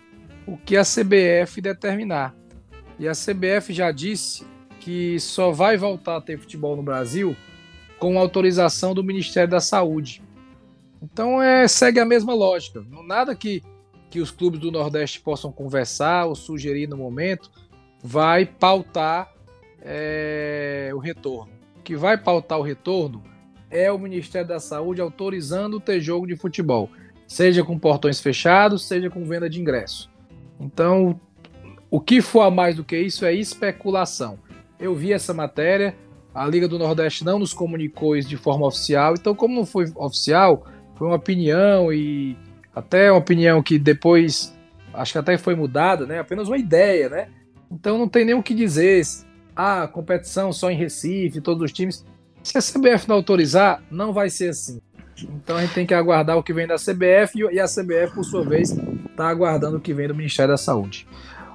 o 0.47 0.57
que 0.57 0.77
a 0.77 0.83
CBF 0.83 1.61
determinar. 1.61 2.35
E 2.99 3.07
a 3.07 3.13
CBF 3.13 3.73
já 3.73 3.91
disse 3.91 4.47
que 4.81 5.19
só 5.21 5.51
vai 5.51 5.77
voltar 5.77 6.17
a 6.17 6.21
ter 6.21 6.39
futebol 6.39 6.77
no 6.77 6.83
Brasil 6.83 7.37
com 7.99 8.19
autorização 8.19 8.95
do 8.95 9.03
Ministério 9.03 9.51
da 9.51 9.61
Saúde. 9.61 10.23
Então 11.03 11.43
é, 11.43 11.67
segue 11.69 12.01
a 12.01 12.05
mesma 12.05 12.35
lógica. 12.35 12.85
Nada 13.05 13.35
que 13.35 13.63
que 14.11 14.21
os 14.21 14.31
clubes 14.31 14.61
do 14.61 14.71
Nordeste 14.71 15.21
possam 15.21 15.53
conversar 15.53 16.27
ou 16.27 16.35
sugerir 16.35 16.89
no 16.89 16.97
momento, 16.97 17.51
vai 18.03 18.47
pautar 18.47 19.33
é, 19.83 20.91
o 20.95 20.99
retorno. 20.99 21.53
O 21.77 21.83
que 21.83 21.97
vai 21.97 22.17
pautar 22.17 22.59
o 22.59 22.63
retorno 22.63 23.23
é 23.71 23.91
o 23.91 23.99
Ministério 23.99 24.49
da 24.49 24.61
Saúde 24.61 25.01
autorizando 25.01 25.81
ter 25.81 26.01
jogo 26.01 26.27
de 26.27 26.37
futebol, 26.37 26.91
seja 27.27 27.65
com 27.65 27.79
portões 27.79 28.21
fechados, 28.21 28.87
seja 28.87 29.11
com 29.11 29.25
venda 29.25 29.49
de 29.49 29.61
ingresso. 29.61 30.11
Então, 30.61 31.21
O 31.91 32.01
que 32.01 32.21
for 32.21 32.43
a 32.43 32.51
mais 32.51 32.75
do 32.75 32.85
que 32.85 32.99
isso 32.99 33.25
é 33.25 33.33
especulação. 33.33 34.39
Eu 34.79 34.95
vi 34.95 35.13
essa 35.13 35.33
matéria, 35.33 35.95
a 36.35 36.47
Liga 36.47 36.69
do 36.69 36.79
Nordeste 36.79 37.25
não 37.25 37.39
nos 37.39 37.55
comunicou 37.55 38.17
isso 38.17 38.29
de 38.29 38.37
forma 38.37 38.67
oficial, 38.67 39.15
então, 39.15 39.35
como 39.35 39.55
não 39.55 39.65
foi 39.65 39.87
oficial, 39.95 40.67
foi 40.97 41.07
uma 41.07 41.17
opinião 41.17 41.93
e 41.93 42.37
até 42.75 43.11
uma 43.11 43.19
opinião 43.19 43.63
que 43.63 43.79
depois 43.79 44.55
acho 44.93 45.13
que 45.13 45.19
até 45.19 45.39
foi 45.39 45.55
mudada, 45.55 46.07
né? 46.07 46.19
Apenas 46.19 46.49
uma 46.49 46.59
ideia, 46.59 47.09
né? 47.09 47.29
Então 47.71 47.99
não 47.99 48.09
tem 48.09 48.25
nem 48.25 48.35
o 48.35 48.43
que 48.43 48.55
dizer. 48.55 49.03
Ah, 49.55 49.89
competição 49.89 50.53
só 50.53 50.71
em 50.71 50.77
Recife, 50.77 51.41
todos 51.41 51.63
os 51.63 51.73
times. 51.73 52.05
Se 52.43 52.59
a 52.59 52.61
CBF 52.61 53.09
não 53.09 53.17
autorizar, 53.17 53.83
não 53.91 54.13
vai 54.13 54.29
ser 54.29 54.51
assim. 54.51 54.81
Então 55.25 55.57
a 55.57 55.63
gente 55.63 55.75
tem 55.75 55.87
que 55.87 55.95
aguardar 55.95 56.37
o 56.37 56.43
que 56.43 56.53
vem 56.53 56.67
da 56.67 56.77
CBF 56.77 57.39
e 57.51 57.61
a 57.61 57.67
CBF, 57.67 58.15
por 58.15 58.25
sua 58.25 58.45
vez, 58.45 58.71
está 58.71 59.29
aguardando 59.29 59.79
o 59.79 59.81
que 59.81 59.95
vem 59.95 60.09
do 60.09 60.15
Ministério 60.15 60.53
da 60.53 60.59
Saúde. 60.59 61.07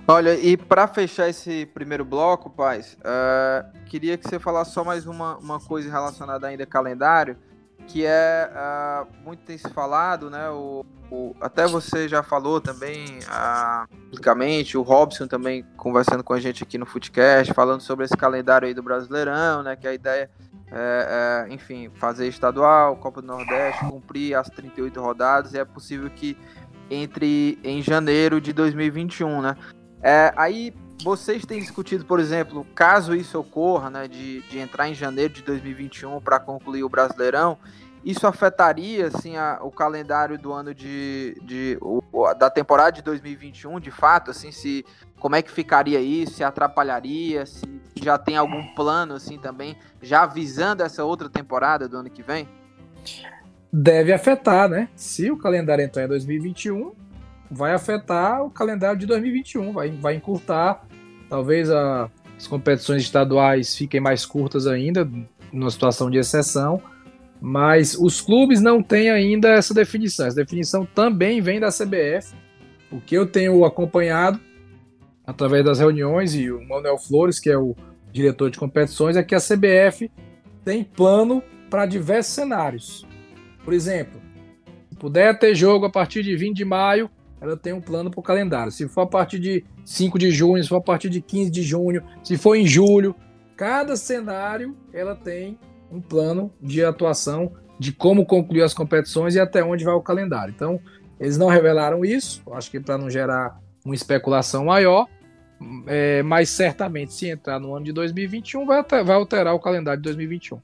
Olha, 0.07 0.33
e 0.33 0.57
para 0.57 0.87
fechar 0.87 1.29
esse 1.29 1.65
primeiro 1.67 2.03
bloco, 2.03 2.49
paz, 2.49 2.97
uh, 2.99 3.79
queria 3.85 4.17
que 4.17 4.27
você 4.27 4.39
falasse 4.39 4.71
só 4.71 4.83
mais 4.83 5.05
uma, 5.05 5.37
uma 5.37 5.59
coisa 5.59 5.89
relacionada 5.89 6.47
ainda 6.47 6.63
ao 6.63 6.67
calendário, 6.67 7.37
que 7.87 8.05
é 8.05 8.49
uh, 8.51 9.07
muito 9.23 9.43
tem 9.43 9.57
se 9.57 9.69
falado, 9.69 10.29
né? 10.29 10.49
O, 10.49 10.85
o, 11.11 11.35
até 11.39 11.67
você 11.67 12.07
já 12.07 12.23
falou 12.23 12.59
também 12.59 13.19
uh, 13.19 13.87
publicamente, 14.05 14.77
o 14.77 14.81
Robson 14.81 15.27
também 15.27 15.63
conversando 15.77 16.23
com 16.23 16.33
a 16.33 16.39
gente 16.39 16.63
aqui 16.63 16.77
no 16.77 16.85
Footcast, 16.85 17.53
falando 17.53 17.81
sobre 17.81 18.05
esse 18.05 18.17
calendário 18.17 18.67
aí 18.67 18.73
do 18.73 18.83
Brasileirão, 18.83 19.61
né? 19.63 19.75
Que 19.75 19.87
a 19.87 19.93
ideia 19.93 20.29
é, 20.71 21.47
é, 21.49 21.53
enfim, 21.53 21.89
fazer 21.95 22.27
estadual, 22.27 22.95
Copa 22.95 23.21
do 23.21 23.27
Nordeste, 23.27 23.85
cumprir 23.85 24.35
as 24.35 24.49
38 24.49 25.01
rodadas, 25.01 25.53
e 25.53 25.59
é 25.59 25.65
possível 25.65 26.09
que 26.09 26.37
entre 26.89 27.59
em 27.63 27.81
janeiro 27.81 28.39
de 28.39 28.53
2021, 28.53 29.41
né? 29.41 29.55
É, 30.01 30.33
aí 30.35 30.73
vocês 31.03 31.45
têm 31.45 31.59
discutido, 31.59 32.05
por 32.05 32.19
exemplo, 32.19 32.65
caso 32.75 33.15
isso 33.15 33.39
ocorra, 33.39 33.89
né, 33.89 34.07
de, 34.07 34.41
de 34.43 34.59
entrar 34.59 34.87
em 34.87 34.93
janeiro 34.93 35.33
de 35.33 35.41
2021 35.41 36.21
para 36.21 36.39
concluir 36.39 36.83
o 36.83 36.89
Brasileirão, 36.89 37.57
isso 38.03 38.25
afetaria 38.25 39.07
assim, 39.07 39.37
a, 39.37 39.59
o 39.61 39.71
calendário 39.71 40.37
do 40.37 40.51
ano 40.51 40.73
de, 40.73 41.37
de 41.43 41.77
o, 41.81 42.01
da 42.33 42.49
temporada 42.49 42.91
de 42.91 43.01
2021, 43.01 43.79
de 43.79 43.91
fato, 43.91 44.31
assim, 44.31 44.51
se 44.51 44.85
como 45.19 45.35
é 45.35 45.41
que 45.41 45.51
ficaria 45.51 45.99
isso, 45.99 46.33
se 46.33 46.43
atrapalharia, 46.43 47.45
se 47.45 47.61
já 48.01 48.17
tem 48.17 48.35
algum 48.37 48.63
plano 48.73 49.13
assim 49.13 49.37
também, 49.37 49.77
já 50.01 50.25
visando 50.25 50.81
essa 50.81 51.03
outra 51.03 51.29
temporada 51.29 51.87
do 51.87 51.97
ano 51.97 52.09
que 52.09 52.23
vem? 52.23 52.47
Deve 53.71 54.11
afetar, 54.11 54.67
né? 54.67 54.89
Se 54.95 55.29
o 55.31 55.37
calendário 55.37 55.83
entrar 55.83 56.03
em 56.03 56.07
2021, 56.07 56.93
vai 57.49 57.73
afetar 57.73 58.43
o 58.43 58.49
calendário 58.49 58.97
de 58.97 59.05
2021, 59.05 59.73
vai, 59.73 59.89
vai 59.91 60.15
encurtar, 60.15 60.83
talvez 61.29 61.69
a, 61.69 62.09
as 62.37 62.47
competições 62.47 63.03
estaduais 63.03 63.75
fiquem 63.75 64.01
mais 64.01 64.25
curtas 64.25 64.65
ainda, 64.65 65.07
numa 65.53 65.69
situação 65.69 66.09
de 66.09 66.17
exceção, 66.17 66.81
mas 67.41 67.95
os 67.95 68.21
clubes 68.21 68.61
não 68.61 68.83
têm 68.83 69.09
ainda 69.09 69.49
essa 69.49 69.73
definição. 69.73 70.27
Essa 70.27 70.35
definição 70.35 70.85
também 70.85 71.41
vem 71.41 71.59
da 71.59 71.69
CBF. 71.69 72.35
O 72.91 73.01
que 73.01 73.15
eu 73.15 73.25
tenho 73.25 73.65
acompanhado 73.65 74.39
através 75.25 75.65
das 75.65 75.79
reuniões 75.79 76.35
e 76.35 76.51
o 76.51 76.61
Manuel 76.67 76.99
Flores, 76.99 77.39
que 77.39 77.49
é 77.49 77.57
o 77.57 77.75
diretor 78.11 78.51
de 78.51 78.59
competições, 78.59 79.17
é 79.17 79.23
que 79.23 79.33
a 79.33 79.39
CBF 79.39 80.11
tem 80.63 80.83
plano 80.83 81.41
para 81.67 81.87
diversos 81.87 82.33
cenários. 82.33 83.07
Por 83.63 83.73
exemplo, 83.73 84.21
se 84.89 84.95
puder 84.95 85.39
ter 85.39 85.55
jogo 85.55 85.85
a 85.85 85.89
partir 85.89 86.21
de 86.21 86.35
20 86.35 86.55
de 86.55 86.65
maio, 86.65 87.09
ela 87.39 87.57
tem 87.57 87.73
um 87.73 87.81
plano 87.81 88.11
para 88.11 88.19
o 88.19 88.23
calendário. 88.23 88.71
Se 88.71 88.87
for 88.87 89.01
a 89.01 89.07
partir 89.07 89.39
de 89.39 89.65
5 89.83 90.19
de 90.19 90.29
junho, 90.29 90.61
se 90.61 90.69
for 90.69 90.75
a 90.75 90.81
partir 90.81 91.09
de 91.09 91.21
15 91.21 91.49
de 91.49 91.63
junho, 91.63 92.03
se 92.23 92.37
for 92.37 92.55
em 92.55 92.67
julho, 92.67 93.15
cada 93.55 93.95
cenário 93.95 94.77
ela 94.93 95.15
tem 95.15 95.57
um 95.91 96.01
plano 96.01 96.51
de 96.61 96.83
atuação 96.83 97.51
de 97.79 97.91
como 97.91 98.25
concluir 98.25 98.61
as 98.61 98.73
competições 98.73 99.35
e 99.35 99.39
até 99.39 99.63
onde 99.63 99.83
vai 99.83 99.93
o 99.93 100.01
calendário. 100.01 100.53
Então, 100.55 100.79
eles 101.19 101.37
não 101.37 101.47
revelaram 101.47 102.05
isso, 102.05 102.41
acho 102.53 102.69
que 102.71 102.79
para 102.79 102.97
não 102.97 103.09
gerar 103.09 103.59
uma 103.83 103.95
especulação 103.95 104.65
maior, 104.65 105.07
é, 105.87 106.23
mas 106.23 106.49
certamente 106.49 107.13
se 107.13 107.29
entrar 107.29 107.59
no 107.59 107.75
ano 107.75 107.85
de 107.85 107.91
2021 107.91 108.65
vai, 108.65 108.83
vai 108.83 109.15
alterar 109.15 109.53
o 109.53 109.59
calendário 109.59 110.01
de 110.01 110.05
2021. 110.05 110.59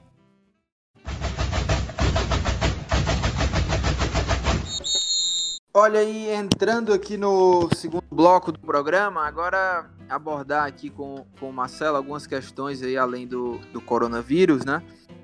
Olha 5.73 5.99
aí, 5.99 6.31
entrando 6.33 6.91
aqui 6.91 7.17
no 7.17 7.69
segundo 7.75 8.03
bloco 8.09 8.51
do 8.51 8.57
programa, 8.59 9.27
agora 9.27 9.85
abordar 10.09 10.65
aqui 10.65 10.89
com, 10.89 11.23
com 11.39 11.51
o 11.51 11.53
Marcelo 11.53 11.97
algumas 11.97 12.25
questões 12.25 12.81
aí 12.81 12.97
além 12.97 13.27
do, 13.27 13.59
do 13.71 13.79
coronavírus, 13.79 14.65
né? 14.65 14.81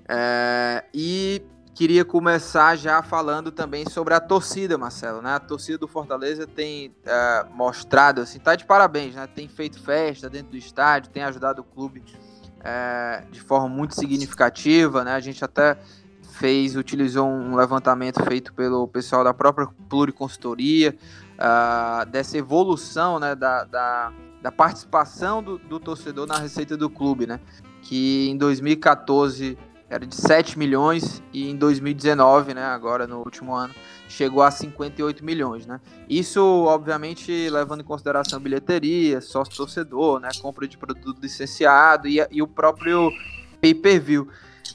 É, 0.08 0.84
e 0.94 1.42
queria 1.74 2.06
começar 2.06 2.76
já 2.76 3.02
falando 3.02 3.52
também 3.52 3.88
sobre 3.90 4.14
a 4.14 4.20
torcida, 4.20 4.78
Marcelo, 4.78 5.22
né? 5.22 5.36
A 5.36 5.40
torcida 5.40 5.78
do 5.78 5.88
Fortaleza 5.88 6.46
tem 6.46 6.96
é, 7.06 7.46
mostrado, 7.52 8.22
assim, 8.22 8.40
tá 8.40 8.56
de 8.56 8.66
parabéns, 8.66 9.16
né? 9.16 9.28
Tem 9.28 9.48
feito 9.48 9.82
festa 9.82 10.30
dentro 10.30 10.52
do 10.52 10.58
estádio, 10.58 11.12
tem 11.12 11.24
ajudado 11.24 11.62
o 11.62 11.64
clube 11.64 12.04
é, 12.64 13.24
de 13.32 13.42
forma 13.42 13.68
muito 13.68 13.96
significativa, 13.96 15.04
né? 15.04 15.14
A 15.14 15.20
gente 15.20 15.44
até 15.44 15.78
fez, 16.34 16.76
utilizou 16.76 17.28
um 17.28 17.56
levantamento 17.56 18.24
feito 18.24 18.54
pelo 18.54 18.88
pessoal 18.88 19.24
da 19.24 19.34
própria 19.34 19.68
Pluriconsultoria, 19.88 20.96
uh, 21.34 22.06
dessa 22.10 22.38
evolução 22.38 23.20
né, 23.20 23.36
da, 23.36 23.64
da, 23.64 24.12
da 24.42 24.52
participação 24.52 25.44
do, 25.44 25.58
do, 25.58 25.80
torcedor 25.80 26.26
na 26.26 26.38
receita 26.38 26.76
do 26.76 26.90
clube, 26.90 27.28
né? 27.28 27.40
Que 27.82 28.30
em 28.30 28.38
2014 28.38 29.58
era 29.94 30.06
de 30.08 30.16
7 30.16 30.58
milhões 30.58 31.22
e 31.32 31.50
em 31.50 31.56
2019, 31.56 32.54
né, 32.54 32.64
agora 32.64 33.06
no 33.06 33.20
último 33.20 33.54
ano, 33.54 33.74
chegou 34.08 34.42
a 34.42 34.50
58 34.50 35.24
milhões, 35.24 35.66
né? 35.66 35.80
Isso, 36.10 36.42
obviamente, 36.66 37.50
levando 37.50 37.82
em 37.82 37.84
consideração 37.84 38.40
bilheteria, 38.40 39.22
sócio 39.22 39.56
torcedor, 39.56 40.20
né, 40.20 40.30
compra 40.42 40.68
de 40.68 40.78
produto 40.78 41.20
licenciado 41.22 42.08
e, 42.08 42.26
e 42.32 42.42
o 42.42 42.48
próprio 42.48 43.12
pay-per-view. 43.62 44.28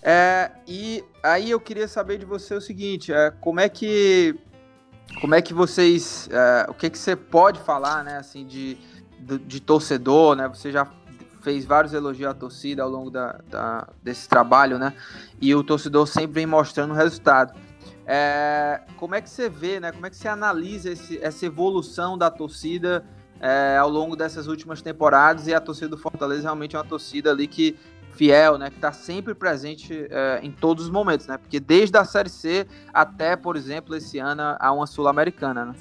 É, 0.02 0.52
e 0.66 1.04
aí 1.22 1.50
eu 1.50 1.58
queria 1.58 1.88
saber 1.88 2.18
de 2.18 2.24
você 2.24 2.54
o 2.54 2.60
seguinte, 2.60 3.12
é, 3.12 3.32
como 3.40 3.58
é 3.60 3.68
que 3.68 4.38
como 5.20 5.34
é 5.34 5.42
que 5.42 5.54
vocês, 5.54 6.28
é, 6.30 6.66
o 6.70 6.74
que 6.74 6.90
que 6.90 6.98
você 6.98 7.16
pode 7.16 7.58
falar, 7.60 8.04
né, 8.04 8.18
assim, 8.18 8.46
de, 8.46 8.78
de, 9.18 9.38
de, 9.38 9.60
torcedor, 9.60 10.36
né? 10.36 10.46
Você 10.48 10.70
já 10.70 10.84
fez 11.48 11.64
vários 11.64 11.94
elogios 11.94 12.28
à 12.28 12.34
torcida 12.34 12.82
ao 12.82 12.90
longo 12.90 13.10
da, 13.10 13.40
da, 13.48 13.88
desse 14.02 14.28
trabalho, 14.28 14.78
né? 14.78 14.92
E 15.40 15.54
o 15.54 15.64
torcedor 15.64 16.06
sempre 16.06 16.34
vem 16.34 16.46
mostrando 16.46 16.90
o 16.90 16.94
resultado. 16.94 17.58
É, 18.06 18.82
como 18.98 19.14
é 19.14 19.22
que 19.22 19.30
você 19.30 19.48
vê, 19.48 19.80
né? 19.80 19.90
Como 19.90 20.04
é 20.04 20.10
que 20.10 20.16
você 20.16 20.28
analisa 20.28 20.90
esse, 20.90 21.18
essa 21.22 21.46
evolução 21.46 22.18
da 22.18 22.30
torcida 22.30 23.02
é, 23.40 23.78
ao 23.78 23.88
longo 23.88 24.14
dessas 24.14 24.46
últimas 24.46 24.82
temporadas 24.82 25.46
e 25.46 25.54
a 25.54 25.60
torcida 25.60 25.88
do 25.88 25.96
Fortaleza 25.96 26.42
realmente 26.42 26.76
é 26.76 26.78
uma 26.78 26.84
torcida 26.84 27.30
ali 27.30 27.46
que 27.46 27.78
fiel, 28.12 28.58
né, 28.58 28.68
que 28.68 28.76
está 28.76 28.90
sempre 28.90 29.32
presente 29.32 30.06
é, 30.10 30.40
em 30.42 30.50
todos 30.50 30.84
os 30.84 30.90
momentos, 30.90 31.28
né, 31.28 31.38
porque 31.38 31.60
desde 31.60 31.96
a 31.96 32.04
Série 32.04 32.28
C 32.28 32.66
até, 32.92 33.36
por 33.36 33.56
exemplo, 33.56 33.94
esse 33.94 34.18
ano 34.18 34.42
a 34.58 34.72
uma 34.72 34.86
Sul-Americana, 34.86 35.66
né? 35.66 35.74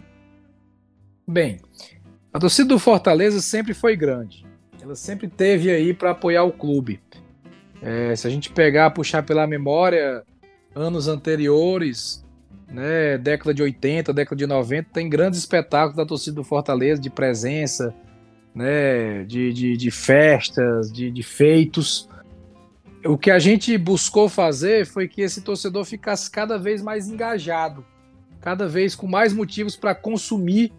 Bem, 1.28 1.60
a 2.32 2.38
torcida 2.38 2.70
do 2.70 2.78
Fortaleza 2.78 3.42
sempre 3.42 3.74
foi 3.74 3.96
grande, 3.96 4.46
ela 4.82 4.96
sempre 4.96 5.28
teve 5.28 5.70
aí 5.70 5.94
para 5.94 6.12
apoiar 6.12 6.44
o 6.44 6.52
clube. 6.52 7.00
É, 7.82 8.16
se 8.16 8.28
a 8.28 8.30
gente 8.30 8.52
pegar, 8.52 8.92
puxar 8.92 9.24
pela 9.24 9.46
memória, 9.46 10.24
anos 10.74 11.08
anteriores, 11.08 12.26
né, 12.68 13.18
década 13.18 13.54
de 13.54 13.62
80, 13.62 14.14
década 14.14 14.36
de 14.36 14.48
90, 14.48 14.90
tem 14.92 15.10
grandes 15.10 15.40
espetáculos 15.40 15.96
da 15.96 16.06
torcida 16.06 16.36
do 16.36 16.44
Fortaleza, 16.44 17.02
de 17.02 17.10
presença, 17.10 17.94
né, 18.54 19.24
de, 19.26 19.54
de, 19.54 19.78
de 19.78 19.92
festas, 19.92 20.92
de, 20.92 21.12
de 21.12 21.24
feitos 21.24 22.10
o 23.08 23.18
que 23.18 23.32
a 23.32 23.40
gente 23.40 23.78
buscou 23.78 24.28
fazer 24.28 24.86
foi 24.86 25.08
que 25.08 25.22
esse 25.22 25.42
torcedor 25.42 25.86
ficasse 25.86 26.30
cada 26.30 26.58
vez 26.58 26.82
mais 26.82 27.08
engajado, 27.08 27.86
cada 28.42 28.68
vez 28.68 28.96
com 28.96 29.08
mais 29.08 29.34
motivos 29.34 29.76
para 29.76 29.96
consumir 29.96 30.72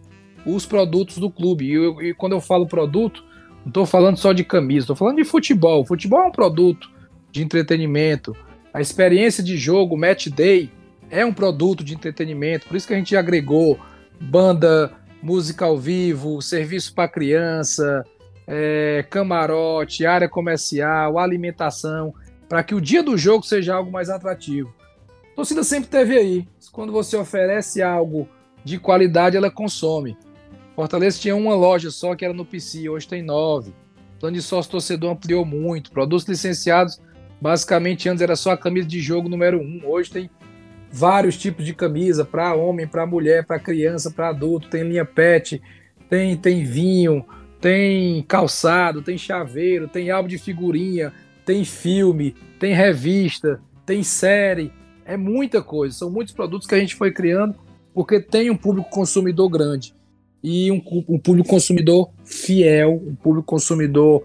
os 0.45 0.65
produtos 0.65 1.17
do 1.17 1.29
clube. 1.29 1.65
E, 1.65 1.73
eu, 1.73 2.01
e, 2.01 2.13
quando 2.13 2.33
eu 2.33 2.41
falo 2.41 2.67
produto, 2.67 3.23
não 3.63 3.69
estou 3.69 3.85
falando 3.85 4.17
só 4.17 4.33
de 4.33 4.43
camisa, 4.43 4.85
estou 4.85 4.95
falando 4.95 5.17
de 5.17 5.23
futebol. 5.23 5.85
Futebol 5.85 6.21
é 6.21 6.27
um 6.27 6.31
produto 6.31 6.89
de 7.31 7.43
entretenimento. 7.43 8.35
A 8.73 8.81
experiência 8.81 9.43
de 9.43 9.57
jogo, 9.57 9.97
match 9.97 10.27
day, 10.27 10.71
é 11.09 11.25
um 11.25 11.33
produto 11.33 11.83
de 11.83 11.93
entretenimento. 11.93 12.67
Por 12.67 12.77
isso 12.77 12.87
que 12.87 12.93
a 12.93 12.97
gente 12.97 13.15
agregou 13.15 13.79
banda, 14.19 14.91
música 15.21 15.65
ao 15.65 15.77
vivo, 15.77 16.41
serviço 16.41 16.93
para 16.93 17.09
criança, 17.09 18.05
é, 18.47 19.05
camarote, 19.09 20.05
área 20.05 20.29
comercial, 20.29 21.17
alimentação, 21.17 22.13
para 22.47 22.63
que 22.63 22.73
o 22.73 22.81
dia 22.81 23.03
do 23.03 23.17
jogo 23.17 23.45
seja 23.45 23.75
algo 23.75 23.91
mais 23.91 24.09
atrativo. 24.09 24.73
A 25.31 25.35
torcida 25.35 25.63
sempre 25.63 25.89
teve 25.89 26.17
aí. 26.17 26.47
Quando 26.71 26.91
você 26.91 27.15
oferece 27.15 27.81
algo 27.81 28.27
de 28.63 28.77
qualidade, 28.77 29.37
ela 29.37 29.51
consome. 29.51 30.17
Fortaleza 30.79 31.19
tinha 31.19 31.35
uma 31.35 31.53
loja 31.55 31.91
só 31.91 32.15
que 32.15 32.23
era 32.23 32.33
no 32.33 32.45
PC, 32.45 32.87
hoje 32.87 33.05
tem 33.05 33.21
nove. 33.21 33.71
O 34.15 34.19
plano 34.21 34.37
de 34.37 34.41
sócio 34.41 34.71
torcedor 34.71 35.11
ampliou 35.11 35.43
muito. 35.43 35.91
Produtos 35.91 36.25
licenciados, 36.25 37.01
basicamente 37.41 38.07
antes 38.07 38.21
era 38.21 38.33
só 38.37 38.51
a 38.51 38.57
camisa 38.57 38.87
de 38.87 39.01
jogo 39.01 39.27
número 39.27 39.59
um. 39.59 39.81
Hoje 39.83 40.09
tem 40.09 40.29
vários 40.89 41.37
tipos 41.37 41.65
de 41.65 41.73
camisa 41.73 42.23
para 42.23 42.55
homem, 42.55 42.87
para 42.87 43.05
mulher, 43.05 43.45
para 43.45 43.59
criança, 43.59 44.09
para 44.09 44.29
adulto. 44.29 44.69
Tem 44.69 44.83
linha 44.83 45.03
pet, 45.03 45.61
tem, 46.09 46.37
tem 46.37 46.63
vinho, 46.63 47.25
tem 47.59 48.23
calçado, 48.23 49.01
tem 49.01 49.17
chaveiro, 49.17 49.89
tem 49.89 50.09
álbum 50.09 50.29
de 50.29 50.37
figurinha, 50.37 51.11
tem 51.45 51.65
filme, 51.65 52.33
tem 52.57 52.73
revista, 52.73 53.59
tem 53.85 54.01
série. 54.01 54.71
É 55.03 55.17
muita 55.17 55.61
coisa. 55.61 55.97
São 55.97 56.09
muitos 56.09 56.33
produtos 56.33 56.65
que 56.65 56.75
a 56.75 56.79
gente 56.79 56.95
foi 56.95 57.11
criando 57.11 57.53
porque 57.93 58.21
tem 58.21 58.49
um 58.49 58.55
público 58.55 58.89
consumidor 58.89 59.49
grande 59.49 59.98
e 60.43 60.71
um, 60.71 60.81
um 61.07 61.19
público 61.19 61.49
consumidor 61.49 62.11
fiel, 62.23 62.93
um 62.93 63.15
público 63.15 63.45
consumidor 63.45 64.23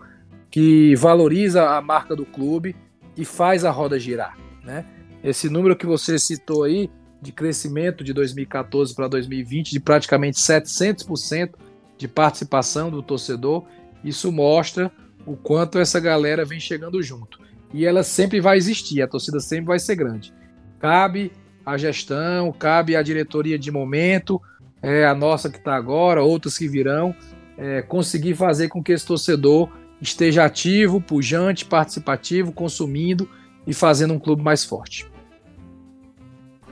que 0.50 0.94
valoriza 0.96 1.70
a 1.70 1.80
marca 1.80 2.14
do 2.14 2.24
clube 2.24 2.76
e 3.16 3.24
faz 3.24 3.64
a 3.64 3.70
roda 3.70 3.98
girar, 3.98 4.36
né? 4.62 4.84
Esse 5.22 5.48
número 5.48 5.74
que 5.74 5.86
você 5.86 6.18
citou 6.18 6.64
aí 6.64 6.90
de 7.20 7.32
crescimento 7.32 8.04
de 8.04 8.12
2014 8.12 8.94
para 8.94 9.08
2020 9.08 9.70
de 9.70 9.80
praticamente 9.80 10.38
700% 10.38 11.54
de 11.96 12.06
participação 12.06 12.90
do 12.90 13.02
torcedor, 13.02 13.64
isso 14.04 14.30
mostra 14.30 14.92
o 15.26 15.34
quanto 15.34 15.78
essa 15.78 15.98
galera 15.98 16.44
vem 16.44 16.60
chegando 16.60 17.02
junto. 17.02 17.40
E 17.72 17.86
ela 17.86 18.02
sempre 18.02 18.40
vai 18.40 18.58
existir, 18.58 19.00
a 19.00 19.08
torcida 19.08 19.40
sempre 19.40 19.66
vai 19.66 19.78
ser 19.78 19.96
grande. 19.96 20.32
Cabe 20.78 21.32
a 21.64 21.78
gestão, 21.78 22.52
cabe 22.52 22.94
a 22.94 23.02
diretoria 23.02 23.58
de 23.58 23.70
momento, 23.70 24.40
é, 24.84 25.06
a 25.06 25.14
nossa 25.14 25.48
que 25.48 25.56
está 25.56 25.74
agora, 25.74 26.22
outras 26.22 26.58
que 26.58 26.68
virão, 26.68 27.14
é, 27.56 27.80
conseguir 27.80 28.34
fazer 28.34 28.68
com 28.68 28.82
que 28.82 28.92
esse 28.92 29.06
torcedor 29.06 29.70
esteja 29.98 30.44
ativo, 30.44 31.00
pujante, 31.00 31.64
participativo, 31.64 32.52
consumindo 32.52 33.26
e 33.66 33.72
fazendo 33.72 34.12
um 34.12 34.18
clube 34.18 34.42
mais 34.42 34.62
forte. 34.62 35.10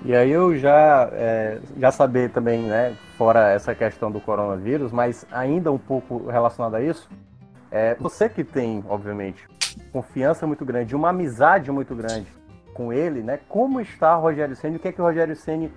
E 0.04 0.14
aí 0.14 0.30
eu 0.30 0.58
já, 0.58 1.08
é, 1.12 1.58
já 1.78 1.90
saber 1.90 2.30
também, 2.30 2.60
né, 2.62 2.94
fora 3.16 3.50
essa 3.50 3.74
questão 3.74 4.10
do 4.10 4.20
coronavírus, 4.20 4.92
mas 4.92 5.24
ainda 5.32 5.72
um 5.72 5.78
pouco 5.78 6.26
relacionado 6.26 6.74
a 6.74 6.82
isso, 6.82 7.08
é, 7.70 7.94
você 7.94 8.28
que 8.28 8.44
tem, 8.44 8.84
obviamente, 8.88 9.48
confiança 9.90 10.46
muito 10.46 10.66
grande, 10.66 10.94
uma 10.94 11.08
amizade 11.08 11.70
muito 11.70 11.94
grande 11.94 12.26
com 12.74 12.92
ele, 12.92 13.22
né, 13.22 13.38
como 13.48 13.80
está 13.80 14.14
Rogério 14.16 14.54
Senna, 14.54 14.76
o 14.76 14.78
que 14.78 14.88
é 14.88 14.92
que 14.92 15.00
o 15.00 15.04
Rogério 15.04 15.34
Senna 15.34 15.70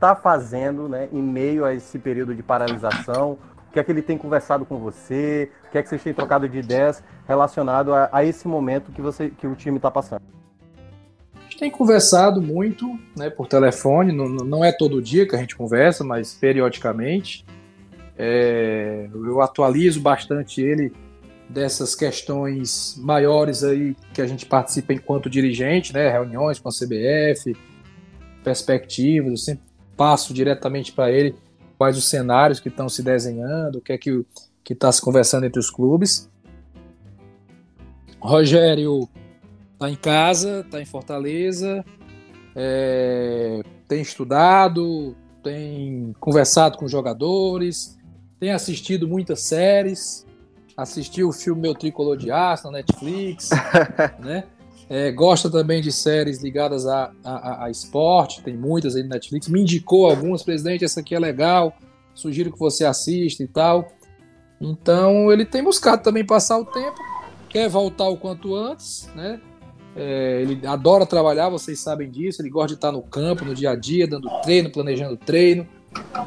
está 0.00 0.16
fazendo 0.16 0.88
né, 0.88 1.10
em 1.12 1.20
meio 1.20 1.62
a 1.62 1.74
esse 1.74 1.98
período 1.98 2.34
de 2.34 2.42
paralisação? 2.42 3.32
O 3.68 3.72
que 3.72 3.78
é 3.78 3.84
que 3.84 3.92
ele 3.92 4.00
tem 4.00 4.16
conversado 4.16 4.64
com 4.64 4.78
você? 4.78 5.50
O 5.68 5.70
que 5.70 5.76
é 5.76 5.82
que 5.82 5.90
vocês 5.90 6.02
têm 6.02 6.14
trocado 6.14 6.48
de 6.48 6.58
ideias 6.58 7.04
relacionado 7.28 7.94
a, 7.94 8.08
a 8.10 8.24
esse 8.24 8.48
momento 8.48 8.90
que, 8.90 9.02
você, 9.02 9.28
que 9.28 9.46
o 9.46 9.54
time 9.54 9.76
está 9.76 9.90
passando? 9.90 10.22
A 11.36 11.42
gente 11.42 11.58
tem 11.58 11.70
conversado 11.70 12.40
muito 12.40 12.98
né, 13.14 13.28
por 13.28 13.46
telefone, 13.46 14.10
não, 14.10 14.26
não 14.26 14.64
é 14.64 14.72
todo 14.72 15.02
dia 15.02 15.28
que 15.28 15.36
a 15.36 15.38
gente 15.38 15.54
conversa, 15.54 16.02
mas 16.02 16.32
periodicamente. 16.34 17.44
É, 18.16 19.08
eu 19.12 19.40
atualizo 19.40 20.00
bastante 20.00 20.62
ele 20.62 20.92
dessas 21.48 21.94
questões 21.94 22.96
maiores 22.98 23.62
aí 23.62 23.96
que 24.14 24.22
a 24.22 24.26
gente 24.26 24.46
participa 24.46 24.92
enquanto 24.92 25.28
dirigente, 25.28 25.92
né, 25.92 26.10
reuniões 26.10 26.58
com 26.58 26.68
a 26.68 26.72
CBF, 26.72 27.56
perspectivas, 28.42 29.30
eu 29.30 29.36
sempre 29.36 29.69
passo 30.00 30.32
diretamente 30.32 30.92
para 30.92 31.12
ele 31.12 31.34
quais 31.76 31.98
os 31.98 32.08
cenários 32.08 32.58
que 32.58 32.70
estão 32.70 32.88
se 32.88 33.02
desenhando, 33.02 33.76
o 33.76 33.80
que 33.82 33.92
é 33.92 33.98
que 33.98 34.24
está 34.70 34.90
se 34.90 35.02
conversando 35.02 35.44
entre 35.44 35.60
os 35.60 35.70
clubes. 35.70 36.26
Rogério 38.18 39.06
está 39.74 39.90
em 39.90 39.96
casa, 39.96 40.60
está 40.60 40.80
em 40.80 40.86
Fortaleza, 40.86 41.84
é, 42.56 43.62
tem 43.86 44.00
estudado, 44.00 45.14
tem 45.42 46.14
conversado 46.18 46.78
com 46.78 46.88
jogadores, 46.88 47.98
tem 48.38 48.52
assistido 48.52 49.06
muitas 49.06 49.42
séries, 49.42 50.26
assistiu 50.74 51.28
o 51.28 51.32
filme 51.32 51.60
Meu 51.60 51.74
Tricolor 51.74 52.16
de 52.16 52.30
Aço 52.30 52.64
na 52.68 52.78
Netflix, 52.78 53.50
né? 54.18 54.44
É, 54.90 55.12
gosta 55.12 55.48
também 55.48 55.80
de 55.80 55.92
séries 55.92 56.42
ligadas 56.42 56.84
a, 56.84 57.12
a, 57.22 57.66
a, 57.66 57.70
esporte, 57.70 58.42
tem 58.42 58.56
muitas 58.56 58.96
aí 58.96 59.04
no 59.04 59.10
Netflix. 59.10 59.46
Me 59.46 59.60
indicou 59.60 60.10
algumas, 60.10 60.42
presidente, 60.42 60.84
essa 60.84 60.98
aqui 60.98 61.14
é 61.14 61.18
legal, 61.20 61.72
sugiro 62.12 62.52
que 62.52 62.58
você 62.58 62.84
assista 62.84 63.40
e 63.40 63.46
tal. 63.46 63.86
Então 64.60 65.30
ele 65.30 65.44
tem 65.44 65.62
buscado 65.62 66.02
também 66.02 66.26
passar 66.26 66.58
o 66.58 66.64
tempo, 66.64 66.98
quer 67.48 67.68
voltar 67.68 68.08
o 68.08 68.16
quanto 68.16 68.56
antes, 68.56 69.08
né? 69.14 69.40
É, 69.94 70.42
ele 70.42 70.66
adora 70.66 71.06
trabalhar, 71.06 71.48
vocês 71.48 71.78
sabem 71.78 72.10
disso. 72.10 72.42
Ele 72.42 72.50
gosta 72.50 72.68
de 72.68 72.74
estar 72.74 72.90
no 72.90 73.02
campo, 73.02 73.44
no 73.44 73.54
dia 73.54 73.70
a 73.70 73.76
dia, 73.76 74.08
dando 74.08 74.28
treino, 74.42 74.70
planejando 74.70 75.16
treino. 75.16 75.68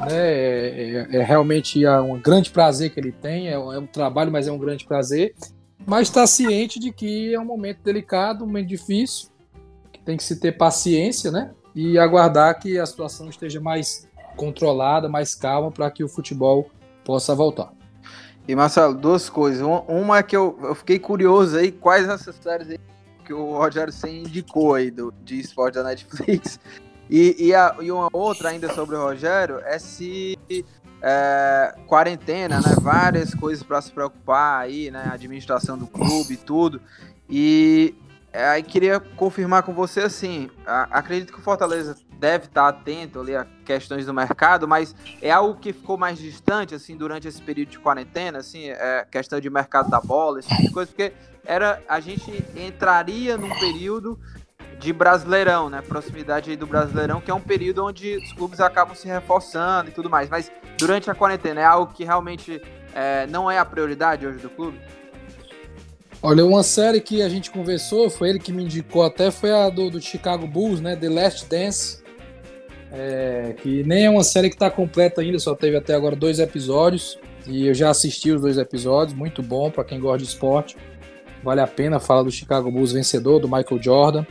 Né? 0.08 0.16
É, 0.16 1.06
é, 1.12 1.16
é 1.18 1.22
realmente 1.22 1.86
um 1.86 2.18
grande 2.18 2.50
prazer 2.50 2.90
que 2.90 3.00
ele 3.00 3.12
tem. 3.12 3.48
É, 3.48 3.52
é 3.52 3.58
um 3.58 3.86
trabalho, 3.86 4.32
mas 4.32 4.48
é 4.48 4.52
um 4.52 4.58
grande 4.58 4.86
prazer 4.86 5.34
mas 5.86 6.08
está 6.08 6.26
ciente 6.26 6.78
de 6.78 6.92
que 6.92 7.34
é 7.34 7.40
um 7.40 7.44
momento 7.44 7.80
delicado, 7.82 8.44
um 8.44 8.46
momento 8.46 8.68
difícil, 8.68 9.28
que 9.92 10.00
tem 10.00 10.16
que 10.16 10.24
se 10.24 10.36
ter 10.36 10.52
paciência, 10.52 11.30
né? 11.30 11.52
E 11.74 11.98
aguardar 11.98 12.58
que 12.58 12.78
a 12.78 12.86
situação 12.86 13.28
esteja 13.28 13.60
mais 13.60 14.08
controlada, 14.36 15.08
mais 15.08 15.34
calma, 15.34 15.70
para 15.70 15.90
que 15.90 16.02
o 16.02 16.08
futebol 16.08 16.70
possa 17.04 17.34
voltar. 17.34 17.72
E 18.46 18.54
Marcelo, 18.54 18.94
duas 18.94 19.28
coisas. 19.28 19.66
Uma 19.88 20.18
é 20.18 20.22
que 20.22 20.36
eu, 20.36 20.58
eu 20.62 20.74
fiquei 20.74 20.98
curioso 20.98 21.56
aí, 21.56 21.72
quais 21.72 22.08
essas 22.08 22.36
séries 22.36 22.78
que 23.24 23.32
o 23.32 23.56
Rogério 23.56 23.92
Sen 23.92 24.20
indicou 24.20 24.74
aí 24.74 24.90
do, 24.90 25.12
de 25.24 25.40
esporte 25.40 25.74
da 25.74 25.82
Netflix. 25.82 26.58
E, 27.08 27.48
e, 27.48 27.54
a, 27.54 27.76
e 27.80 27.90
uma 27.90 28.08
outra 28.12 28.48
ainda 28.48 28.72
sobre 28.72 28.96
o 28.96 29.02
Rogério 29.02 29.60
é 29.60 29.78
se 29.78 30.38
é, 31.06 31.74
quarentena, 31.86 32.56
né? 32.62 32.74
Várias 32.80 33.34
coisas 33.34 33.62
para 33.62 33.80
se 33.82 33.92
preocupar 33.92 34.62
aí, 34.62 34.90
né? 34.90 35.10
Administração 35.12 35.76
do 35.76 35.86
clube 35.86 36.32
e 36.32 36.36
tudo. 36.38 36.80
E 37.28 37.94
é, 38.32 38.48
aí 38.48 38.62
queria 38.62 38.98
confirmar 38.98 39.64
com 39.64 39.74
você 39.74 40.00
assim, 40.00 40.48
a, 40.66 40.84
acredito 40.98 41.30
que 41.30 41.38
o 41.38 41.42
Fortaleza 41.42 41.94
deve 42.18 42.46
estar 42.46 42.68
atento 42.68 43.20
ali 43.20 43.36
a 43.36 43.46
questões 43.66 44.06
do 44.06 44.14
mercado, 44.14 44.66
mas 44.66 44.96
é 45.20 45.30
algo 45.30 45.60
que 45.60 45.74
ficou 45.74 45.98
mais 45.98 46.18
distante 46.18 46.74
assim 46.74 46.96
durante 46.96 47.28
esse 47.28 47.42
período 47.42 47.68
de 47.68 47.78
quarentena, 47.78 48.38
assim, 48.38 48.70
é, 48.70 49.06
questão 49.10 49.38
de 49.38 49.50
mercado 49.50 49.90
da 49.90 50.00
bola, 50.00 50.40
esse 50.40 50.48
tipo 50.48 50.62
de 50.62 50.70
coisa, 50.70 50.90
porque 50.90 51.12
era 51.44 51.82
a 51.86 52.00
gente 52.00 52.32
entraria 52.56 53.36
num 53.36 53.54
período 53.58 54.18
de 54.78 54.92
Brasileirão, 54.92 55.68
né? 55.68 55.82
Proximidade 55.82 56.56
do 56.56 56.66
Brasileirão, 56.66 57.20
que 57.20 57.30
é 57.30 57.34
um 57.34 57.40
período 57.40 57.84
onde 57.84 58.16
os 58.16 58.32
clubes 58.32 58.60
acabam 58.60 58.94
se 58.94 59.06
reforçando 59.06 59.90
e 59.90 59.92
tudo 59.92 60.10
mais. 60.10 60.28
Mas 60.28 60.50
durante 60.78 61.10
a 61.10 61.14
quarentena 61.14 61.60
é 61.60 61.64
algo 61.64 61.92
que 61.92 62.04
realmente 62.04 62.60
é, 62.94 63.26
não 63.26 63.50
é 63.50 63.58
a 63.58 63.64
prioridade 63.64 64.26
hoje 64.26 64.38
do 64.38 64.50
clube? 64.50 64.78
Olha, 66.22 66.44
uma 66.44 66.62
série 66.62 67.00
que 67.00 67.20
a 67.20 67.28
gente 67.28 67.50
conversou, 67.50 68.08
foi 68.08 68.30
ele 68.30 68.38
que 68.38 68.50
me 68.50 68.64
indicou 68.64 69.02
até, 69.02 69.30
foi 69.30 69.52
a 69.52 69.68
do, 69.68 69.90
do 69.90 70.00
Chicago 70.00 70.46
Bulls, 70.46 70.80
né? 70.80 70.96
The 70.96 71.10
Last 71.10 71.46
Dance. 71.50 72.02
É, 72.90 73.54
que 73.58 73.82
nem 73.82 74.06
é 74.06 74.10
uma 74.10 74.22
série 74.22 74.48
que 74.48 74.54
está 74.54 74.70
completa 74.70 75.20
ainda, 75.20 75.38
só 75.38 75.54
teve 75.54 75.76
até 75.76 75.94
agora 75.94 76.16
dois 76.16 76.38
episódios. 76.38 77.18
E 77.46 77.66
eu 77.66 77.74
já 77.74 77.90
assisti 77.90 78.30
os 78.30 78.40
dois 78.40 78.56
episódios, 78.56 79.14
muito 79.14 79.42
bom 79.42 79.70
para 79.70 79.84
quem 79.84 80.00
gosta 80.00 80.18
de 80.18 80.24
esporte. 80.24 80.76
Vale 81.42 81.60
a 81.60 81.66
pena, 81.66 82.00
fala 82.00 82.24
do 82.24 82.30
Chicago 82.30 82.70
Bulls 82.70 82.92
vencedor, 82.92 83.38
do 83.38 83.46
Michael 83.46 83.82
Jordan. 83.82 84.24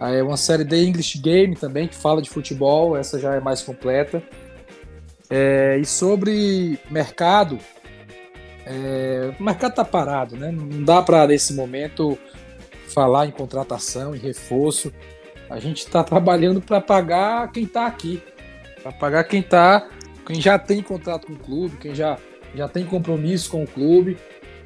É 0.00 0.22
uma 0.22 0.36
série 0.36 0.64
The 0.64 0.76
English 0.76 1.18
Game 1.18 1.56
também, 1.56 1.88
que 1.88 1.94
fala 1.94 2.20
de 2.20 2.28
futebol, 2.28 2.96
essa 2.96 3.18
já 3.18 3.34
é 3.34 3.40
mais 3.40 3.62
completa. 3.62 4.22
É, 5.30 5.78
e 5.80 5.84
sobre 5.84 6.78
mercado, 6.90 7.58
é, 8.66 9.32
o 9.38 9.42
mercado 9.42 9.70
está 9.70 9.84
parado, 9.84 10.36
né? 10.36 10.50
Não 10.50 10.82
dá 10.82 11.02
para, 11.02 11.26
nesse 11.26 11.54
momento, 11.54 12.18
falar 12.88 13.26
em 13.26 13.30
contratação, 13.30 14.14
em 14.14 14.18
reforço. 14.18 14.92
A 15.48 15.58
gente 15.58 15.78
está 15.78 16.02
trabalhando 16.02 16.60
para 16.60 16.80
pagar 16.80 17.50
quem 17.52 17.64
está 17.64 17.86
aqui, 17.86 18.22
para 18.82 18.92
pagar 18.92 19.24
quem 19.24 19.42
tá, 19.42 19.88
quem 20.26 20.40
já 20.40 20.58
tem 20.58 20.82
contrato 20.82 21.26
com 21.26 21.34
o 21.34 21.38
clube, 21.38 21.76
quem 21.76 21.94
já, 21.94 22.18
já 22.54 22.68
tem 22.68 22.84
compromisso 22.84 23.50
com 23.50 23.62
o 23.62 23.66
clube. 23.66 24.16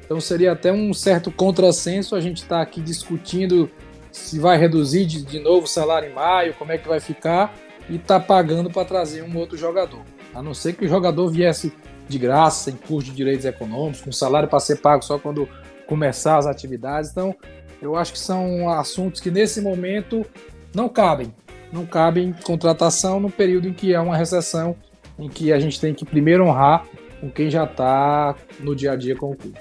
Então 0.03 0.19
seria 0.19 0.53
até 0.53 0.71
um 0.71 0.93
certo 0.93 1.31
contrassenso 1.31 2.15
a 2.15 2.21
gente 2.21 2.37
estar 2.37 2.57
tá 2.57 2.61
aqui 2.61 2.81
discutindo 2.81 3.69
se 4.11 4.39
vai 4.39 4.57
reduzir 4.57 5.05
de, 5.05 5.23
de 5.23 5.39
novo 5.39 5.65
o 5.65 5.67
salário 5.67 6.09
em 6.09 6.13
maio, 6.13 6.53
como 6.55 6.71
é 6.71 6.77
que 6.77 6.87
vai 6.87 6.99
ficar, 6.99 7.53
e 7.89 7.97
tá 7.99 8.19
pagando 8.19 8.69
para 8.69 8.85
trazer 8.85 9.23
um 9.23 9.37
outro 9.37 9.57
jogador. 9.57 10.01
A 10.33 10.41
não 10.41 10.53
ser 10.53 10.73
que 10.73 10.85
o 10.85 10.87
jogador 10.87 11.29
viesse 11.29 11.73
de 12.07 12.17
graça, 12.17 12.65
sem 12.65 12.75
custo 12.75 13.11
de 13.11 13.15
direitos 13.15 13.45
econômicos, 13.45 14.01
com 14.01 14.11
salário 14.11 14.49
para 14.49 14.59
ser 14.59 14.77
pago 14.77 15.03
só 15.03 15.19
quando 15.19 15.47
começar 15.87 16.37
as 16.37 16.45
atividades. 16.45 17.11
Então, 17.11 17.35
eu 17.81 17.95
acho 17.95 18.13
que 18.13 18.19
são 18.19 18.69
assuntos 18.69 19.21
que 19.21 19.31
nesse 19.31 19.61
momento 19.61 20.25
não 20.73 20.89
cabem. 20.89 21.33
Não 21.71 21.85
cabem 21.85 22.33
contratação 22.43 23.19
no 23.19 23.29
período 23.29 23.67
em 23.67 23.73
que 23.73 23.93
é 23.93 23.99
uma 23.99 24.17
recessão, 24.17 24.75
em 25.17 25.29
que 25.29 25.53
a 25.53 25.59
gente 25.59 25.79
tem 25.79 25.93
que 25.93 26.05
primeiro 26.05 26.45
honrar 26.45 26.85
com 27.19 27.29
quem 27.29 27.49
já 27.49 27.65
está 27.65 28.35
no 28.59 28.75
dia 28.75 28.93
a 28.93 28.95
dia 28.95 29.15
com 29.15 29.31
o 29.31 29.35
clube. 29.35 29.59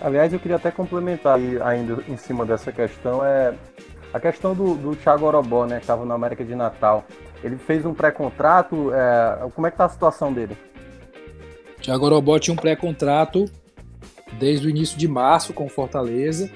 Aliás, 0.00 0.32
eu 0.32 0.38
queria 0.38 0.56
até 0.56 0.70
complementar 0.70 1.38
ainda 1.64 2.02
em 2.08 2.16
cima 2.16 2.44
dessa 2.44 2.70
questão, 2.70 3.24
é 3.24 3.54
a 4.12 4.20
questão 4.20 4.54
do, 4.54 4.74
do 4.74 4.94
Thiago 4.94 5.24
Orobó, 5.24 5.66
né, 5.66 5.76
que 5.76 5.82
estava 5.82 6.04
na 6.04 6.14
América 6.14 6.44
de 6.44 6.54
Natal. 6.54 7.04
Ele 7.44 7.58
fez 7.58 7.84
um 7.84 7.92
pré-contrato, 7.92 8.90
é, 8.94 9.50
como 9.54 9.66
é 9.66 9.70
que 9.70 9.74
está 9.74 9.84
a 9.84 9.88
situação 9.90 10.32
dele? 10.32 10.56
Thiago 11.82 12.06
Orobó 12.06 12.38
tinha 12.38 12.54
um 12.54 12.56
pré-contrato 12.56 13.44
desde 14.38 14.66
o 14.66 14.70
início 14.70 14.96
de 14.96 15.06
março 15.06 15.52
com 15.52 15.68
Fortaleza. 15.68 16.50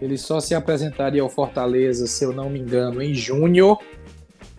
Ele 0.00 0.16
só 0.16 0.40
se 0.40 0.54
apresentaria 0.54 1.20
ao 1.20 1.28
Fortaleza, 1.28 2.06
se 2.06 2.24
eu 2.24 2.32
não 2.32 2.48
me 2.48 2.58
engano, 2.58 3.02
em 3.02 3.12
junho, 3.12 3.76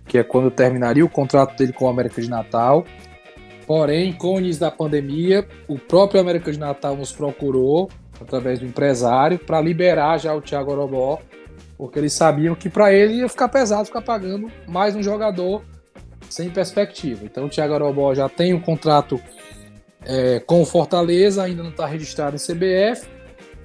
que 0.06 0.20
é 0.20 0.24
quando 0.24 0.52
terminaria 0.52 1.04
o 1.04 1.10
contrato 1.10 1.58
dele 1.58 1.74
com 1.74 1.86
o 1.86 1.90
América 1.90 2.22
de 2.22 2.30
Natal. 2.30 2.86
Porém, 3.66 4.14
com 4.14 4.36
o 4.36 4.40
início 4.40 4.62
da 4.62 4.70
pandemia, 4.70 5.48
o 5.68 5.80
próprio 5.80 6.22
América 6.22 6.52
de 6.52 6.60
Natal 6.60 6.96
nos 6.96 7.12
procurou, 7.12 7.90
através 8.22 8.60
do 8.60 8.66
empresário, 8.66 9.40
para 9.40 9.60
liberar 9.60 10.20
já 10.20 10.36
o 10.36 10.42
Thiago 10.42 10.72
Orobó, 10.72 11.20
porque 11.80 11.98
eles 11.98 12.12
sabiam 12.12 12.56
que 12.56 12.70
para 12.70 12.94
ele 12.94 13.14
ia 13.14 13.30
ficar 13.30 13.48
pesado 13.48 13.86
ficar 13.86 14.02
pagando 14.02 14.52
mais 14.68 14.98
um 14.98 15.02
jogador 15.02 15.64
sem 16.30 16.50
perspectiva. 16.50 17.24
Então 17.24 17.46
o 17.46 17.50
Thiago 17.50 17.74
Orobó 17.74 18.14
já 18.14 18.28
tem 18.28 18.54
um 18.54 18.60
contrato 18.60 19.18
é, 20.06 20.42
com 20.42 20.62
o 20.62 20.66
Fortaleza, 20.66 21.42
ainda 21.42 21.64
não 21.64 21.70
está 21.70 21.86
registrado 21.86 22.36
em 22.36 22.40
CBF, 22.40 23.08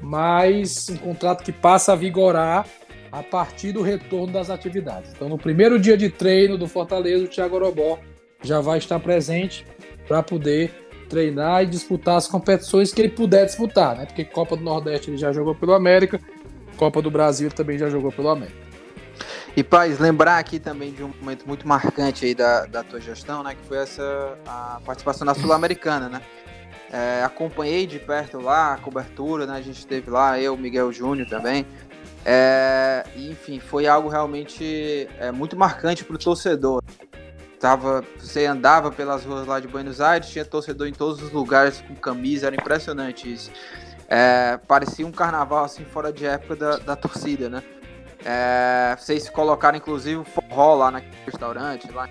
mas 0.00 0.88
um 0.88 0.96
contrato 0.96 1.42
que 1.42 1.50
passa 1.50 1.92
a 1.92 1.96
vigorar 1.96 2.68
a 3.10 3.20
partir 3.20 3.72
do 3.72 3.82
retorno 3.82 4.32
das 4.32 4.48
atividades. 4.48 5.10
Então, 5.12 5.28
no 5.28 5.36
primeiro 5.36 5.78
dia 5.78 5.96
de 5.96 6.08
treino 6.08 6.56
do 6.56 6.68
Fortaleza, 6.68 7.24
o 7.24 7.28
Thiago 7.28 7.56
Orobó 7.56 7.98
já 8.44 8.60
vai 8.60 8.78
estar 8.78 9.00
presente 9.00 9.66
para 10.06 10.22
poder 10.22 10.72
treinar 11.08 11.64
e 11.64 11.66
disputar 11.66 12.16
as 12.16 12.28
competições 12.28 12.92
que 12.92 13.00
ele 13.00 13.10
puder 13.10 13.44
disputar, 13.44 13.96
né? 13.96 14.06
Porque 14.06 14.24
Copa 14.24 14.56
do 14.56 14.62
Nordeste 14.62 15.10
ele 15.10 15.16
já 15.16 15.32
jogou 15.32 15.54
pelo 15.54 15.74
América, 15.74 16.20
Copa 16.84 17.00
do 17.00 17.10
Brasil 17.10 17.50
também 17.50 17.78
já 17.78 17.88
jogou 17.88 18.12
pelo 18.12 18.28
América. 18.28 18.58
E 19.56 19.64
Paz, 19.64 19.98
lembrar 19.98 20.36
aqui 20.36 20.58
também 20.58 20.92
de 20.92 21.02
um 21.02 21.14
momento 21.18 21.46
muito 21.46 21.66
marcante 21.66 22.26
aí 22.26 22.34
da, 22.34 22.66
da 22.66 22.82
tua 22.82 23.00
gestão, 23.00 23.42
né? 23.42 23.54
Que 23.54 23.66
foi 23.66 23.78
essa 23.78 24.36
a 24.46 24.80
participação 24.84 25.24
na 25.24 25.34
Sul-Americana, 25.34 26.10
né? 26.10 26.20
É, 26.92 27.24
acompanhei 27.24 27.86
de 27.86 27.98
perto 27.98 28.38
lá 28.38 28.74
a 28.74 28.76
cobertura, 28.76 29.46
né? 29.46 29.54
A 29.54 29.62
gente 29.62 29.78
esteve 29.78 30.10
lá, 30.10 30.38
eu, 30.38 30.54
Miguel 30.58 30.92
Júnior 30.92 31.26
também. 31.26 31.64
É, 32.22 33.04
enfim, 33.16 33.58
foi 33.60 33.86
algo 33.86 34.10
realmente 34.10 35.08
é, 35.18 35.32
muito 35.32 35.56
marcante 35.56 36.04
para 36.04 36.16
o 36.16 36.18
torcedor 36.18 36.82
tava, 37.64 38.04
você 38.18 38.44
andava 38.44 38.92
pelas 38.92 39.24
ruas 39.24 39.46
lá 39.46 39.58
de 39.58 39.66
Buenos 39.66 39.98
Aires, 39.98 40.28
tinha 40.28 40.44
torcedor 40.44 40.86
em 40.86 40.92
todos 40.92 41.22
os 41.22 41.30
lugares 41.30 41.80
com 41.80 41.94
camisa, 41.94 42.48
era 42.48 42.56
impressionante 42.56 43.32
isso. 43.32 43.50
É, 44.08 44.58
parecia 44.68 45.06
um 45.06 45.12
carnaval 45.12 45.64
assim 45.64 45.84
fora 45.84 46.12
de 46.12 46.26
época 46.26 46.56
da, 46.56 46.76
da 46.78 46.96
torcida, 46.96 47.48
né? 47.48 47.62
É, 48.24 48.96
vocês 48.98 49.28
colocaram 49.28 49.76
inclusive 49.76 50.16
o 50.16 50.24
forró 50.24 50.74
lá 50.74 50.90
naquele 50.90 51.16
restaurante, 51.26 51.90
lá 51.92 52.08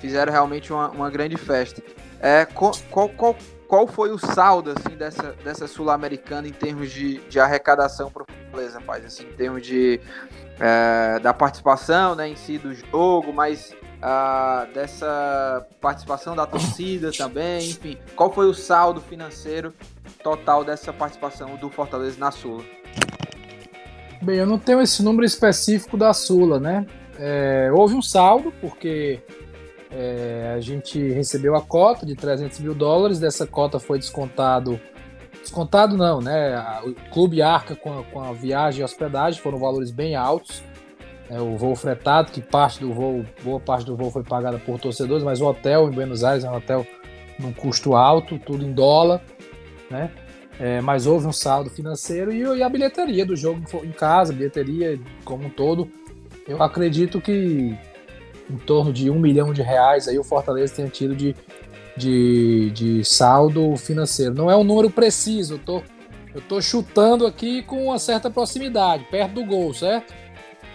fizeram 0.00 0.32
realmente 0.32 0.72
uma, 0.72 0.88
uma 0.90 1.10
grande 1.10 1.36
festa. 1.36 1.82
É, 2.20 2.44
qual, 2.44 2.72
qual, 2.90 3.36
qual 3.66 3.86
foi 3.86 4.10
o 4.10 4.18
saldo 4.18 4.70
assim 4.70 4.96
dessa, 4.96 5.32
dessa 5.44 5.66
sul-americana 5.66 6.46
em 6.46 6.52
termos 6.52 6.90
de, 6.90 7.18
de 7.28 7.40
arrecadação 7.40 8.10
para 8.10 8.24
Fortaleza, 8.24 8.78
rapaz? 8.78 9.04
Assim, 9.04 9.24
em 9.24 9.32
termos 9.32 9.66
de 9.66 10.00
é, 10.58 11.18
da 11.18 11.34
participação, 11.34 12.14
né, 12.14 12.28
em 12.28 12.36
si 12.36 12.58
do 12.58 12.74
jogo, 12.74 13.32
mas 13.32 13.74
dessa 14.72 15.66
participação 15.80 16.36
da 16.36 16.46
torcida 16.46 17.10
também, 17.10 17.70
enfim, 17.70 17.98
qual 18.14 18.32
foi 18.32 18.46
o 18.46 18.54
saldo 18.54 19.00
financeiro 19.00 19.74
total 20.22 20.64
dessa 20.64 20.92
participação 20.92 21.56
do 21.56 21.68
Fortaleza 21.68 22.16
na 22.18 22.30
Sula? 22.30 22.62
Bem, 24.22 24.38
eu 24.38 24.46
não 24.46 24.58
tenho 24.58 24.80
esse 24.80 25.02
número 25.02 25.24
específico 25.24 25.96
da 25.96 26.12
Sula, 26.12 26.60
né? 26.60 26.86
É, 27.18 27.70
houve 27.72 27.94
um 27.94 28.02
saldo, 28.02 28.52
porque 28.60 29.20
é, 29.90 30.52
a 30.56 30.60
gente 30.60 31.00
recebeu 31.10 31.56
a 31.56 31.62
cota 31.62 32.06
de 32.06 32.14
300 32.14 32.60
mil 32.60 32.74
dólares, 32.74 33.18
dessa 33.18 33.46
cota 33.46 33.80
foi 33.80 33.98
descontado. 33.98 34.80
Descontado 35.40 35.96
não, 35.96 36.20
né? 36.20 36.58
O 36.84 36.94
clube 37.12 37.42
arca 37.42 37.74
com 37.74 37.98
a, 37.98 38.04
com 38.04 38.20
a 38.20 38.32
viagem 38.32 38.80
e 38.80 38.84
hospedagem, 38.84 39.40
foram 39.40 39.58
valores 39.58 39.90
bem 39.90 40.14
altos 40.14 40.62
é, 41.28 41.40
o 41.40 41.56
voo 41.56 41.74
fretado, 41.74 42.30
que 42.30 42.40
parte 42.40 42.80
do 42.80 42.92
voo, 42.92 43.24
boa 43.42 43.58
parte 43.58 43.84
do 43.84 43.96
voo 43.96 44.10
foi 44.10 44.22
pagada 44.22 44.58
por 44.58 44.78
torcedores, 44.78 45.24
mas 45.24 45.40
o 45.40 45.46
hotel 45.46 45.88
em 45.88 45.90
Buenos 45.90 46.22
Aires 46.22 46.44
é 46.44 46.50
um 46.50 46.56
hotel 46.56 46.86
num 47.38 47.52
custo 47.52 47.94
alto, 47.94 48.38
tudo 48.38 48.64
em 48.64 48.72
dólar, 48.72 49.20
né? 49.90 50.10
É, 50.58 50.80
mas 50.80 51.06
houve 51.06 51.26
um 51.26 51.32
saldo 51.32 51.68
financeiro 51.68 52.32
e, 52.32 52.40
e, 52.40 52.62
a 52.62 52.68
bilheteria 52.68 53.26
do 53.26 53.36
jogo 53.36 53.62
em 53.84 53.92
casa, 53.92 54.32
bilheteria 54.32 54.98
como 55.22 55.46
um 55.46 55.50
todo, 55.50 55.90
eu 56.48 56.62
acredito 56.62 57.20
que 57.20 57.76
em 58.48 58.56
torno 58.64 58.92
de 58.92 59.10
um 59.10 59.18
milhão 59.18 59.52
de 59.52 59.60
reais 59.60 60.08
aí 60.08 60.18
o 60.18 60.24
Fortaleza 60.24 60.76
tenha 60.76 60.88
tido 60.88 61.14
de, 61.14 61.34
de, 61.96 62.70
de 62.70 63.04
saldo 63.04 63.76
financeiro. 63.76 64.34
Não 64.34 64.50
é 64.50 64.56
um 64.56 64.64
número 64.64 64.88
preciso, 64.88 65.54
eu 65.54 65.58
tô, 65.58 65.82
eu 66.34 66.40
tô 66.40 66.62
chutando 66.62 67.26
aqui 67.26 67.62
com 67.62 67.86
uma 67.86 67.98
certa 67.98 68.30
proximidade, 68.30 69.04
perto 69.10 69.34
do 69.34 69.44
gol, 69.44 69.74
certo? 69.74 70.14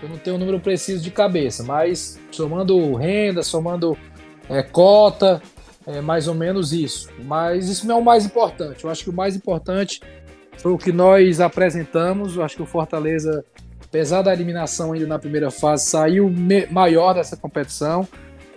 Eu 0.01 0.09
não 0.09 0.17
tenho 0.17 0.35
o 0.35 0.37
um 0.37 0.39
número 0.39 0.59
preciso 0.59 1.03
de 1.03 1.11
cabeça, 1.11 1.63
mas 1.63 2.19
somando 2.31 2.95
renda, 2.95 3.43
somando 3.43 3.95
é, 4.49 4.63
cota, 4.63 5.41
é 5.85 6.01
mais 6.01 6.27
ou 6.27 6.33
menos 6.33 6.73
isso. 6.73 7.09
Mas 7.23 7.69
isso 7.69 7.87
não 7.87 7.95
é 7.95 7.99
o 7.99 8.03
mais 8.03 8.25
importante. 8.25 8.83
Eu 8.83 8.89
acho 8.89 9.03
que 9.03 9.09
o 9.09 9.13
mais 9.13 9.35
importante 9.35 10.01
foi 10.57 10.71
o 10.71 10.77
que 10.77 10.91
nós 10.91 11.39
apresentamos. 11.39 12.35
Eu 12.35 12.43
acho 12.43 12.55
que 12.55 12.63
o 12.63 12.65
Fortaleza, 12.65 13.45
apesar 13.83 14.23
da 14.23 14.33
eliminação 14.33 14.93
ainda 14.93 15.05
na 15.05 15.19
primeira 15.19 15.51
fase, 15.51 15.85
saiu 15.85 16.33
maior 16.71 17.13
dessa 17.13 17.37
competição. 17.37 18.07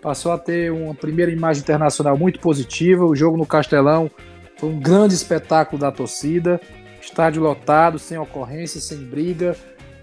Passou 0.00 0.32
a 0.32 0.38
ter 0.38 0.72
uma 0.72 0.94
primeira 0.94 1.30
imagem 1.30 1.62
internacional 1.62 2.16
muito 2.16 2.40
positiva. 2.40 3.04
O 3.04 3.14
jogo 3.14 3.36
no 3.36 3.46
Castelão 3.46 4.10
foi 4.56 4.70
um 4.70 4.78
grande 4.78 5.14
espetáculo 5.14 5.78
da 5.78 5.92
torcida. 5.92 6.60
Estádio 7.00 7.42
lotado, 7.42 7.98
sem 7.98 8.16
ocorrência, 8.16 8.80
sem 8.80 8.98
briga 8.98 9.54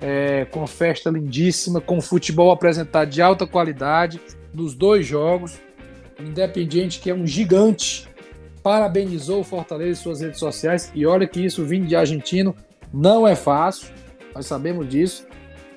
é, 0.01 0.45
com 0.45 0.65
festa 0.65 1.11
lindíssima, 1.11 1.79
com 1.79 2.01
futebol 2.01 2.51
apresentado 2.51 3.09
de 3.09 3.21
alta 3.21 3.45
qualidade 3.45 4.19
nos 4.53 4.73
dois 4.73 5.05
jogos. 5.05 5.59
O 6.19 6.23
Independiente, 6.23 6.99
que 6.99 7.09
é 7.09 7.13
um 7.13 7.25
gigante, 7.25 8.09
parabenizou 8.63 9.41
o 9.41 9.43
Fortaleza 9.43 9.99
em 9.99 10.03
suas 10.03 10.21
redes 10.21 10.39
sociais. 10.39 10.91
E 10.95 11.05
olha 11.05 11.27
que 11.27 11.45
isso 11.45 11.63
vindo 11.63 11.85
de 11.85 11.95
argentino 11.95 12.55
não 12.91 13.27
é 13.27 13.35
fácil, 13.35 13.87
nós 14.33 14.45
sabemos 14.45 14.89
disso, 14.89 15.25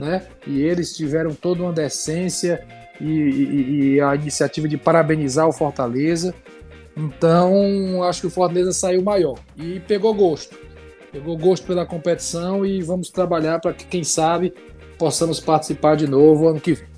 né? 0.00 0.26
E 0.46 0.62
eles 0.62 0.96
tiveram 0.96 1.34
toda 1.34 1.62
uma 1.62 1.72
decência 1.72 2.66
e, 3.00 3.04
e, 3.04 3.94
e 3.94 4.00
a 4.00 4.14
iniciativa 4.14 4.66
de 4.66 4.76
parabenizar 4.76 5.46
o 5.46 5.52
Fortaleza. 5.52 6.34
Então, 6.96 8.02
acho 8.04 8.22
que 8.22 8.26
o 8.26 8.30
Fortaleza 8.30 8.72
saiu 8.72 9.02
maior 9.02 9.38
e 9.56 9.80
pegou 9.80 10.14
gosto 10.14 10.56
pegou 11.14 11.38
gosto 11.38 11.64
pela 11.64 11.86
competição 11.86 12.66
e 12.66 12.82
vamos 12.82 13.08
trabalhar 13.08 13.60
para 13.60 13.72
que, 13.72 13.86
quem 13.86 14.02
sabe, 14.02 14.52
possamos 14.98 15.38
participar 15.38 15.94
de 15.94 16.08
novo 16.08 16.48
ano 16.48 16.60
que 16.60 16.72
vem. 16.72 16.88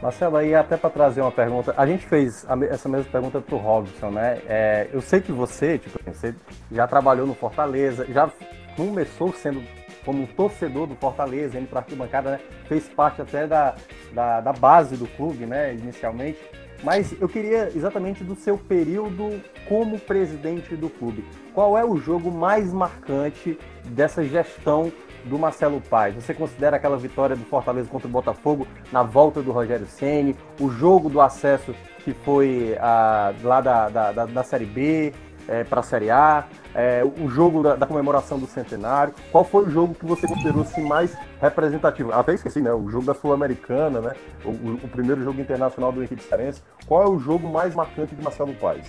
Marcelo, 0.00 0.38
aí 0.38 0.54
até 0.54 0.78
para 0.78 0.88
trazer 0.88 1.20
uma 1.20 1.30
pergunta, 1.30 1.74
a 1.76 1.86
gente 1.86 2.06
fez 2.06 2.46
essa 2.70 2.88
mesma 2.88 3.12
pergunta 3.12 3.42
para 3.42 3.54
o 3.54 3.58
Robson, 3.58 4.10
né? 4.10 4.40
É, 4.48 4.88
eu 4.90 5.02
sei 5.02 5.20
que 5.20 5.30
você, 5.30 5.76
tipo, 5.76 5.98
você 6.02 6.34
já 6.72 6.86
trabalhou 6.86 7.26
no 7.26 7.34
Fortaleza, 7.34 8.06
já 8.08 8.32
começou 8.74 9.30
sendo 9.34 9.62
como 10.02 10.26
torcedor 10.28 10.86
do 10.86 10.94
Fortaleza, 10.94 11.58
indo 11.58 11.68
para 11.68 11.80
a 11.80 11.82
arquibancada, 11.82 12.30
né? 12.30 12.40
Fez 12.66 12.88
parte 12.88 13.20
até 13.20 13.46
da, 13.46 13.74
da, 14.14 14.40
da 14.40 14.52
base 14.54 14.96
do 14.96 15.06
clube, 15.06 15.44
né? 15.44 15.74
Inicialmente. 15.74 16.38
Mas 16.82 17.14
eu 17.20 17.28
queria 17.28 17.70
exatamente 17.74 18.24
do 18.24 18.34
seu 18.34 18.56
período 18.56 19.40
como 19.68 19.98
presidente 19.98 20.74
do 20.74 20.88
clube. 20.88 21.24
Qual 21.54 21.76
é 21.76 21.84
o 21.84 21.96
jogo 21.96 22.30
mais 22.30 22.72
marcante 22.72 23.58
dessa 23.84 24.24
gestão 24.24 24.90
do 25.24 25.38
Marcelo 25.38 25.80
Paz? 25.80 26.14
Você 26.14 26.32
considera 26.32 26.76
aquela 26.76 26.96
vitória 26.96 27.36
do 27.36 27.44
Fortaleza 27.44 27.88
contra 27.88 28.08
o 28.08 28.10
Botafogo 28.10 28.66
na 28.90 29.02
volta 29.02 29.42
do 29.42 29.52
Rogério 29.52 29.86
Ceni, 29.86 30.34
o 30.58 30.70
jogo 30.70 31.10
do 31.10 31.20
acesso 31.20 31.74
que 32.04 32.14
foi 32.14 32.76
ah, 32.80 33.34
lá 33.42 33.60
da, 33.60 33.88
da, 33.88 34.12
da, 34.12 34.26
da 34.26 34.42
Série 34.42 34.64
B 34.64 35.12
é, 35.46 35.64
para 35.64 35.80
a 35.80 35.82
Série 35.82 36.10
A, 36.10 36.46
é, 36.74 37.02
o 37.04 37.28
jogo 37.28 37.62
da, 37.62 37.76
da, 37.76 37.86
comemoração 37.86 38.38
do 38.38 38.46
centenário. 38.46 39.14
Qual 39.32 39.44
foi 39.44 39.66
o 39.66 39.70
jogo 39.70 39.94
que 39.94 40.04
você 40.04 40.26
considerou 40.26 40.62
assim, 40.62 40.82
mais 40.82 41.16
representativo? 41.40 42.12
Até 42.12 42.34
esqueci, 42.34 42.60
né? 42.60 42.72
O 42.72 42.88
jogo 42.88 43.04
da 43.04 43.14
Sul-Americana, 43.14 44.00
né? 44.00 44.14
O, 44.44 44.50
o, 44.50 44.74
o, 44.74 44.88
primeiro 44.88 45.22
jogo 45.22 45.40
internacional 45.40 45.92
do 45.92 46.02
Henrique 46.02 46.22
Cearense. 46.22 46.62
Qual 46.86 47.02
é 47.02 47.08
o 47.08 47.18
jogo 47.18 47.48
mais 47.48 47.74
marcante 47.74 48.14
de 48.14 48.22
Marcelo 48.22 48.54
Paes? 48.54 48.86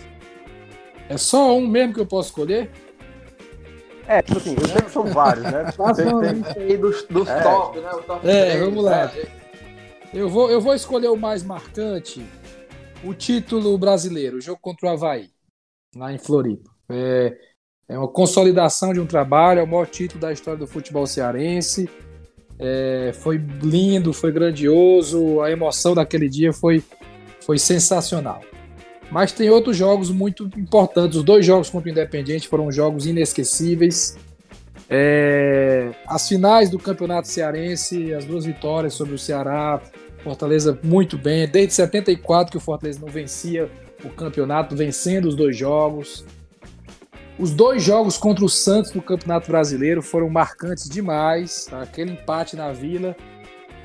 É 1.09 1.17
só 1.17 1.57
um 1.57 1.67
mesmo 1.67 1.93
que 1.93 1.99
eu 1.99 2.05
posso 2.05 2.29
escolher? 2.29 2.69
É, 4.07 4.21
tipo 4.21 4.37
assim, 4.37 4.55
eu 4.59 4.67
sei 4.67 4.81
que 4.81 4.91
são 4.91 5.05
vários, 5.05 5.43
né? 5.45 5.71
Faça 5.75 6.03
aí 6.57 6.77
dos, 6.77 7.03
dos 7.03 7.27
é. 7.27 7.41
top, 7.41 7.79
né? 7.79 7.91
O 7.91 8.03
top 8.03 8.27
é, 8.27 8.51
3, 8.51 8.59
vamos 8.65 8.83
lá. 8.83 9.05
Né? 9.05 9.25
Eu 10.13 10.29
vou, 10.29 10.51
eu 10.51 10.59
vou 10.59 10.73
escolher 10.73 11.07
o 11.07 11.15
mais 11.15 11.41
marcante 11.41 12.21
O 13.03 13.13
título 13.13 13.77
brasileiro, 13.77 14.37
o 14.37 14.41
jogo 14.41 14.59
contra 14.61 14.89
o 14.89 14.91
Havaí, 14.91 15.29
lá 15.95 16.11
em 16.11 16.17
Floripa. 16.17 16.69
É, 16.89 17.37
é 17.87 17.97
uma 17.97 18.07
consolidação 18.07 18.93
de 18.93 18.99
um 18.99 19.05
trabalho, 19.05 19.59
é 19.59 19.63
o 19.63 19.67
maior 19.67 19.87
título 19.87 20.21
da 20.21 20.31
história 20.31 20.59
do 20.59 20.67
futebol 20.67 21.05
cearense. 21.05 21.89
É, 22.57 23.11
foi 23.13 23.37
lindo, 23.61 24.13
foi 24.13 24.31
grandioso, 24.31 25.41
a 25.41 25.51
emoção 25.51 25.95
daquele 25.95 26.29
dia 26.29 26.53
foi, 26.53 26.83
foi 27.43 27.57
sensacional. 27.57 28.41
Mas 29.11 29.31
tem 29.31 29.49
outros 29.49 29.75
jogos 29.75 30.09
muito 30.09 30.49
importantes. 30.57 31.17
Os 31.17 31.23
dois 31.23 31.45
jogos 31.45 31.69
contra 31.69 31.89
o 31.89 31.91
Independiente 31.91 32.47
foram 32.47 32.71
jogos 32.71 33.05
inesquecíveis. 33.05 34.17
É, 34.89 35.91
as 36.07 36.27
finais 36.27 36.69
do 36.69 36.79
Campeonato 36.79 37.27
Cearense, 37.27 38.13
as 38.13 38.25
duas 38.25 38.45
vitórias 38.45 38.93
sobre 38.93 39.15
o 39.15 39.19
Ceará, 39.19 39.81
Fortaleza 40.23 40.77
muito 40.83 41.17
bem. 41.17 41.47
Desde 41.47 41.73
74 41.73 42.51
que 42.51 42.57
o 42.57 42.61
Fortaleza 42.61 42.99
não 42.99 43.07
vencia 43.07 43.69
o 44.03 44.09
campeonato, 44.09 44.75
vencendo 44.75 45.25
os 45.25 45.35
dois 45.35 45.57
jogos. 45.57 46.25
Os 47.41 47.49
dois 47.49 47.81
jogos 47.81 48.19
contra 48.19 48.45
o 48.45 48.49
Santos 48.49 48.93
no 48.93 49.01
Campeonato 49.01 49.49
Brasileiro 49.49 50.03
foram 50.03 50.29
marcantes 50.29 50.87
demais. 50.87 51.65
Tá? 51.65 51.81
Aquele 51.81 52.11
empate 52.11 52.55
na 52.55 52.71
Vila, 52.71 53.15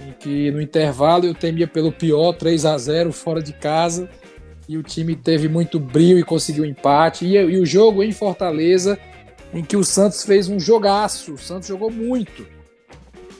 em 0.06 0.12
que 0.12 0.50
no 0.50 0.60
intervalo 0.60 1.24
eu 1.24 1.34
temia 1.34 1.66
pelo 1.66 1.90
pior, 1.90 2.34
3 2.34 2.66
a 2.66 2.76
0 2.76 3.14
fora 3.14 3.42
de 3.42 3.54
casa, 3.54 4.10
e 4.68 4.76
o 4.76 4.82
time 4.82 5.16
teve 5.16 5.48
muito 5.48 5.80
brilho 5.80 6.18
e 6.18 6.22
conseguiu 6.22 6.64
um 6.64 6.66
empate. 6.66 7.24
E, 7.24 7.34
e 7.34 7.58
o 7.58 7.64
jogo 7.64 8.02
em 8.02 8.12
Fortaleza, 8.12 8.98
em 9.54 9.64
que 9.64 9.74
o 9.74 9.82
Santos 9.82 10.22
fez 10.22 10.50
um 10.50 10.60
jogaço. 10.60 11.32
O 11.32 11.38
Santos 11.38 11.66
jogou 11.66 11.90
muito. 11.90 12.46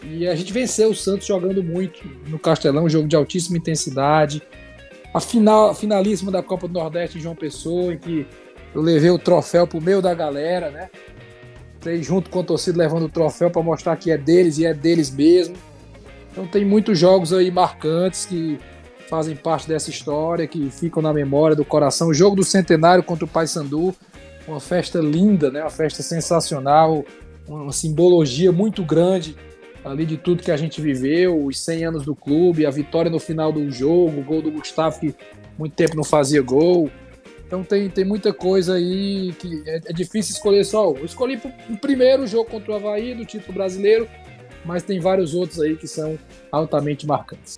E 0.03 0.27
a 0.27 0.35
gente 0.35 0.51
venceu 0.51 0.93
o 0.93 0.95
Santos 0.95 1.27
jogando 1.27 1.63
muito 1.63 2.09
no 2.27 2.39
Castelão, 2.39 2.85
um 2.85 2.89
jogo 2.89 3.07
de 3.07 3.17
altíssima 3.17 3.59
intensidade. 3.59 4.41
A 5.13 5.21
final, 5.21 5.75
finalíssima 5.75 6.33
da 6.33 6.43
Copa 6.43 6.67
do 6.67 6.73
Nordeste 6.73 7.19
em 7.19 7.21
João 7.21 7.37
Pessoa, 7.37 7.93
em 7.93 7.99
que 7.99 8.27
eu 8.77 8.83
levei 8.83 9.09
o 9.09 9.19
troféu 9.19 9.67
pro 9.67 9.81
meio 9.81 10.03
da 10.03 10.13
galera, 10.13 10.71
né? 10.71 10.91
Entrei 11.79 12.03
junto 12.03 12.29
com 12.29 12.41
a 12.41 12.45
torcida 12.45 12.77
levando 12.77 13.07
o 13.07 13.09
troféu 13.09 13.51
para 13.51 13.63
mostrar 13.63 13.97
que 13.97 14.11
é 14.11 14.19
deles 14.19 14.59
e 14.59 14.67
é 14.67 14.75
deles 14.75 15.11
mesmo. 15.11 15.57
Então 16.31 16.47
tem 16.47 16.63
muitos 16.63 16.99
jogos 16.99 17.33
aí 17.33 17.51
marcantes 17.51 18.27
que 18.27 18.59
fazem 19.09 19.35
parte 19.35 19.67
dessa 19.67 19.89
história, 19.89 20.47
que 20.47 20.69
ficam 20.69 21.03
na 21.03 21.11
memória 21.11 21.57
do 21.57 21.65
coração. 21.65 22.09
O 22.09 22.15
jogo 22.15 22.37
do 22.37 22.45
centenário 22.45 23.03
contra 23.03 23.25
o 23.25 23.29
Paysandu, 23.29 23.95
uma 24.47 24.61
festa 24.61 24.99
linda, 24.99 25.51
né? 25.51 25.63
Uma 25.63 25.71
festa 25.71 26.03
sensacional, 26.03 27.03
uma 27.49 27.73
simbologia 27.73 28.53
muito 28.53 28.85
grande 28.85 29.35
ali 29.83 30.05
de 30.05 30.19
tudo 30.19 30.43
que 30.43 30.51
a 30.51 30.57
gente 30.57 30.83
viveu, 30.83 31.47
os 31.47 31.65
100 31.65 31.85
anos 31.87 32.05
do 32.05 32.15
clube, 32.15 32.67
a 32.67 32.71
vitória 32.71 33.11
no 33.11 33.21
final 33.21 33.51
do 33.51 33.71
jogo, 33.71 34.21
o 34.21 34.23
gol 34.23 34.43
do 34.43 34.51
Gustavo 34.51 35.01
que 35.01 35.15
muito 35.57 35.75
tempo 35.75 35.97
não 35.97 36.05
fazia 36.05 36.43
gol. 36.43 36.91
Então 37.47 37.63
tem, 37.63 37.89
tem 37.89 38.05
muita 38.05 38.35
coisa 38.35 38.75
aí 38.75 39.33
que 39.39 39.63
é, 39.67 39.77
é 39.87 39.93
difícil 39.93 40.35
escolher 40.35 40.65
só. 40.65 40.91
Eu 40.91 41.05
escolhi 41.05 41.41
o 41.71 41.77
primeiro 41.79 42.27
jogo 42.27 42.51
contra 42.51 42.73
o 42.73 42.75
Havaí 42.75 43.15
do 43.15 43.25
título 43.25 43.55
brasileiro, 43.55 44.09
mas 44.65 44.83
tem 44.83 44.99
vários 44.99 45.33
outros 45.33 45.61
aí 45.61 45.77
que 45.77 45.87
são 45.87 46.19
altamente 46.51 47.07
marcantes. 47.07 47.57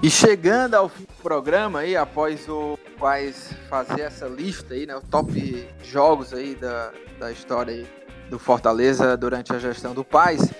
E 0.00 0.08
chegando 0.08 0.76
ao 0.76 0.88
fim 0.88 1.02
do 1.02 1.22
programa 1.22 1.80
aí, 1.80 1.96
após 1.96 2.48
o 2.48 2.78
Quais 2.98 3.52
fazer 3.68 4.02
essa 4.02 4.26
lista 4.26 4.74
aí, 4.74 4.86
né? 4.86 4.94
O 4.94 5.00
top 5.00 5.68
jogos 5.82 6.32
aí 6.32 6.54
da, 6.54 6.92
da 7.18 7.32
história 7.32 7.74
aí 7.74 7.86
do 8.28 8.38
Fortaleza 8.38 9.16
durante 9.16 9.52
a 9.52 9.58
gestão 9.58 9.92
do 9.92 10.04
Paz. 10.04 10.52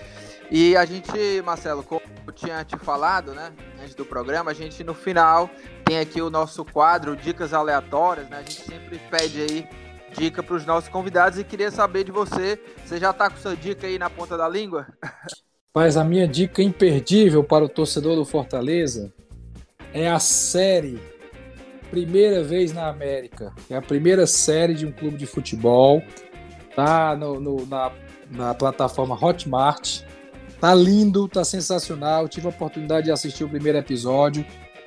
E 0.49 0.75
a 0.75 0.83
gente, 0.83 1.41
Marcelo, 1.45 1.83
como 1.83 2.01
eu 2.25 2.33
tinha 2.33 2.63
te 2.63 2.77
falado, 2.77 3.33
né? 3.33 3.51
Antes 3.81 3.95
do 3.95 4.05
programa, 4.05 4.51
a 4.51 4.53
gente 4.53 4.83
no 4.83 4.93
final 4.93 5.49
tem 5.83 5.99
aqui 5.99 6.21
o 6.21 6.29
nosso 6.29 6.63
quadro 6.63 7.15
Dicas 7.15 7.53
Aleatórias, 7.53 8.29
né? 8.29 8.37
A 8.37 8.41
gente 8.41 8.61
sempre 8.61 8.99
pede 9.09 9.41
aí 9.41 9.69
dica 10.17 10.43
para 10.43 10.55
os 10.55 10.65
nossos 10.65 10.89
convidados 10.89 11.39
e 11.39 11.43
queria 11.43 11.71
saber 11.71 12.03
de 12.03 12.11
você. 12.11 12.59
Você 12.85 12.97
já 12.97 13.11
está 13.11 13.29
com 13.29 13.37
sua 13.37 13.55
dica 13.55 13.87
aí 13.87 13.97
na 13.97 14.09
ponta 14.09 14.37
da 14.37 14.47
língua? 14.47 14.87
Mas 15.73 15.95
a 15.95 16.03
minha 16.03 16.27
dica 16.27 16.61
imperdível 16.61 17.43
para 17.43 17.63
o 17.63 17.69
torcedor 17.69 18.15
do 18.15 18.25
Fortaleza 18.25 19.13
é 19.93 20.09
a 20.09 20.19
série 20.19 20.99
Primeira 21.89 22.43
Vez 22.43 22.73
na 22.73 22.87
América. 22.87 23.53
É 23.69 23.75
a 23.75 23.81
primeira 23.81 24.27
série 24.27 24.73
de 24.73 24.85
um 24.85 24.91
clube 24.91 25.17
de 25.17 25.25
futebol. 25.25 26.03
Tá 26.75 27.15
no, 27.15 27.39
no 27.39 27.65
na, 27.65 27.91
na 28.29 28.53
plataforma 28.53 29.17
Hotmart. 29.21 30.03
Tá 30.61 30.75
lindo, 30.75 31.27
tá 31.27 31.43
sensacional. 31.43 32.29
Tive 32.29 32.45
a 32.45 32.51
oportunidade 32.51 33.05
de 33.05 33.11
assistir 33.11 33.43
o 33.43 33.49
primeiro 33.49 33.79
episódio. 33.79 34.45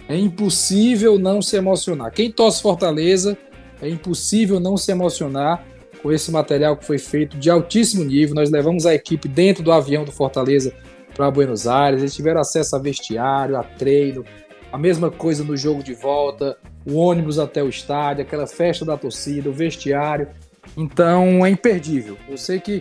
É 0.09 0.17
impossível 0.17 1.19
não 1.19 1.43
se 1.43 1.57
emocionar. 1.57 2.13
Quem 2.13 2.31
torce 2.31 2.63
Fortaleza, 2.63 3.37
é 3.83 3.89
impossível 3.89 4.61
não 4.61 4.77
se 4.77 4.93
emocionar 4.93 5.67
com 6.01 6.13
esse 6.13 6.31
material 6.31 6.77
que 6.77 6.85
foi 6.85 6.99
feito 6.99 7.37
de 7.37 7.51
altíssimo 7.51 8.05
nível. 8.05 8.37
Nós 8.37 8.51
levamos 8.51 8.87
a 8.87 8.95
equipe 8.95 9.27
dentro 9.27 9.65
do 9.65 9.73
avião 9.73 10.05
do 10.05 10.13
Fortaleza 10.13 10.73
para 11.13 11.29
Buenos 11.29 11.67
Aires. 11.67 12.03
Eles 12.03 12.15
tiveram 12.15 12.41
acesso 12.41 12.77
a 12.77 12.79
vestiário, 12.79 13.57
a 13.57 13.65
treino, 13.65 14.25
a 14.73 14.79
mesma 14.79 15.11
coisa 15.11 15.43
no 15.43 15.57
jogo 15.57 15.83
de 15.83 15.93
volta, 15.93 16.57
o 16.87 16.99
ônibus 16.99 17.41
até 17.41 17.65
o 17.65 17.69
estádio, 17.69 18.23
aquela 18.23 18.47
festa 18.47 18.85
da 18.85 18.97
torcida, 18.97 19.51
o 19.51 19.53
vestiário. 19.53 20.29
Então 20.77 21.45
é 21.45 21.51
imperdível. 21.51 22.17
Eu 22.29 22.39
sei 22.39 22.61
que 22.61 22.81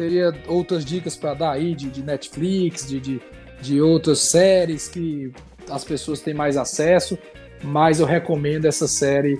teria 0.00 0.32
outras 0.46 0.82
dicas 0.82 1.14
para 1.14 1.34
dar 1.34 1.50
aí 1.52 1.74
de, 1.74 1.90
de 1.90 2.02
Netflix, 2.02 2.88
de, 2.88 2.98
de, 2.98 3.20
de, 3.60 3.82
outras 3.82 4.18
séries 4.20 4.88
que 4.88 5.30
as 5.68 5.84
pessoas 5.84 6.22
têm 6.22 6.32
mais 6.32 6.56
acesso, 6.56 7.18
mas 7.62 8.00
eu 8.00 8.06
recomendo 8.06 8.64
essa 8.64 8.88
série. 8.88 9.38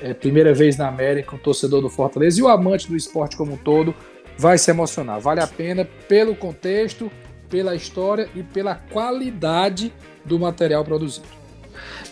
É, 0.00 0.12
primeira 0.12 0.52
vez 0.52 0.76
na 0.76 0.88
América, 0.88 1.36
o 1.36 1.38
torcedor 1.38 1.80
do 1.80 1.88
Fortaleza 1.88 2.40
e 2.40 2.42
o 2.42 2.48
amante 2.48 2.88
do 2.88 2.96
esporte 2.96 3.36
como 3.36 3.52
um 3.52 3.56
todo 3.56 3.94
vai 4.36 4.58
se 4.58 4.70
emocionar. 4.70 5.20
Vale 5.20 5.40
a 5.40 5.46
pena 5.46 5.86
pelo 6.08 6.34
contexto, 6.34 7.10
pela 7.48 7.74
história 7.74 8.28
e 8.34 8.42
pela 8.42 8.74
qualidade 8.74 9.92
do 10.24 10.38
material 10.38 10.84
produzido. 10.84 11.26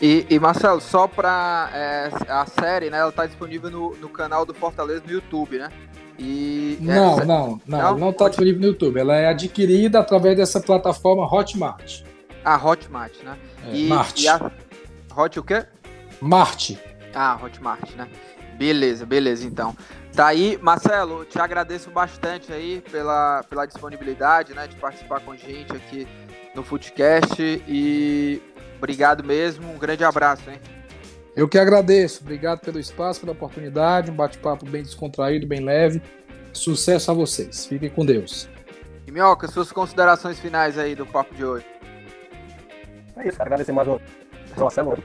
E, 0.01 0.27
e 0.31 0.39
Marcelo, 0.39 0.81
só 0.81 1.07
para 1.09 1.71
é, 1.75 2.11
a 2.29 2.47
série, 2.47 2.89
né? 2.89 2.99
Ela 2.99 3.11
está 3.11 3.27
disponível 3.27 3.71
no, 3.71 3.97
no 3.97 4.09
canal 4.09 4.47
do 4.47 4.55
Fortaleza 4.55 5.03
no 5.07 5.13
YouTube, 5.13 5.59
né? 5.59 5.71
E 6.23 6.79
não, 6.81 7.15
essa... 7.15 7.25
não, 7.25 7.61
não, 7.67 7.99
não 7.99 8.11
está 8.11 8.29
disponível 8.29 8.61
no 8.61 8.67
YouTube. 8.69 9.01
Ela 9.01 9.17
é 9.17 9.29
adquirida 9.29 9.99
através 9.99 10.37
dessa 10.37 10.61
plataforma 10.61 11.27
Hotmart. 11.27 12.03
Ah, 12.45 12.61
Hotmart, 12.65 13.13
né? 13.25 13.37
É, 13.67 13.77
e, 13.77 13.89
Mart. 13.89 14.21
E 14.21 14.29
a... 14.29 14.51
Hot 15.17 15.39
o 15.39 15.43
quê? 15.43 15.65
Marte. 16.21 16.79
Ah, 17.15 17.39
Hotmart, 17.43 17.91
né? 17.97 18.09
Beleza, 18.57 19.05
beleza, 19.05 19.47
então. 19.47 19.77
Tá 20.15 20.27
aí, 20.27 20.59
Marcelo, 20.63 21.25
te 21.25 21.39
agradeço 21.39 21.91
bastante 21.91 22.53
aí 22.53 22.83
pela, 22.91 23.43
pela 23.49 23.67
disponibilidade, 23.67 24.55
né, 24.55 24.67
de 24.67 24.77
participar 24.77 25.21
com 25.21 25.33
a 25.33 25.37
gente 25.37 25.73
aqui 25.75 26.07
no 26.55 26.63
Footcast 26.63 27.41
e 27.41 28.43
obrigado 28.77 29.25
mesmo, 29.25 29.73
um 29.73 29.79
grande 29.79 30.05
abraço, 30.05 30.51
hein? 30.51 30.61
Eu 31.35 31.49
que 31.49 31.59
agradeço, 31.59 32.21
obrigado 32.23 32.61
pelo 32.61 32.79
espaço, 32.79 33.21
pela 33.21 33.33
oportunidade, 33.33 34.11
um 34.11 34.15
bate-papo 34.15 34.67
bem 34.67 34.83
descontraído, 34.83 35.47
bem 35.47 35.61
leve. 35.61 36.03
Sucesso 36.53 37.11
a 37.11 37.15
vocês, 37.15 37.65
fiquem 37.65 37.89
com 37.89 38.05
Deus. 38.05 38.49
E 39.07 39.11
Minhoca, 39.11 39.49
suas 39.49 39.73
considerações 39.73 40.39
finais 40.39 40.77
aí 40.77 40.95
do 40.95 41.07
papo 41.07 41.35
de 41.35 41.45
hoje. 41.45 41.67
É 43.17 43.29
isso, 43.29 43.41
agradecer 43.41 43.73
mais 43.73 43.89
uma 43.89 44.01
Marcelo 44.57 45.03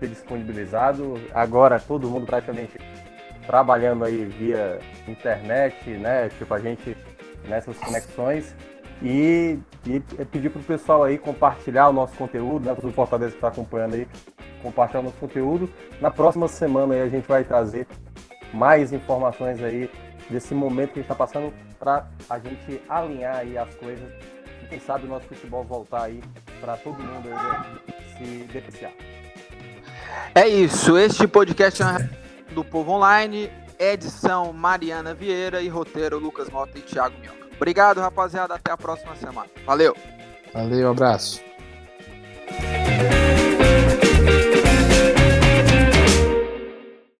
ter 0.00 0.08
disponibilizado. 0.08 1.14
Agora 1.32 1.78
todo 1.78 2.08
mundo 2.08 2.26
praticamente 2.26 2.78
trabalhando 3.46 4.04
aí 4.04 4.24
via 4.24 4.80
internet, 5.06 5.90
né? 5.90 6.28
Tipo, 6.30 6.54
a 6.54 6.58
gente 6.58 6.96
nessas 7.46 7.76
conexões. 7.78 8.54
E, 9.02 9.58
e 9.86 10.00
pedir 10.24 10.50
pro 10.50 10.60
pessoal 10.60 11.04
aí 11.04 11.18
compartilhar 11.18 11.88
o 11.88 11.92
nosso 11.92 12.14
conteúdo, 12.14 12.66
né? 12.66 12.76
O 12.82 12.90
Fortaleza 12.90 13.30
que 13.30 13.36
está 13.36 13.48
acompanhando 13.48 13.94
aí, 13.94 14.08
compartilhar 14.62 15.00
o 15.00 15.04
nosso 15.04 15.16
conteúdo. 15.16 15.70
Na 16.00 16.10
próxima 16.10 16.48
semana 16.48 16.94
aí 16.94 17.02
a 17.02 17.08
gente 17.08 17.26
vai 17.26 17.44
trazer 17.44 17.86
mais 18.52 18.92
informações 18.92 19.62
aí 19.62 19.90
desse 20.28 20.54
momento 20.54 20.92
que 20.92 21.00
a 21.00 21.02
gente 21.02 21.10
está 21.10 21.14
passando 21.14 21.52
para 21.78 22.08
a 22.28 22.38
gente 22.38 22.82
alinhar 22.88 23.36
aí 23.36 23.56
as 23.56 23.74
coisas 23.76 24.08
e 24.62 24.66
quem 24.66 24.80
sabe 24.80 25.06
o 25.06 25.08
nosso 25.08 25.26
futebol 25.26 25.62
voltar 25.62 26.04
aí 26.04 26.20
para 26.60 26.76
todo 26.76 26.98
mundo 26.98 27.28
aí 27.28 27.34
né, 27.34 27.78
se 28.16 28.44
beneficiar. 28.44 28.92
É 30.34 30.46
isso, 30.46 30.98
este 30.98 31.26
podcast 31.26 31.82
é 31.82 32.52
do 32.52 32.64
Povo 32.64 32.92
Online, 32.92 33.50
edição 33.78 34.52
Mariana 34.52 35.14
Vieira 35.14 35.62
e 35.62 35.68
roteiro 35.68 36.18
Lucas 36.18 36.48
Mota 36.50 36.78
e 36.78 36.82
Thiago 36.82 37.16
Minhoca. 37.20 37.47
Obrigado, 37.58 38.00
rapaziada. 38.00 38.54
Até 38.54 38.70
a 38.72 38.76
próxima 38.76 39.14
semana. 39.16 39.50
Valeu. 39.66 39.94
Valeu, 40.54 40.90
abraço. 40.90 41.42